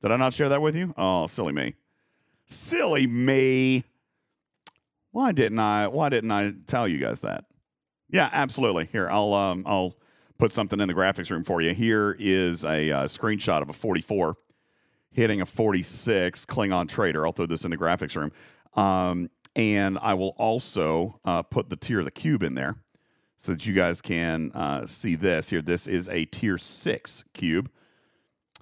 [0.00, 0.94] Did I not share that with you?
[0.96, 1.74] Oh, silly me.
[2.46, 3.84] Silly me.
[5.10, 5.88] Why didn't I?
[5.88, 7.44] Why didn't I tell you guys that?
[8.08, 8.88] Yeah, absolutely.
[8.92, 9.96] Here, I'll um, I'll
[10.38, 11.74] put something in the graphics room for you.
[11.74, 14.36] Here is a uh, screenshot of a 44
[15.10, 17.26] hitting a 46 Klingon trader.
[17.26, 18.32] I'll throw this in the graphics room,
[18.74, 22.76] um, and I will also uh, put the tier of the cube in there
[23.42, 25.50] so that you guys can uh, see this.
[25.50, 27.68] Here, this is a tier six cube.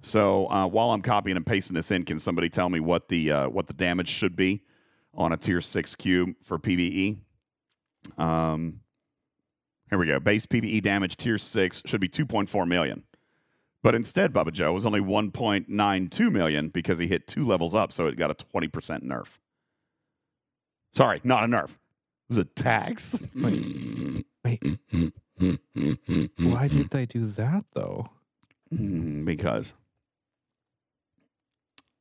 [0.00, 3.30] So uh, while I'm copying and pasting this in, can somebody tell me what the
[3.30, 4.62] uh, what the damage should be
[5.12, 7.18] on a tier six cube for PVE?
[8.16, 8.80] Um,
[9.90, 10.18] here we go.
[10.18, 13.02] Base PVE damage tier six should be 2.4 million,
[13.82, 18.06] but instead, Bubba Joe was only 1.92 million because he hit two levels up, so
[18.06, 18.70] it got a 20%
[19.02, 19.36] nerf.
[20.94, 21.72] Sorry, not a nerf.
[21.72, 21.78] It
[22.30, 23.26] was a tax.
[26.38, 28.08] Why did they do that though?
[28.72, 29.74] Mm, because.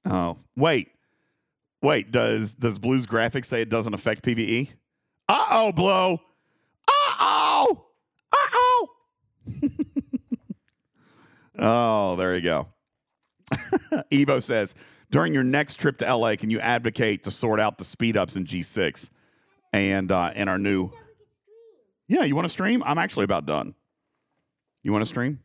[0.06, 0.90] Oh wait,
[1.82, 2.12] wait.
[2.12, 4.70] Does does Blue's graphics say it doesn't affect PVE?
[5.28, 6.14] Uh oh, Blue.
[6.14, 6.18] Uh
[7.20, 7.86] oh.
[8.32, 8.88] Uh oh.
[11.60, 12.68] oh, there you go.
[14.12, 14.74] Evo says
[15.12, 18.36] During your next trip to LA, can you advocate to sort out the speed ups
[18.36, 19.10] in G6
[19.74, 20.92] and uh, and our new?
[22.10, 22.82] Yeah, you want to stream?
[22.86, 23.76] I'm actually about done.
[24.82, 25.40] You want to stream?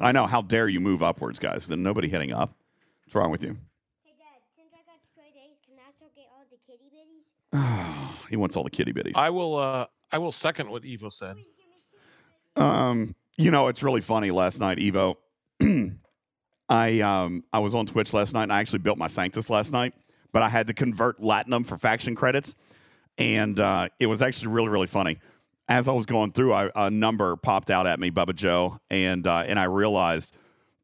[0.00, 0.26] I know.
[0.26, 1.68] How dare you move upwards, guys?
[1.68, 2.56] Then nobody hitting up.
[3.04, 3.56] What's wrong with you?
[4.02, 8.28] Hey, Dad, since I got stray days, can I still get all the kitty bitties?
[8.30, 9.16] he wants all the kitty bitties.
[9.16, 9.56] I will.
[9.56, 11.36] Uh, I will second what Evo said.
[12.56, 14.32] Um, you know, it's really funny.
[14.32, 15.14] Last night, Evo,
[16.68, 19.72] I um, I was on Twitch last night, and I actually built my Sanctus last
[19.72, 19.94] night,
[20.32, 22.56] but I had to convert Latinum for faction credits,
[23.18, 25.20] and uh, it was actually really really funny.
[25.68, 29.26] As I was going through, I, a number popped out at me, Bubba Joe, and
[29.26, 30.34] uh, and I realized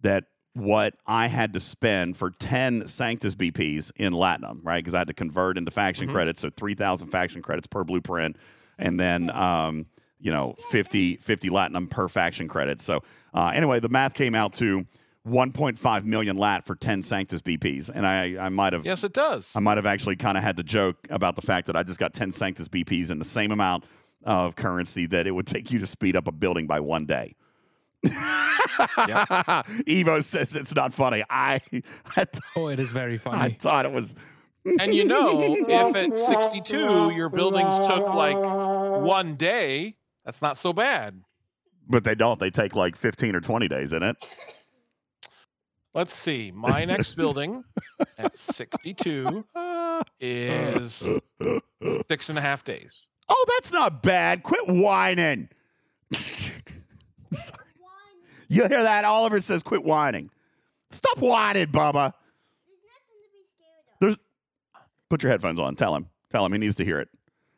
[0.02, 0.24] that
[0.54, 4.82] what I had to spend for 10 Sanctus BPs in Latinum, right?
[4.82, 8.36] Because I had to convert into faction credits, so 3,000 faction credits per blueprint,
[8.78, 9.86] and then, um,
[10.18, 12.80] you know, 50, 50 Latinum per faction credit.
[12.80, 13.02] So,
[13.32, 14.86] uh, anyway, the math came out to
[15.26, 17.90] 1.5 million lat for 10 Sanctus BPs.
[17.92, 18.84] And I, I might have.
[18.84, 19.54] Yes, it does.
[19.54, 22.00] I might have actually kind of had to joke about the fact that I just
[22.00, 23.84] got 10 Sanctus BPs in the same amount
[24.28, 27.34] of currency that it would take you to speed up a building by one day.
[29.88, 31.24] Evo says it's not funny.
[31.30, 31.60] I,
[32.14, 33.38] I, th- Oh, it is very funny.
[33.38, 34.14] I thought it was.
[34.80, 39.96] And you know, if at 62 your buildings took like one day,
[40.26, 41.22] that's not so bad.
[41.88, 42.38] But they don't.
[42.38, 44.16] They take like 15 or 20 days in it.
[45.94, 46.52] Let's see.
[46.54, 47.64] My next building
[48.18, 49.46] at 62
[50.20, 51.08] is
[52.10, 53.06] six and a half days.
[53.28, 54.42] Oh, that's not bad.
[54.42, 55.48] Quit whining.
[58.50, 59.04] You hear that?
[59.04, 60.30] Oliver says, quit whining.
[60.90, 62.14] Stop whining, Bubba.
[64.00, 64.16] There's.
[65.10, 65.74] Put your headphones on.
[65.76, 66.06] Tell him.
[66.30, 67.08] Tell him he needs to hear it.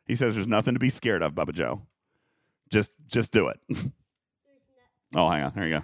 [0.05, 1.81] He says there's nothing to be scared of, Bubba Joe.
[2.69, 3.59] Just, just do it.
[5.15, 5.53] oh, hang on.
[5.55, 5.83] There you go.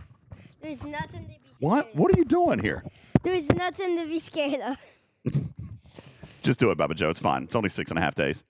[0.62, 1.88] There's nothing to be scared What?
[1.94, 2.00] of.
[2.00, 2.84] What are you doing here?
[3.24, 5.34] There's nothing to be scared of.
[6.44, 7.10] Just do it, Bubba Joe.
[7.10, 7.44] It's fine.
[7.44, 8.44] It's only six and a half days.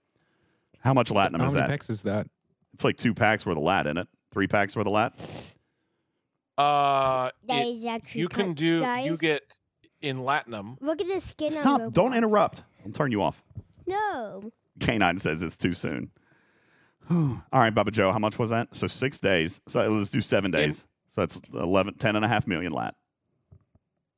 [0.88, 1.69] How much latinum How is many that?
[1.69, 2.27] packs is that?
[2.73, 4.07] It's like two packs worth of lat in it.
[4.31, 5.14] Three packs worth of lat.
[6.57, 9.53] Uh, That it- is actually you can cut- do, you guys, get
[10.01, 10.77] in Latinum.
[10.80, 11.93] Look at the skin on Stop.
[11.93, 12.64] Don't interrupt.
[12.85, 13.43] I'll turn you off.
[13.85, 14.49] No.
[14.80, 16.09] K9 says it's too soon.
[17.11, 18.73] All right, Bubba Joe, how much was that?
[18.73, 19.59] So six days.
[19.68, 20.88] So let's do seven In- days.
[21.09, 22.95] So that's 11, 10 and a half million lat.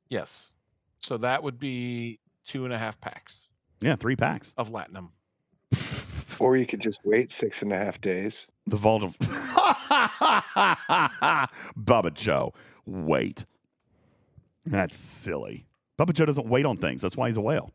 [0.08, 0.52] Yes.
[1.00, 3.48] So that would be two and a half packs
[3.80, 4.54] Yeah, three packs.
[4.56, 5.10] of Latinum.
[6.40, 8.46] Or you could just wait six and a half days.
[8.66, 9.16] The vault of
[11.78, 12.54] Bubba Joe.
[12.86, 13.44] Wait.
[14.64, 15.66] That's silly.
[15.98, 17.02] Bubba Joe doesn't wait on things.
[17.02, 17.72] That's why he's a whale.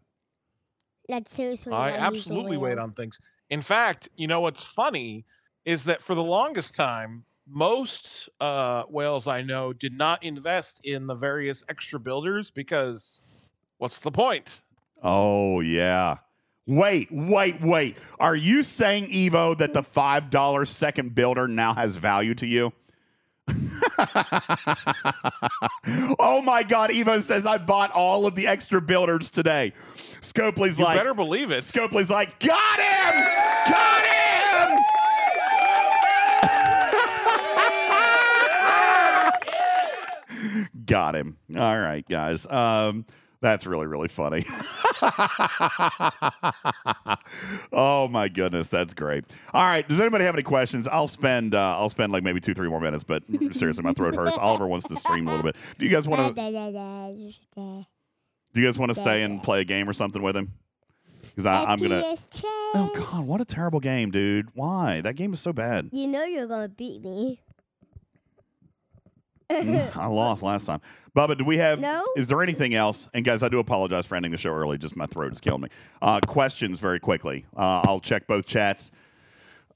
[1.07, 3.19] That's seriously I why he's a absolutely wait on things.
[3.49, 5.25] In fact, you know what's funny
[5.65, 11.05] is that for the longest time, most uh, whales I know did not invest in
[11.05, 13.21] the various extra builders because
[13.77, 14.61] what's the point?
[15.03, 16.17] Oh, yeah.
[16.67, 17.97] Wait, wait, wait.
[18.19, 22.73] Are you saying, Evo, that the $5 second builder now has value to you?
[26.19, 26.89] oh my God.
[26.89, 29.73] Evo says, I bought all of the extra builders today.
[30.21, 31.63] Scopely's You like, You better believe it.
[31.63, 33.27] Scopely's like, got him!
[33.69, 34.79] Got him!
[40.87, 41.37] got him.
[41.55, 42.47] All right, guys.
[42.47, 43.05] Um,
[43.39, 44.45] that's really, really funny.
[47.71, 49.25] oh my goodness, that's great.
[49.53, 50.87] All right, does anybody have any questions?
[50.87, 54.15] I'll spend uh, I'll spend like maybe two, three more minutes, but seriously, my throat
[54.15, 54.37] hurts.
[54.37, 55.55] Oliver wants to stream a little bit.
[55.77, 57.85] Do you guys want to?
[58.53, 60.53] Do you guys want to stay and play a game or something with him?
[61.35, 62.15] Because I'm gonna.
[62.77, 62.91] Oh.
[62.95, 64.49] God, what a terrible game, dude!
[64.53, 65.89] Why that game is so bad?
[65.91, 67.39] You know you're gonna beat me.
[69.49, 70.81] I lost last time.
[71.15, 71.79] Bubba, do we have?
[71.79, 72.03] No.
[72.15, 73.09] Is there anything else?
[73.13, 74.77] And guys, I do apologize for ending the show early.
[74.77, 75.69] Just my throat is killing me.
[76.01, 77.45] Uh, questions very quickly.
[77.55, 78.91] Uh, I'll check both chats.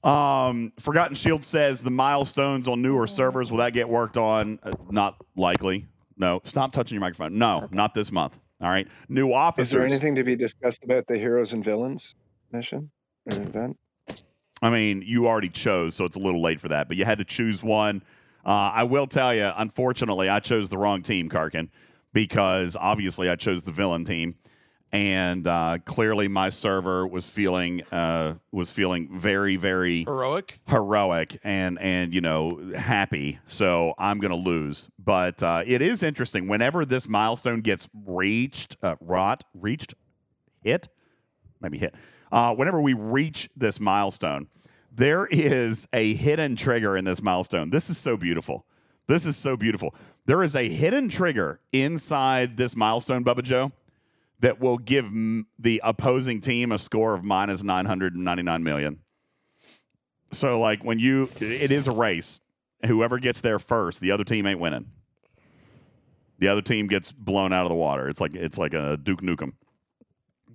[0.02, 4.58] Um, Forgotten Shield says the milestones on newer servers will that get worked on?
[4.62, 5.86] Uh, not likely.
[6.16, 6.40] No.
[6.44, 7.38] Stop touching your microphone.
[7.38, 8.38] No, not this month.
[8.60, 8.88] All right.
[9.08, 9.68] New officers.
[9.68, 12.14] Is there anything to be discussed about the heroes and villains
[12.52, 12.90] mission
[13.30, 13.78] or event?
[14.62, 16.88] I mean, you already chose, so it's a little late for that.
[16.88, 18.02] But you had to choose one.
[18.44, 21.68] Uh, I will tell you, unfortunately, I chose the wrong team, Karkin,
[22.12, 24.36] because obviously I chose the villain team,
[24.92, 30.58] and uh, clearly my server was feeling uh, was feeling very, very Heroic.
[30.66, 33.38] heroic and and you know happy.
[33.46, 34.88] So I'm gonna lose.
[34.98, 36.48] But uh, it is interesting.
[36.48, 39.94] Whenever this milestone gets reached, uh, wrought, reached,
[40.62, 40.88] hit,
[41.60, 41.94] maybe hit.
[42.32, 44.48] Uh, whenever we reach this milestone,
[44.92, 47.70] there is a hidden trigger in this milestone.
[47.70, 48.66] This is so beautiful.
[49.06, 49.94] This is so beautiful.
[50.26, 53.72] There is a hidden trigger inside this milestone, Bubba Joe,
[54.40, 59.00] that will give m- the opposing team a score of minus 999 million.
[60.32, 62.40] So, like, when you, it is a race.
[62.86, 64.86] Whoever gets there first, the other team ain't winning.
[66.38, 68.08] The other team gets blown out of the water.
[68.08, 69.52] It's like it's like a Duke Nukem.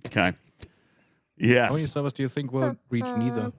[0.06, 0.32] Okay.
[1.36, 1.68] Yes.
[1.68, 3.52] How many servers do you think will reach neither?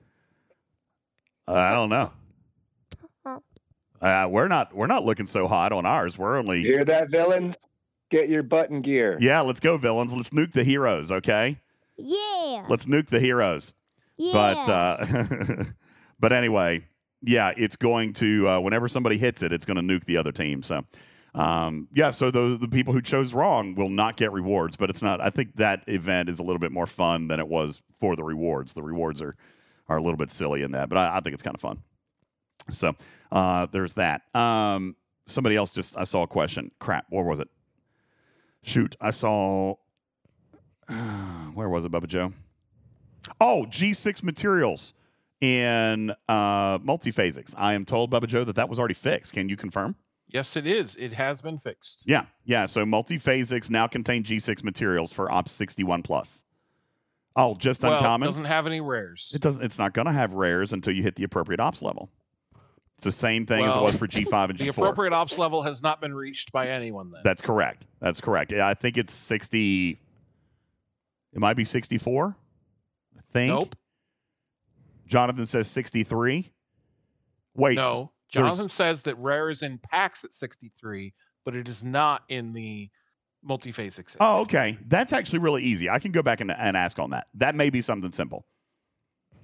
[1.47, 2.11] Uh, I don't know.
[3.99, 6.17] Uh, we're not we're not looking so hot on ours.
[6.19, 7.55] We're only Hear that, villains?
[8.11, 9.17] Get your button gear.
[9.19, 9.41] yeah.
[9.41, 10.13] Let's go, villains.
[10.15, 11.11] Let's nuke the heroes.
[11.11, 11.59] Okay,
[11.97, 12.65] Yeah.
[12.69, 13.73] let's nuke the heroes.
[14.17, 14.33] yeah.
[14.33, 15.63] But uh,
[16.19, 16.85] but anyway,
[17.23, 20.31] yeah, it's going to uh, whenever somebody hits it, it's going to nuke the other
[20.31, 20.63] team.
[20.63, 20.83] So.
[21.35, 25.03] Um, yeah, so the the people who chose wrong will not get rewards, but it's
[25.03, 25.21] not.
[25.21, 28.23] I think that event is a little bit more fun than it was for the
[28.23, 28.73] rewards.
[28.73, 29.35] The rewards are
[29.89, 31.83] are a little bit silly in that, but I, I think it's kind of fun.
[32.69, 32.93] So
[33.31, 34.23] uh, there's that.
[34.35, 34.95] Um,
[35.25, 36.71] somebody else just I saw a question.
[36.79, 37.47] Crap, where was it?
[38.63, 39.75] Shoot, I saw.
[41.53, 42.33] where was it, Bubba Joe?
[43.41, 44.93] Oh, G6 materials
[45.41, 47.53] in uh, multiphasics.
[47.57, 49.33] I am told, Bubba Joe, that that was already fixed.
[49.33, 49.95] Can you confirm?
[50.29, 50.95] Yes, it is.
[50.95, 52.03] It has been fixed.
[52.05, 52.65] Yeah, yeah.
[52.65, 56.43] So multiphasics now contain G6 materials for Ops 61 plus.
[57.39, 59.31] Oh, just well, it doesn't have any rares.
[59.35, 59.63] It doesn't.
[59.63, 62.09] It's not going to have rares until you hit the appropriate ops level.
[62.95, 64.57] It's the same thing as it was for G5 and G4.
[64.57, 67.11] The appropriate ops level has not been reached by anyone.
[67.11, 67.85] Then That's correct.
[68.01, 68.53] That's correct.
[68.53, 69.99] I think it's 60.
[71.33, 72.35] It might be 64.
[73.15, 73.53] I think.
[73.53, 73.75] nope.
[75.05, 76.51] Jonathan says 63.
[77.53, 77.75] Wait.
[77.75, 81.13] No, Jonathan says that rare is in packs at 63,
[81.45, 82.89] but it is not in the
[83.47, 83.91] multiphasic.
[83.93, 84.17] success.
[84.19, 84.77] Oh, okay.
[84.87, 85.89] That's actually really easy.
[85.89, 87.27] I can go back and, and ask on that.
[87.35, 88.45] That may be something simple.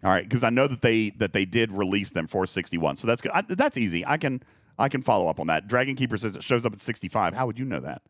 [0.03, 3.07] All right, because I know that they that they did release them for 61, so
[3.07, 3.31] that's good.
[3.33, 4.05] I, that's easy.
[4.05, 4.43] I can
[4.77, 5.67] I can follow up on that.
[5.67, 7.33] Dragon Keeper says it shows up at 65.
[7.33, 8.01] How would you know that?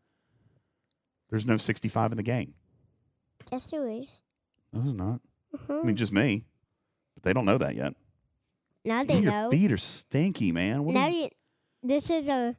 [1.30, 2.54] There's no 65 in the game.
[3.52, 4.18] yes, there is.
[4.72, 5.20] No, there's not.
[5.54, 5.84] I Mhm.
[5.84, 6.44] mean, just me.
[7.14, 7.94] But they don't know that yet.
[8.84, 9.50] Now they Your know.
[9.50, 10.82] feet are stinky, man.
[10.84, 11.28] What now is- you.
[11.84, 12.56] This is a.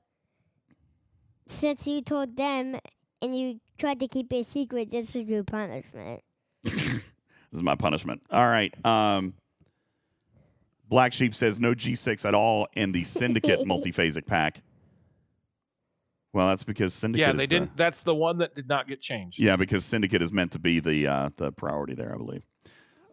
[1.47, 2.79] Since you told them
[3.21, 6.21] and you tried to keep it secret, this is your punishment.
[6.63, 7.01] this
[7.51, 8.21] is my punishment.
[8.31, 8.73] All right.
[8.85, 9.33] Um,
[10.87, 14.61] Black Sheep says no G6 at all in the Syndicate multiphasic pack.
[16.33, 17.21] Well, that's because Syndicate.
[17.27, 17.77] yeah, they the- didn't.
[17.77, 19.39] That's the one that did not get changed.
[19.39, 22.43] Yeah, because Syndicate is meant to be the uh, the priority there, I believe.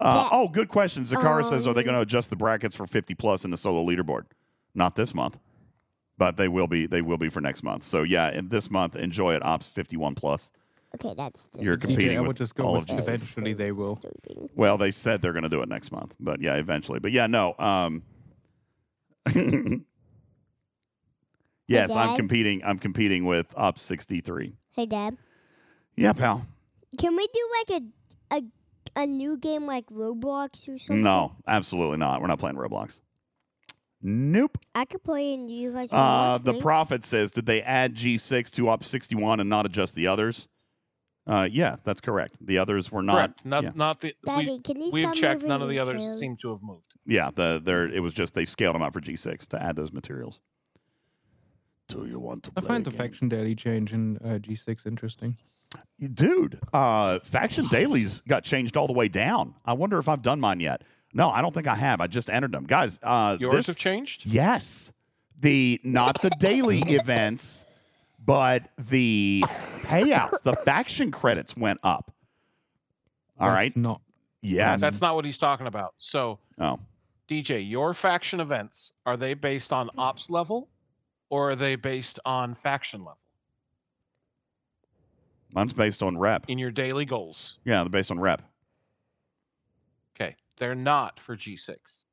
[0.01, 0.37] Uh, Yeah.
[0.39, 1.05] Oh, good question.
[1.05, 3.57] Zakara says, are they Um, going to adjust the brackets for 50 plus in the
[3.57, 4.25] solo leaderboard?
[4.75, 5.39] Not this month,
[6.23, 6.87] but they will be.
[6.87, 7.83] They will be for next month.
[7.83, 9.45] So yeah, in this month, enjoy it.
[9.45, 10.53] Ops 51 plus.
[10.95, 11.47] Okay, that's.
[11.47, 13.09] Just You're competing DJ, I with just go all with of G6.
[13.09, 13.97] eventually they will.
[13.97, 14.51] Stupid.
[14.55, 17.01] Well, they said they're going to do it next month, but yeah, eventually.
[17.01, 17.57] But yeah, no.
[17.59, 18.05] Um,
[21.67, 22.63] yes, I'm competing.
[22.65, 24.55] I'm competing with Ops 63.
[24.77, 25.17] Hey, Dad.
[25.97, 26.47] Yeah, pal.
[26.99, 28.45] Can we do like a a
[29.03, 31.03] a new game like Roblox or something?
[31.03, 32.21] No, absolutely not.
[32.21, 33.01] We're not playing Roblox.
[34.03, 34.59] Nope.
[34.75, 35.93] I could play and you guys.
[35.93, 36.61] Uh, watch the me.
[36.61, 40.49] prophet says, did they add G6 to op 61 and not adjust the others?
[41.25, 42.37] Uh, yeah, that's correct.
[42.41, 43.15] The others were not.
[43.15, 43.45] Correct.
[43.47, 43.71] Not yeah.
[43.77, 44.15] not the.
[44.27, 45.35] Daddy, we, can you we've stop checked.
[45.43, 46.11] moving None of the others chair?
[46.11, 46.83] seem to have moved.
[47.07, 49.93] Yeah, the there it was just they scaled them out for G6 to add those
[49.93, 50.41] materials.
[51.89, 52.99] Do you want to I play find the game?
[52.99, 55.37] faction daily change in uh, G6 interesting.
[56.13, 59.55] Dude, uh, faction dailies got changed all the way down.
[59.65, 60.83] I wonder if I've done mine yet.
[61.13, 62.01] No, I don't think I have.
[62.01, 62.99] I just entered them, guys.
[63.03, 64.23] Uh, Yours this, have changed.
[64.25, 64.93] yes,
[65.41, 67.65] the not the daily events,
[68.25, 69.45] but the
[69.83, 70.43] payouts.
[70.43, 72.15] The faction credits went up.
[73.39, 73.77] All That's right.
[73.77, 74.01] Not
[74.43, 74.81] Yes.
[74.81, 75.95] That's not what he's talking about.
[75.99, 76.81] So, oh,
[77.29, 80.69] DJ, your faction events are they based on ops level,
[81.31, 83.19] or are they based on faction level
[85.55, 86.45] mine's based on rep.
[86.49, 87.59] in your daily goals?
[87.65, 88.43] Yeah, they're based on rep.
[90.59, 92.05] Okay, they're not for G6.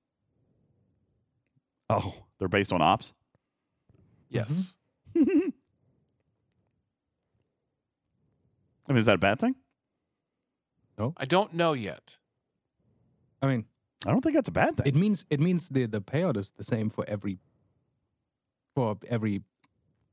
[1.90, 3.14] Oh, they're based on ops.
[4.30, 4.76] Yes.
[5.16, 5.22] I
[8.88, 9.56] mean, is that a bad thing?
[10.98, 11.14] No.
[11.18, 12.18] I don't know yet.
[13.42, 13.66] I mean,
[14.06, 14.86] I don't think that's a bad thing.
[14.86, 17.38] it means it means the the payout is the same for every
[18.76, 19.42] for every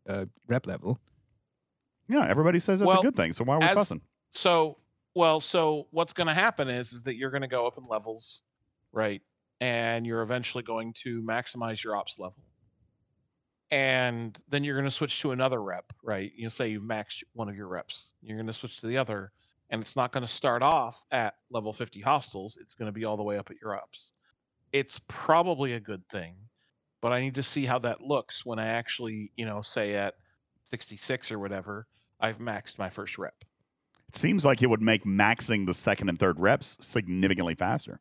[0.08, 0.98] uh, rep level.
[2.08, 3.32] yeah, everybody says that's Well, a good thing.
[3.32, 4.00] So why are we as- fussing?
[4.30, 4.76] So,
[5.16, 7.84] well, so what's going to happen is is that you're going to go up in
[7.84, 8.42] levels,
[8.92, 9.22] right?
[9.62, 12.36] And you're eventually going to maximize your ops level.
[13.70, 16.30] And then you're going to switch to another rep, right?
[16.36, 18.12] You say you've maxed one of your reps.
[18.20, 19.32] You're going to switch to the other,
[19.70, 22.58] and it's not going to start off at level 50 hostiles.
[22.60, 24.12] It's going to be all the way up at your ops.
[24.70, 26.34] It's probably a good thing,
[27.00, 30.12] but I need to see how that looks when I actually, you know, say at
[30.64, 31.86] 66 or whatever,
[32.20, 33.46] I've maxed my first rep.
[34.08, 38.00] It seems like it would make maxing the second and third reps significantly faster.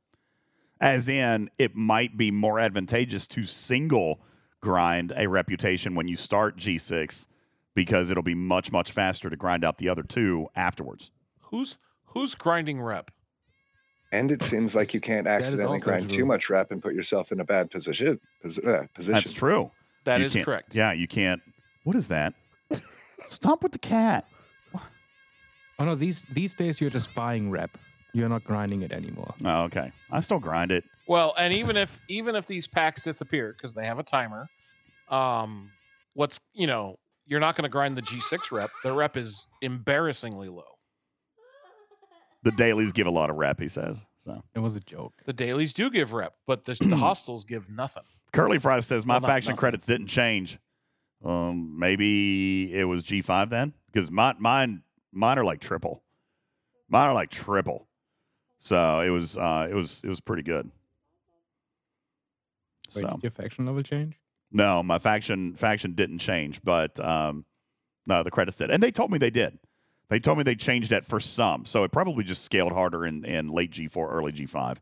[0.80, 4.20] As in, it might be more advantageous to single
[4.62, 7.28] grind a reputation when you start G6
[7.76, 11.12] because it'll be much, much faster to grind out the other two afterwards.
[11.42, 13.12] Who's who's grinding rep?
[14.12, 16.20] And it seems like you can't accidentally grind true.
[16.20, 18.20] too much rep and put yourself in a bad position.
[18.42, 19.14] Pos- uh, position.
[19.14, 19.72] That's true.
[20.06, 20.76] That You is correct.
[20.76, 21.42] Yeah, you can't.
[21.84, 22.34] What is that?
[23.28, 24.26] Stop with the cat.
[25.80, 27.78] Oh no, these these days you're just buying rep.
[28.14, 29.34] You're not grinding it anymore.
[29.44, 29.92] Oh, okay.
[30.10, 30.86] I still grind it.
[31.08, 34.48] Well, and even if even if these packs disappear because they have a timer,
[35.10, 35.72] um,
[36.14, 36.98] what's you know
[37.28, 38.70] you're not going to grind the G6 rep.
[38.84, 40.64] The rep is embarrassingly low.
[42.44, 44.06] The dailies give a lot of rep, he says.
[44.18, 45.14] So It was a joke.
[45.26, 48.04] The dailies do give rep, but the, the hostiles give nothing.
[48.32, 49.60] Curly Fry says my Well, faction nothing.
[49.60, 50.60] credits didn't change.
[51.24, 54.84] Um, maybe it was G five then, because mine, mine,
[55.16, 56.04] mine are like triple.
[56.88, 57.88] Mine are like triple.
[58.60, 60.70] So it was, uh, it was, it was pretty good.
[62.96, 64.16] Wait, So did your faction level change?
[64.52, 67.46] no, my faction faction didn't change, but um,
[68.06, 69.58] no, the credits did, and they told me they did.
[70.08, 73.26] They told me they changed that for some, so it probably just scaled harder in,
[73.26, 74.80] in late G four, early G five.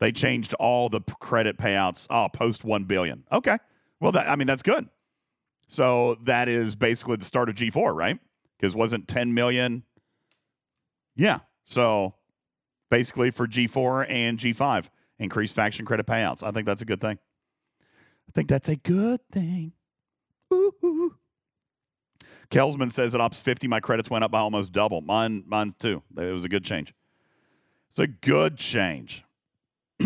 [0.00, 2.06] They changed all the credit payouts.
[2.10, 3.24] Oh, post one billion.
[3.32, 3.56] Okay,
[4.00, 4.88] well, that I mean that's good.
[5.66, 8.18] So that is basically the start of G four, right?
[8.58, 9.84] Because wasn't ten million?
[11.14, 11.40] Yeah.
[11.64, 12.14] So
[12.90, 16.42] basically for G four and G five, increased faction credit payouts.
[16.42, 17.18] I think that's a good thing.
[18.28, 19.72] I think that's a good thing.
[20.52, 21.14] Ooh.
[22.50, 25.02] Kelsman says at Ops 50, my credits went up by almost double.
[25.02, 26.02] Mine, mine too.
[26.16, 26.94] It was a good change.
[27.90, 29.24] It's a good change.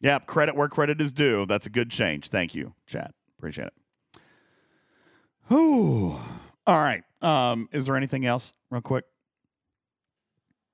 [0.00, 1.46] yep, credit where credit is due.
[1.46, 2.28] That's a good change.
[2.28, 3.14] Thank you, chat.
[3.38, 3.74] Appreciate it.
[5.48, 6.18] Whew.
[6.66, 7.04] All right.
[7.22, 9.04] Um, is there anything else, real quick?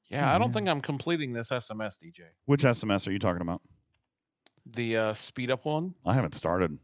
[0.08, 2.20] Yeah, I don't think I'm completing this SMS, DJ.
[2.44, 3.62] Which SMS are you talking about?
[4.66, 5.94] The uh, speed up one.
[6.04, 6.78] I haven't started.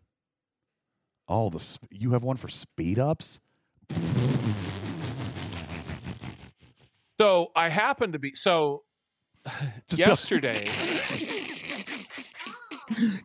[1.29, 3.41] Oh, the sp- you have one for speed ups.
[7.21, 8.85] So I happen to be so
[9.89, 10.65] Just build- yesterday.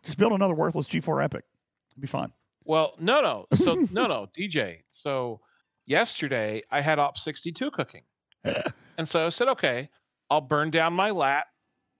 [0.04, 1.44] Just build another worthless G4 Epic.
[1.92, 2.32] It'd be fine.
[2.64, 3.46] Well, no, no.
[3.56, 4.80] So no, no, DJ.
[4.90, 5.40] So
[5.86, 8.02] yesterday I had Op 62 cooking.
[8.98, 9.88] and so I said, okay,
[10.30, 11.46] I'll burn down my lat.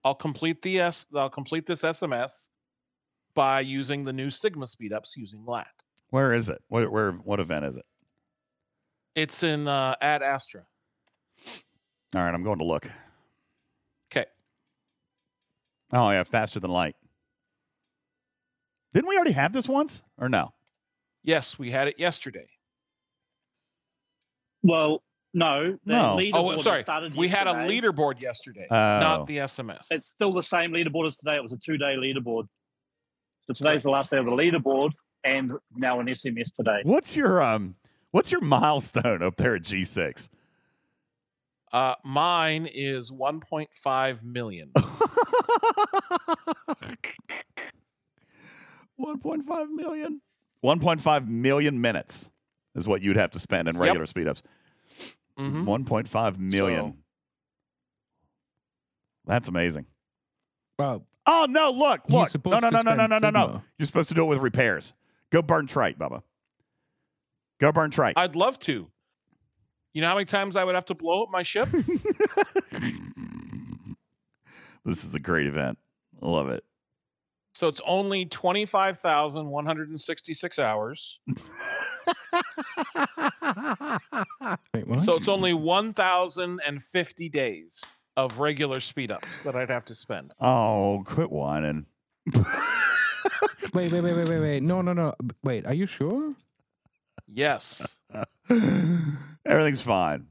[0.05, 2.49] I'll complete the S I'll complete this SMS
[3.35, 5.67] by using the new Sigma speed ups using lat.
[6.11, 6.63] Where is it?
[6.69, 7.85] Where, where what event is it?
[9.15, 10.65] It's in uh Ad Astra.
[12.15, 12.89] All right, I'm going to look.
[14.13, 14.27] Okay.
[15.93, 16.97] Oh yeah, faster than light.
[18.93, 20.53] Didn't we already have this once or no?
[21.25, 22.47] Yes, we had it yesterday.
[24.65, 25.03] Well,
[25.35, 25.73] no.
[25.85, 26.17] The No.
[26.17, 26.83] leaderboard Oh, sorry.
[26.83, 28.75] started We had a leaderboard yesterday, Oh.
[29.01, 29.87] not the SMS.
[29.91, 31.37] It's still the same leaderboard as today.
[31.37, 32.49] It was a two-day leaderboard.
[33.47, 34.93] So today's the last day of the leaderboard,
[35.23, 36.81] and now an SMS today.
[36.83, 37.77] What's your um
[38.11, 40.31] what's your milestone up there at G6?
[41.73, 44.71] uh, mine is 1.5 million.
[48.99, 50.21] 1.5 million.
[50.65, 52.31] 1.5 million minutes
[52.75, 53.83] is what you'd have to spend in Yep.
[53.83, 54.43] regular speed ups.
[55.39, 55.65] Mhm.
[55.65, 56.93] 1.5 million.
[56.93, 56.97] So-
[59.27, 59.87] That's amazing.
[60.79, 61.71] Well, Oh no!
[61.71, 62.03] Look!
[62.11, 62.29] Look!
[62.29, 62.69] supposed No!
[62.69, 62.83] No!
[62.83, 62.95] No!
[62.95, 63.07] No!
[63.07, 63.19] No!
[63.19, 63.31] No!
[63.31, 63.63] No!
[63.79, 64.93] You're supposed to do it with repairs.
[65.31, 66.23] Go burn trite, Bubba.
[67.61, 68.19] Go burn trite.
[68.19, 68.91] I'd love to.
[69.95, 71.69] You know how many times I would have to blow up my ship?
[74.85, 75.79] this is a great event.
[76.23, 76.63] I love it.
[77.55, 81.21] so it's only 25,166 hours.
[84.75, 85.01] wait, what?
[85.01, 87.85] So it's only 1,050 days
[88.17, 90.33] of regular speed ups that I'd have to spend.
[90.41, 91.87] Oh, quit whining.
[92.35, 92.45] wait,
[93.75, 94.63] wait, wait, wait, wait, wait.
[94.63, 95.15] No, no, no.
[95.43, 96.35] Wait, are you sure?
[97.27, 97.97] Yes.
[99.47, 100.27] Everything's fine.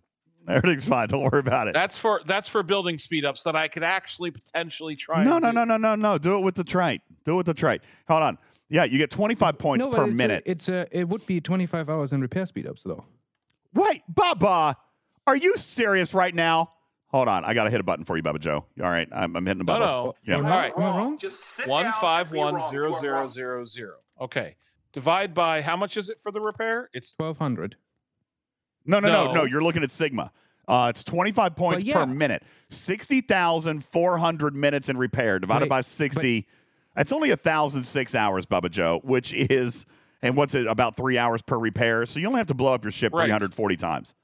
[0.47, 1.07] Everything's fine.
[1.07, 1.73] Don't worry about it.
[1.73, 5.23] That's for that's for building speed ups that I could actually potentially try.
[5.23, 5.55] No, no, do.
[5.55, 6.17] no, no, no, no.
[6.17, 7.01] Do it with the trite.
[7.23, 7.81] Do it with the trite.
[8.07, 8.37] Hold on.
[8.69, 10.43] Yeah, you get 25 points no, per it's a- minute.
[10.45, 10.87] it's a.
[10.91, 13.05] It would be 25 hours in repair speed ups though.
[13.73, 14.75] Wait, Bubba,
[15.27, 16.69] are you serious right now?
[17.07, 17.45] Hold on.
[17.45, 18.65] I got to hit a button for you, Bubba Joe.
[18.81, 19.07] All right.
[19.11, 19.87] I'm, I'm hitting the No, button.
[19.87, 20.13] no.
[20.25, 20.37] Yeah.
[20.39, 20.73] Am All I- right.
[20.75, 21.19] Am I wrong?
[21.67, 23.95] One five one zero zero zero zero.
[24.19, 24.55] Okay.
[24.93, 26.89] Divide by how much is it for the repair?
[26.93, 27.75] It's 1200.
[28.85, 29.43] No, no, no, no, No.
[29.43, 30.31] You're looking at Sigma.
[30.67, 31.95] Uh, it's 25 points yeah.
[31.95, 32.43] per minute.
[32.69, 36.47] 60,400 minutes in repair divided Wait, by 60.
[36.95, 39.85] That's only a 1,006 hours, Bubba Joe, which is,
[40.21, 42.05] and what's it, about three hours per repair.
[42.05, 43.25] So you only have to blow up your ship Right.
[43.25, 44.15] 340 times.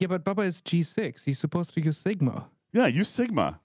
[0.00, 1.24] Yeah, but Bubba is G6.
[1.24, 2.46] He's supposed to use Sigma.
[2.72, 3.60] Yeah, use Sigma.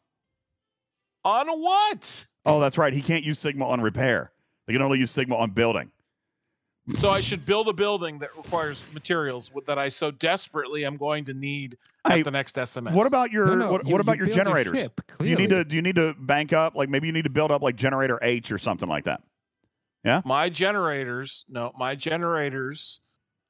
[1.24, 2.28] On what?
[2.46, 2.94] Oh, that's right.
[2.94, 4.32] He can't use Sigma on repair.
[4.66, 5.92] They can only use Sigma on building.
[6.96, 11.24] So I should build a building that requires materials that I so desperately am going
[11.26, 12.92] to need at Hey, the next SMS.
[12.92, 14.80] What about your No, no, what, you- what about you your build a generators?
[14.80, 16.76] ship, do you need to do you need to bank up?
[16.76, 19.22] Like maybe you need to build up like generator H or something like that.
[20.04, 20.22] Yeah.
[20.26, 21.46] My generators?
[21.48, 23.00] No, my generators.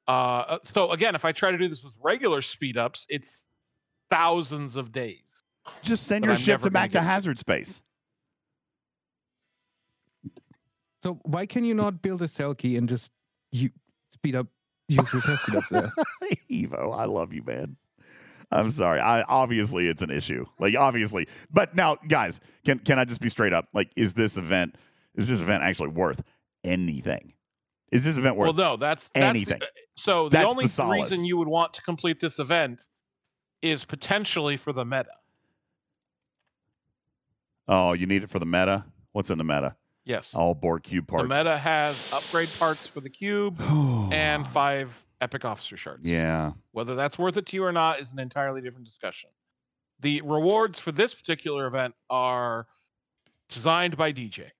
[0.06, 3.46] Uh, uh, so again, if I try to do this with regular speed ups, it's
[4.10, 5.40] thousands of days.
[5.82, 7.82] Just send your I'm ship to back to hazard space.
[11.02, 13.10] So why can you not build a Selkie and just
[13.54, 13.70] you
[14.10, 14.46] speed up
[14.88, 15.92] use repair speed up there?
[16.50, 17.76] Evo, I love you, man.
[18.50, 19.00] I'm sorry.
[19.00, 20.44] I obviously it's an issue.
[20.58, 21.28] Like obviously.
[21.50, 23.68] But now, guys, can can I just be straight up?
[23.72, 24.76] Like, is this event
[25.14, 26.22] is this event actually worth
[26.62, 27.32] anything?
[27.90, 29.60] Is this event worth well, no, that's, that's anything.
[29.60, 29.66] The,
[29.96, 32.88] so the That's only the reason you would want to complete this event
[33.62, 35.12] is potentially for the meta.
[37.68, 38.86] Oh, you need it for the meta?
[39.12, 39.76] What's in the meta?
[40.04, 41.22] Yes, All Borg cube parts.
[41.22, 43.58] the meta has upgrade parts for the cube
[44.12, 46.04] and five epic officer shards.
[46.04, 46.52] Yeah.
[46.72, 49.30] Whether that's worth it to you or not is an entirely different discussion.
[50.00, 52.66] The rewards for this particular event are
[53.48, 54.50] designed by DJ.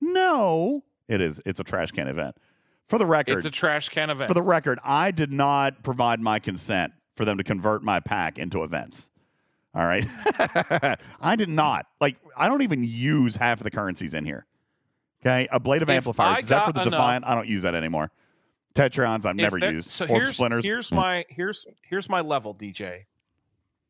[0.00, 0.82] No.
[1.08, 1.40] It is.
[1.46, 2.36] It's a trash can event.
[2.88, 4.28] For the record, It's a trash can event.
[4.28, 8.38] for the record, I did not provide my consent for them to convert my pack
[8.38, 9.10] into events.
[9.74, 10.04] All right.
[11.20, 11.86] I did not.
[12.00, 14.46] Like, I don't even use half of the currencies in here.
[15.26, 15.48] Okay.
[15.50, 16.42] A blade of If I amplifiers.
[16.44, 17.24] Is that for the enough- Defiant?
[17.26, 18.10] I don't use that anymore.
[18.74, 19.90] Tetrons, I've never there- used.
[19.90, 20.64] So Orb splinters.
[20.64, 23.06] here's my here's here's my level, DJ.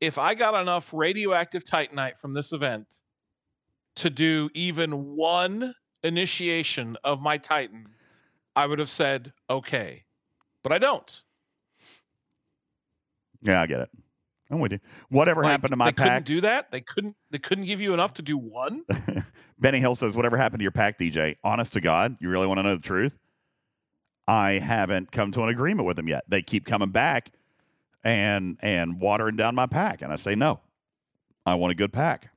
[0.00, 3.00] If I got enough radioactive titanite from this event
[3.96, 7.88] to do even one initiation of my Titan,
[8.54, 10.04] I would have said okay.
[10.62, 11.22] But I don't.
[13.42, 13.90] yeah, I get it.
[14.50, 14.78] I'm with you.
[15.08, 16.24] Whatever Like, happened to my they couldn't pack?
[16.24, 16.70] do that.
[16.70, 17.16] They couldn't.
[17.30, 18.82] They couldn't give you enough to do one.
[19.58, 21.36] Benny Hill says, whatever happened to your pack, DJ?
[21.42, 23.18] Honest to God, you really want to know the truth?
[24.28, 26.24] I haven't come to an agreement with them yet.
[26.28, 27.32] They keep coming back
[28.04, 30.02] and and watering down my pack.
[30.02, 30.60] And I say, no,
[31.44, 32.30] I want a good pack.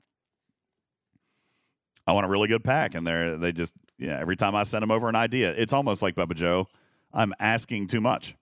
[2.07, 2.95] I want a really good pack.
[2.95, 6.01] And they're they just yeah, every time I send them over an idea, it's almost
[6.01, 6.67] like Bubba Joe.
[7.13, 8.35] I'm asking too much.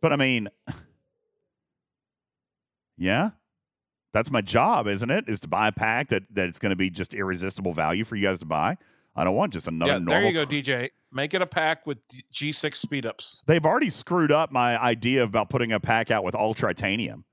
[0.00, 0.48] But I mean,
[3.00, 3.30] yeah,
[4.12, 5.24] that's my job, isn't it?
[5.26, 8.14] Is to buy a pack that that it's going to be just irresistible value for
[8.14, 8.76] you guys to buy.
[9.16, 10.14] I don't want just another yeah, normal.
[10.14, 10.90] there you go, DJ.
[11.10, 11.98] Make it a pack with
[12.32, 13.42] G6 speed ups.
[13.46, 17.24] They've already screwed up my idea about putting a pack out with all titanium.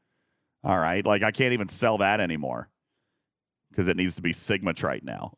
[0.64, 2.69] All right, like I can't even sell that anymore
[3.69, 5.34] because it needs to be sigma Sigmatrite now.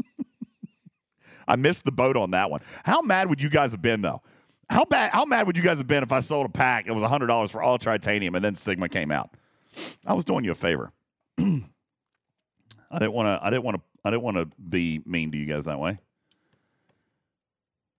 [1.47, 2.59] I missed the boat on that one.
[2.83, 4.21] How mad would you guys have been though?
[4.69, 5.11] How bad?
[5.11, 6.87] How mad would you guys have been if I sold a pack?
[6.87, 9.31] It was hundred dollars for all titanium, and then Sigma came out.
[10.05, 10.91] I was doing you a favor.
[11.39, 11.63] I
[12.99, 13.39] didn't want to.
[13.45, 13.83] I didn't want to.
[14.05, 15.99] I didn't want to be mean to you guys that way.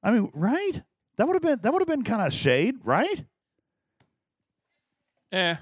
[0.03, 0.81] I mean, right?
[1.17, 1.59] That would have been.
[1.63, 3.25] That would have been kind of shade, right?
[5.33, 5.57] Eh.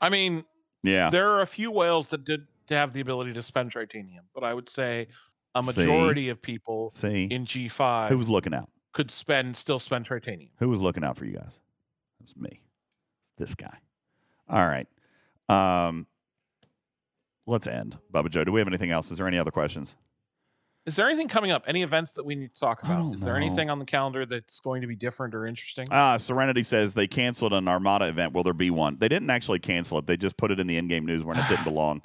[0.00, 0.44] I mean,
[0.82, 1.10] Yeah.
[1.10, 4.54] there are a few whales that did have the ability to spend titanium, but I
[4.54, 5.08] would say
[5.54, 5.82] a See?
[5.82, 8.68] majority of people See, in G5 who was looking out?
[8.92, 10.50] could spend still spend titanium.
[10.58, 11.60] Who was looking out for you guys?
[12.20, 12.60] It was me.
[13.22, 13.78] It's this guy.
[14.48, 14.86] All right.
[15.48, 16.06] Um,
[17.46, 17.98] let's end.
[18.12, 19.10] Bubba Joe, do we have anything else?
[19.10, 19.96] Is there any other questions?
[20.86, 21.64] Is there anything coming up?
[21.66, 23.14] Any events that we need to talk about?
[23.14, 23.46] Is there know.
[23.46, 25.86] anything on the calendar that's going to be different or interesting?
[25.90, 28.32] Ah, Serenity says they canceled an Armada event.
[28.32, 28.96] Will there be one?
[28.98, 30.06] They didn't actually cancel it.
[30.06, 32.00] They just put it in the in-game news when it didn't belong.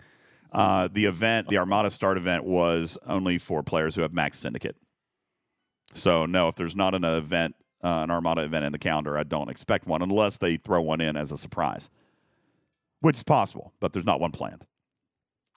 [0.56, 4.78] Uh, the event, the Armada Start event, was only for players who have Max Syndicate.
[5.94, 9.24] So no, if there's not an event, uh, an Armada event in the calendar, I
[9.24, 11.90] don't expect one unless they throw one in as a surprise,
[13.02, 14.66] which is possible, but there's not one planned.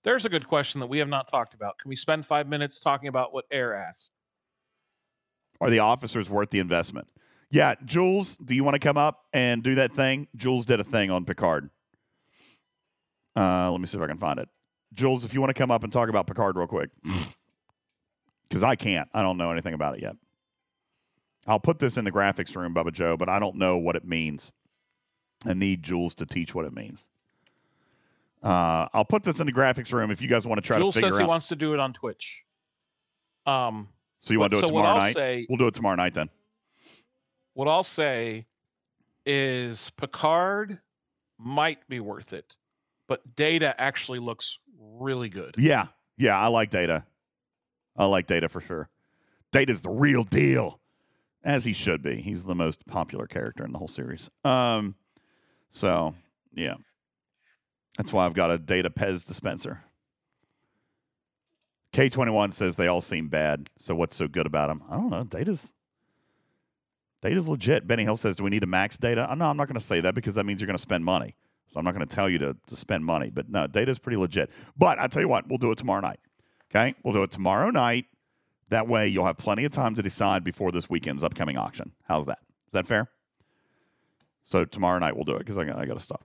[0.03, 1.79] There's a good question that we have not talked about.
[1.79, 4.11] Can we spend five minutes talking about what Air asked?
[5.61, 7.07] Are the officers worth the investment?
[7.53, 10.27] Yeah, Jules, do you want to come up and do that thing?
[10.35, 11.70] Jules did a thing on Picard.
[13.37, 14.49] Uh, let me see if I can find it.
[14.94, 16.90] Jules, if you want to come up and talk about Picard real quick,
[18.48, 19.09] because I can't.
[19.12, 20.16] I don't know anything about it yet.
[21.47, 24.05] I'll put this in the graphics room, Bubba Joe, but I don't know what it
[24.05, 24.52] means.
[25.47, 27.09] I need Jules to teach what it means.
[28.43, 30.94] Uh, I'll put this in the graphics room if you guys want to try Jules
[30.94, 31.10] to figure out.
[31.10, 31.28] Jules says he out.
[31.28, 32.44] wants to do it on Twitch.
[33.47, 33.89] Um,
[34.20, 35.15] so you want to do it so tomorrow night?
[35.15, 36.28] say- we'll do it tomorrow night then.
[37.55, 38.47] what I'll say
[39.24, 40.78] is Picard
[41.39, 42.56] might be worth it,
[43.09, 45.56] but Data actually looks really good.
[45.59, 45.86] Yeah,
[46.16, 47.05] yeah, I like data.
[47.97, 48.89] I like data for sure.
[49.51, 50.78] Data's the real deal.
[51.43, 52.20] as he should be.
[52.20, 54.30] He's the most popular character in the whole series.
[54.44, 54.94] Um,
[55.70, 56.14] so
[56.55, 56.74] yeah,
[57.97, 59.82] that's why I've got a data Pez dispenser.
[61.93, 63.70] K21 says they all seem bad.
[63.78, 64.82] So what's so good about them?
[64.90, 65.24] I don't know.
[65.24, 65.72] Data's
[67.22, 67.86] data's legit.
[67.86, 69.80] Benny Hill says, "Do we need to max data?" Uh, no, I'm not going to
[69.80, 71.35] say that because that means you're going to spend money.
[71.73, 73.31] So I'm not going to tell you to, to spend money.
[73.31, 74.51] But no, data is pretty legit.
[74.77, 76.20] But I tell you what, we'll do it tomorrow night.
[76.70, 78.07] Okay, we'll do it tomorrow night.
[78.69, 81.93] That way, you'll have plenty of time to decide before this weekend's upcoming auction.
[82.07, 82.39] How's that?
[82.66, 83.09] Is that fair?
[84.45, 86.24] So tomorrow night we'll do it because I got, I got to stop.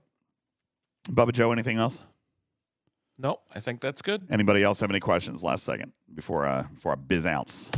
[1.10, 2.02] Bubba Joe, anything else?
[3.18, 4.28] Nope, I think that's good.
[4.30, 5.44] Anybody else have any questions?
[5.44, 7.72] Last second before I before I biz outs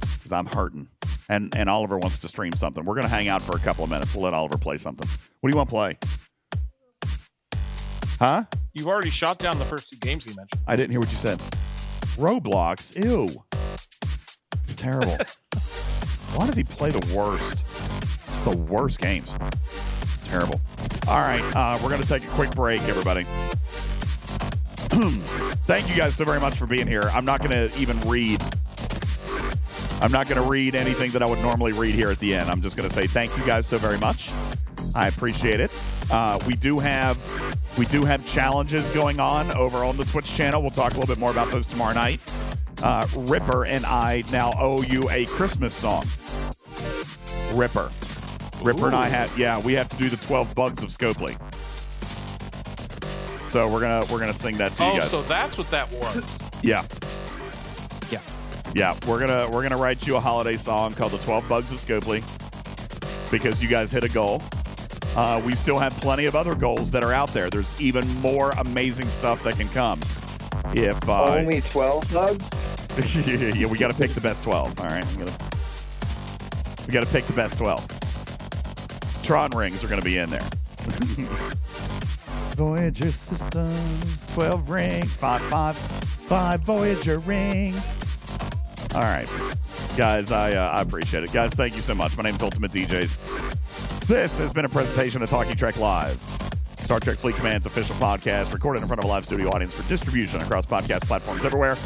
[0.00, 0.88] because I'm hurting.
[1.28, 2.84] And and Oliver wants to stream something.
[2.84, 4.14] We're gonna hang out for a couple of minutes.
[4.14, 5.08] We'll let Oliver play something.
[5.40, 5.98] What do you want to play?
[8.22, 8.44] Huh?
[8.72, 10.62] You've already shot down the first two games he mentioned.
[10.64, 11.40] I didn't hear what you said.
[12.14, 12.94] Roblox.
[12.94, 13.28] Ew.
[14.62, 15.16] It's terrible.
[16.36, 17.64] Why does he play the worst?
[18.20, 19.34] It's the worst games.
[20.22, 20.60] Terrible.
[21.08, 23.24] All right, uh, we're going to take a quick break, everybody.
[25.66, 27.10] Thank you guys so very much for being here.
[27.12, 28.40] I'm not going to even read.
[30.00, 32.50] I'm not going to read anything that I would normally read here at the end.
[32.50, 34.30] I'm just going to say thank you guys so very much.
[34.94, 35.72] I appreciate it.
[36.12, 37.18] Uh, we do have
[37.78, 40.60] we do have challenges going on over on the Twitch channel.
[40.60, 42.20] We'll talk a little bit more about those tomorrow night.
[42.82, 46.04] Uh, Ripper and I now owe you a Christmas song.
[47.52, 47.90] Ripper.
[48.62, 51.36] Ripper and I have yeah, we have to do the 12 bugs of Scopely.
[53.48, 55.10] So we're gonna we're gonna sing that to you Oh, guys.
[55.10, 56.38] so that's what that was.
[56.62, 56.84] Yeah.
[58.10, 58.20] Yeah.
[58.74, 61.78] Yeah, we're gonna we're gonna write you a holiday song called "The Twelve Bugs of
[61.78, 62.22] Scopely"
[63.30, 64.42] because you guys hit a goal.
[65.16, 67.50] Uh, we still have plenty of other goals that are out there.
[67.50, 70.00] There's even more amazing stuff that can come.
[70.74, 72.48] If uh, Only 12 bugs?
[73.26, 74.78] yeah, we got to pick the best twelve.
[74.78, 75.48] All right, we gotta,
[76.86, 77.86] we got to pick the best twelve.
[79.22, 80.46] Tron rings are going to be in there.
[82.54, 87.94] Voyager systems, twelve rings, five, five, five Voyager rings.
[88.94, 89.28] All right,
[89.96, 91.32] guys, I uh, I appreciate it.
[91.32, 92.14] Guys, thank you so much.
[92.18, 93.51] My name is Ultimate DJs.
[94.06, 96.18] This has been a presentation of Talking Trek Live.
[96.80, 99.88] Star Trek Fleet Command's official podcast, recorded in front of a live studio audience for
[99.88, 101.76] distribution across podcast platforms everywhere.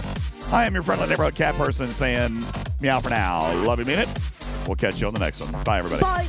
[0.51, 2.43] I am your friendly neighborhood cat person saying
[2.81, 3.53] meow for now.
[3.65, 4.09] Love you, mean it.
[4.67, 5.63] We'll catch you on the next one.
[5.65, 6.01] Bye, everybody.
[6.03, 6.27] Bark,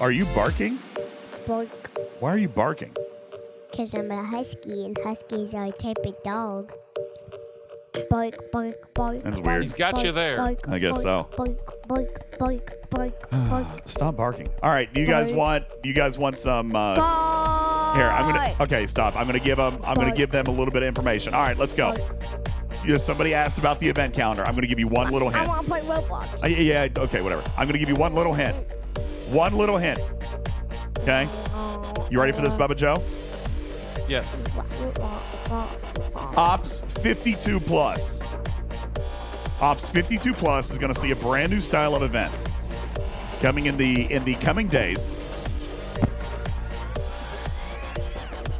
[0.00, 0.78] Are you barking?
[1.46, 1.68] bark.
[2.20, 2.96] Why are you barking?
[3.70, 6.72] Because I'm a husky, and huskies are a type of dog.
[8.10, 9.22] Bark, bark, bark.
[9.22, 9.62] That's weird.
[9.62, 10.36] He's got you there.
[10.36, 11.36] bark, I guess bark, so.
[11.36, 13.66] Bark, bark, bark, bark, bark.
[13.86, 14.48] Stop barking.
[14.62, 15.38] All right, do you guys Bark.
[15.38, 15.64] want?
[15.84, 16.74] You guys want some?
[16.74, 16.94] Uh,
[17.94, 18.56] here, I'm gonna.
[18.60, 19.16] Okay, stop.
[19.16, 19.74] I'm gonna give them.
[19.84, 20.16] I'm gonna Bark.
[20.16, 21.34] give them a little bit of information.
[21.34, 21.94] All right, let's go.
[22.86, 24.44] Yeah, somebody asked about the event calendar.
[24.46, 25.48] I'm gonna give you one little hint.
[25.48, 25.68] I hint.
[25.68, 26.44] want to play Roblox.
[26.44, 27.42] Uh, yeah, yeah, okay, whatever.
[27.56, 28.54] I'm gonna give you one little hint.
[29.28, 29.98] One little hint.
[31.00, 31.28] Okay.
[32.10, 33.02] You ready for this, Bubba Joe?
[34.08, 34.44] Yes.
[36.36, 38.22] Ops 52 plus.
[39.60, 42.32] Ops 52 plus is going to see a brand new style of event
[43.40, 45.12] coming in the in the coming days.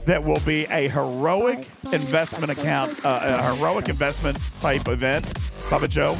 [0.06, 5.27] That will be a heroic investment account, uh, a heroic investment type event,
[5.68, 6.16] Papa Joe,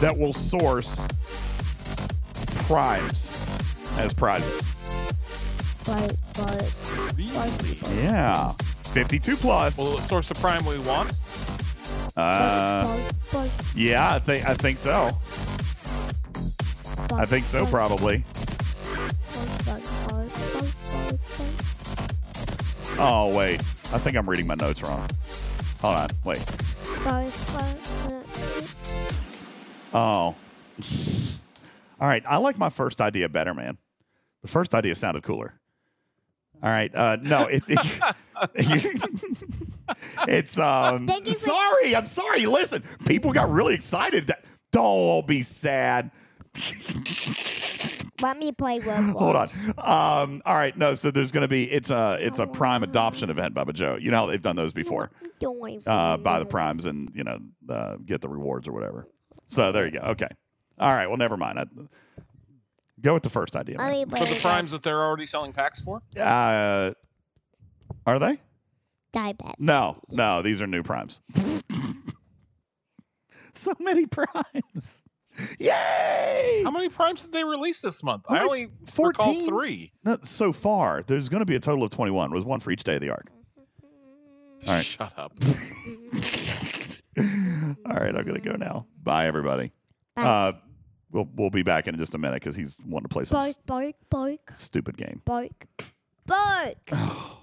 [0.00, 1.06] that will source
[2.66, 3.30] primes
[3.98, 4.66] as prizes.
[5.90, 6.62] Bark, bark,
[7.16, 7.78] Really?
[7.96, 8.52] Yeah,
[8.92, 9.76] 52 plus.
[9.76, 11.18] Will it source the prime we want?
[12.16, 15.10] Uh, bark, bark, yeah, I think I think so.
[17.12, 18.24] I think so, probably.
[22.96, 23.60] Oh wait,
[23.92, 25.10] I think I'm reading my notes wrong.
[25.80, 26.44] Hold on, wait.
[29.92, 29.92] Oh,
[32.00, 32.22] all right.
[32.28, 33.76] I like my first idea better, man.
[34.42, 35.59] The first idea sounded cooler.
[36.62, 37.78] All right, uh, no, it, it-
[40.28, 41.06] it's um.
[41.06, 42.46] Thank you for- sorry, I'm sorry.
[42.46, 44.26] Listen, people got really excited.
[44.28, 46.10] That, don't be sad.
[48.22, 49.12] Let me play Roblox.
[49.18, 49.48] Hold on.
[50.24, 50.94] Um, all right, no.
[50.94, 53.96] So there's going to be it's a it's a prime adoption event, Bubba Joe.
[53.96, 55.10] You know how they've done those before.
[55.86, 57.38] Uh, buy the primes and you know
[57.68, 59.08] uh, get the rewards or whatever.
[59.46, 60.00] So there you go.
[60.00, 60.28] Okay.
[60.78, 61.06] All right.
[61.06, 61.58] Well, never mind.
[61.60, 61.64] I,
[63.02, 63.78] go with the first idea.
[63.78, 63.98] Let man.
[63.98, 66.02] me play For the primes that they're already selling packs for?
[66.18, 66.92] Uh,
[68.06, 68.38] are they?
[69.12, 69.56] Die bet.
[69.58, 70.42] No, no.
[70.42, 71.20] These are new primes.
[73.52, 75.04] so many primes.
[75.58, 76.62] Yay!
[76.64, 78.24] How many primes did they release this month?
[78.28, 78.70] I Only only
[79.08, 79.48] recall 14?
[79.48, 79.92] three.
[80.04, 82.30] No, so far, there's going to be a total of 21.
[82.30, 83.28] It was one for each day of the arc.
[84.66, 84.84] All right.
[84.84, 85.32] Shut up.
[87.18, 88.14] All right.
[88.14, 88.86] I'm going to go now.
[89.02, 89.72] Bye, everybody.
[90.14, 90.22] Bye.
[90.22, 90.52] Uh,
[91.12, 93.48] we'll we'll be back in just a minute because he's wanting to play some Bark,
[93.50, 95.22] s- bark, bark, stupid game.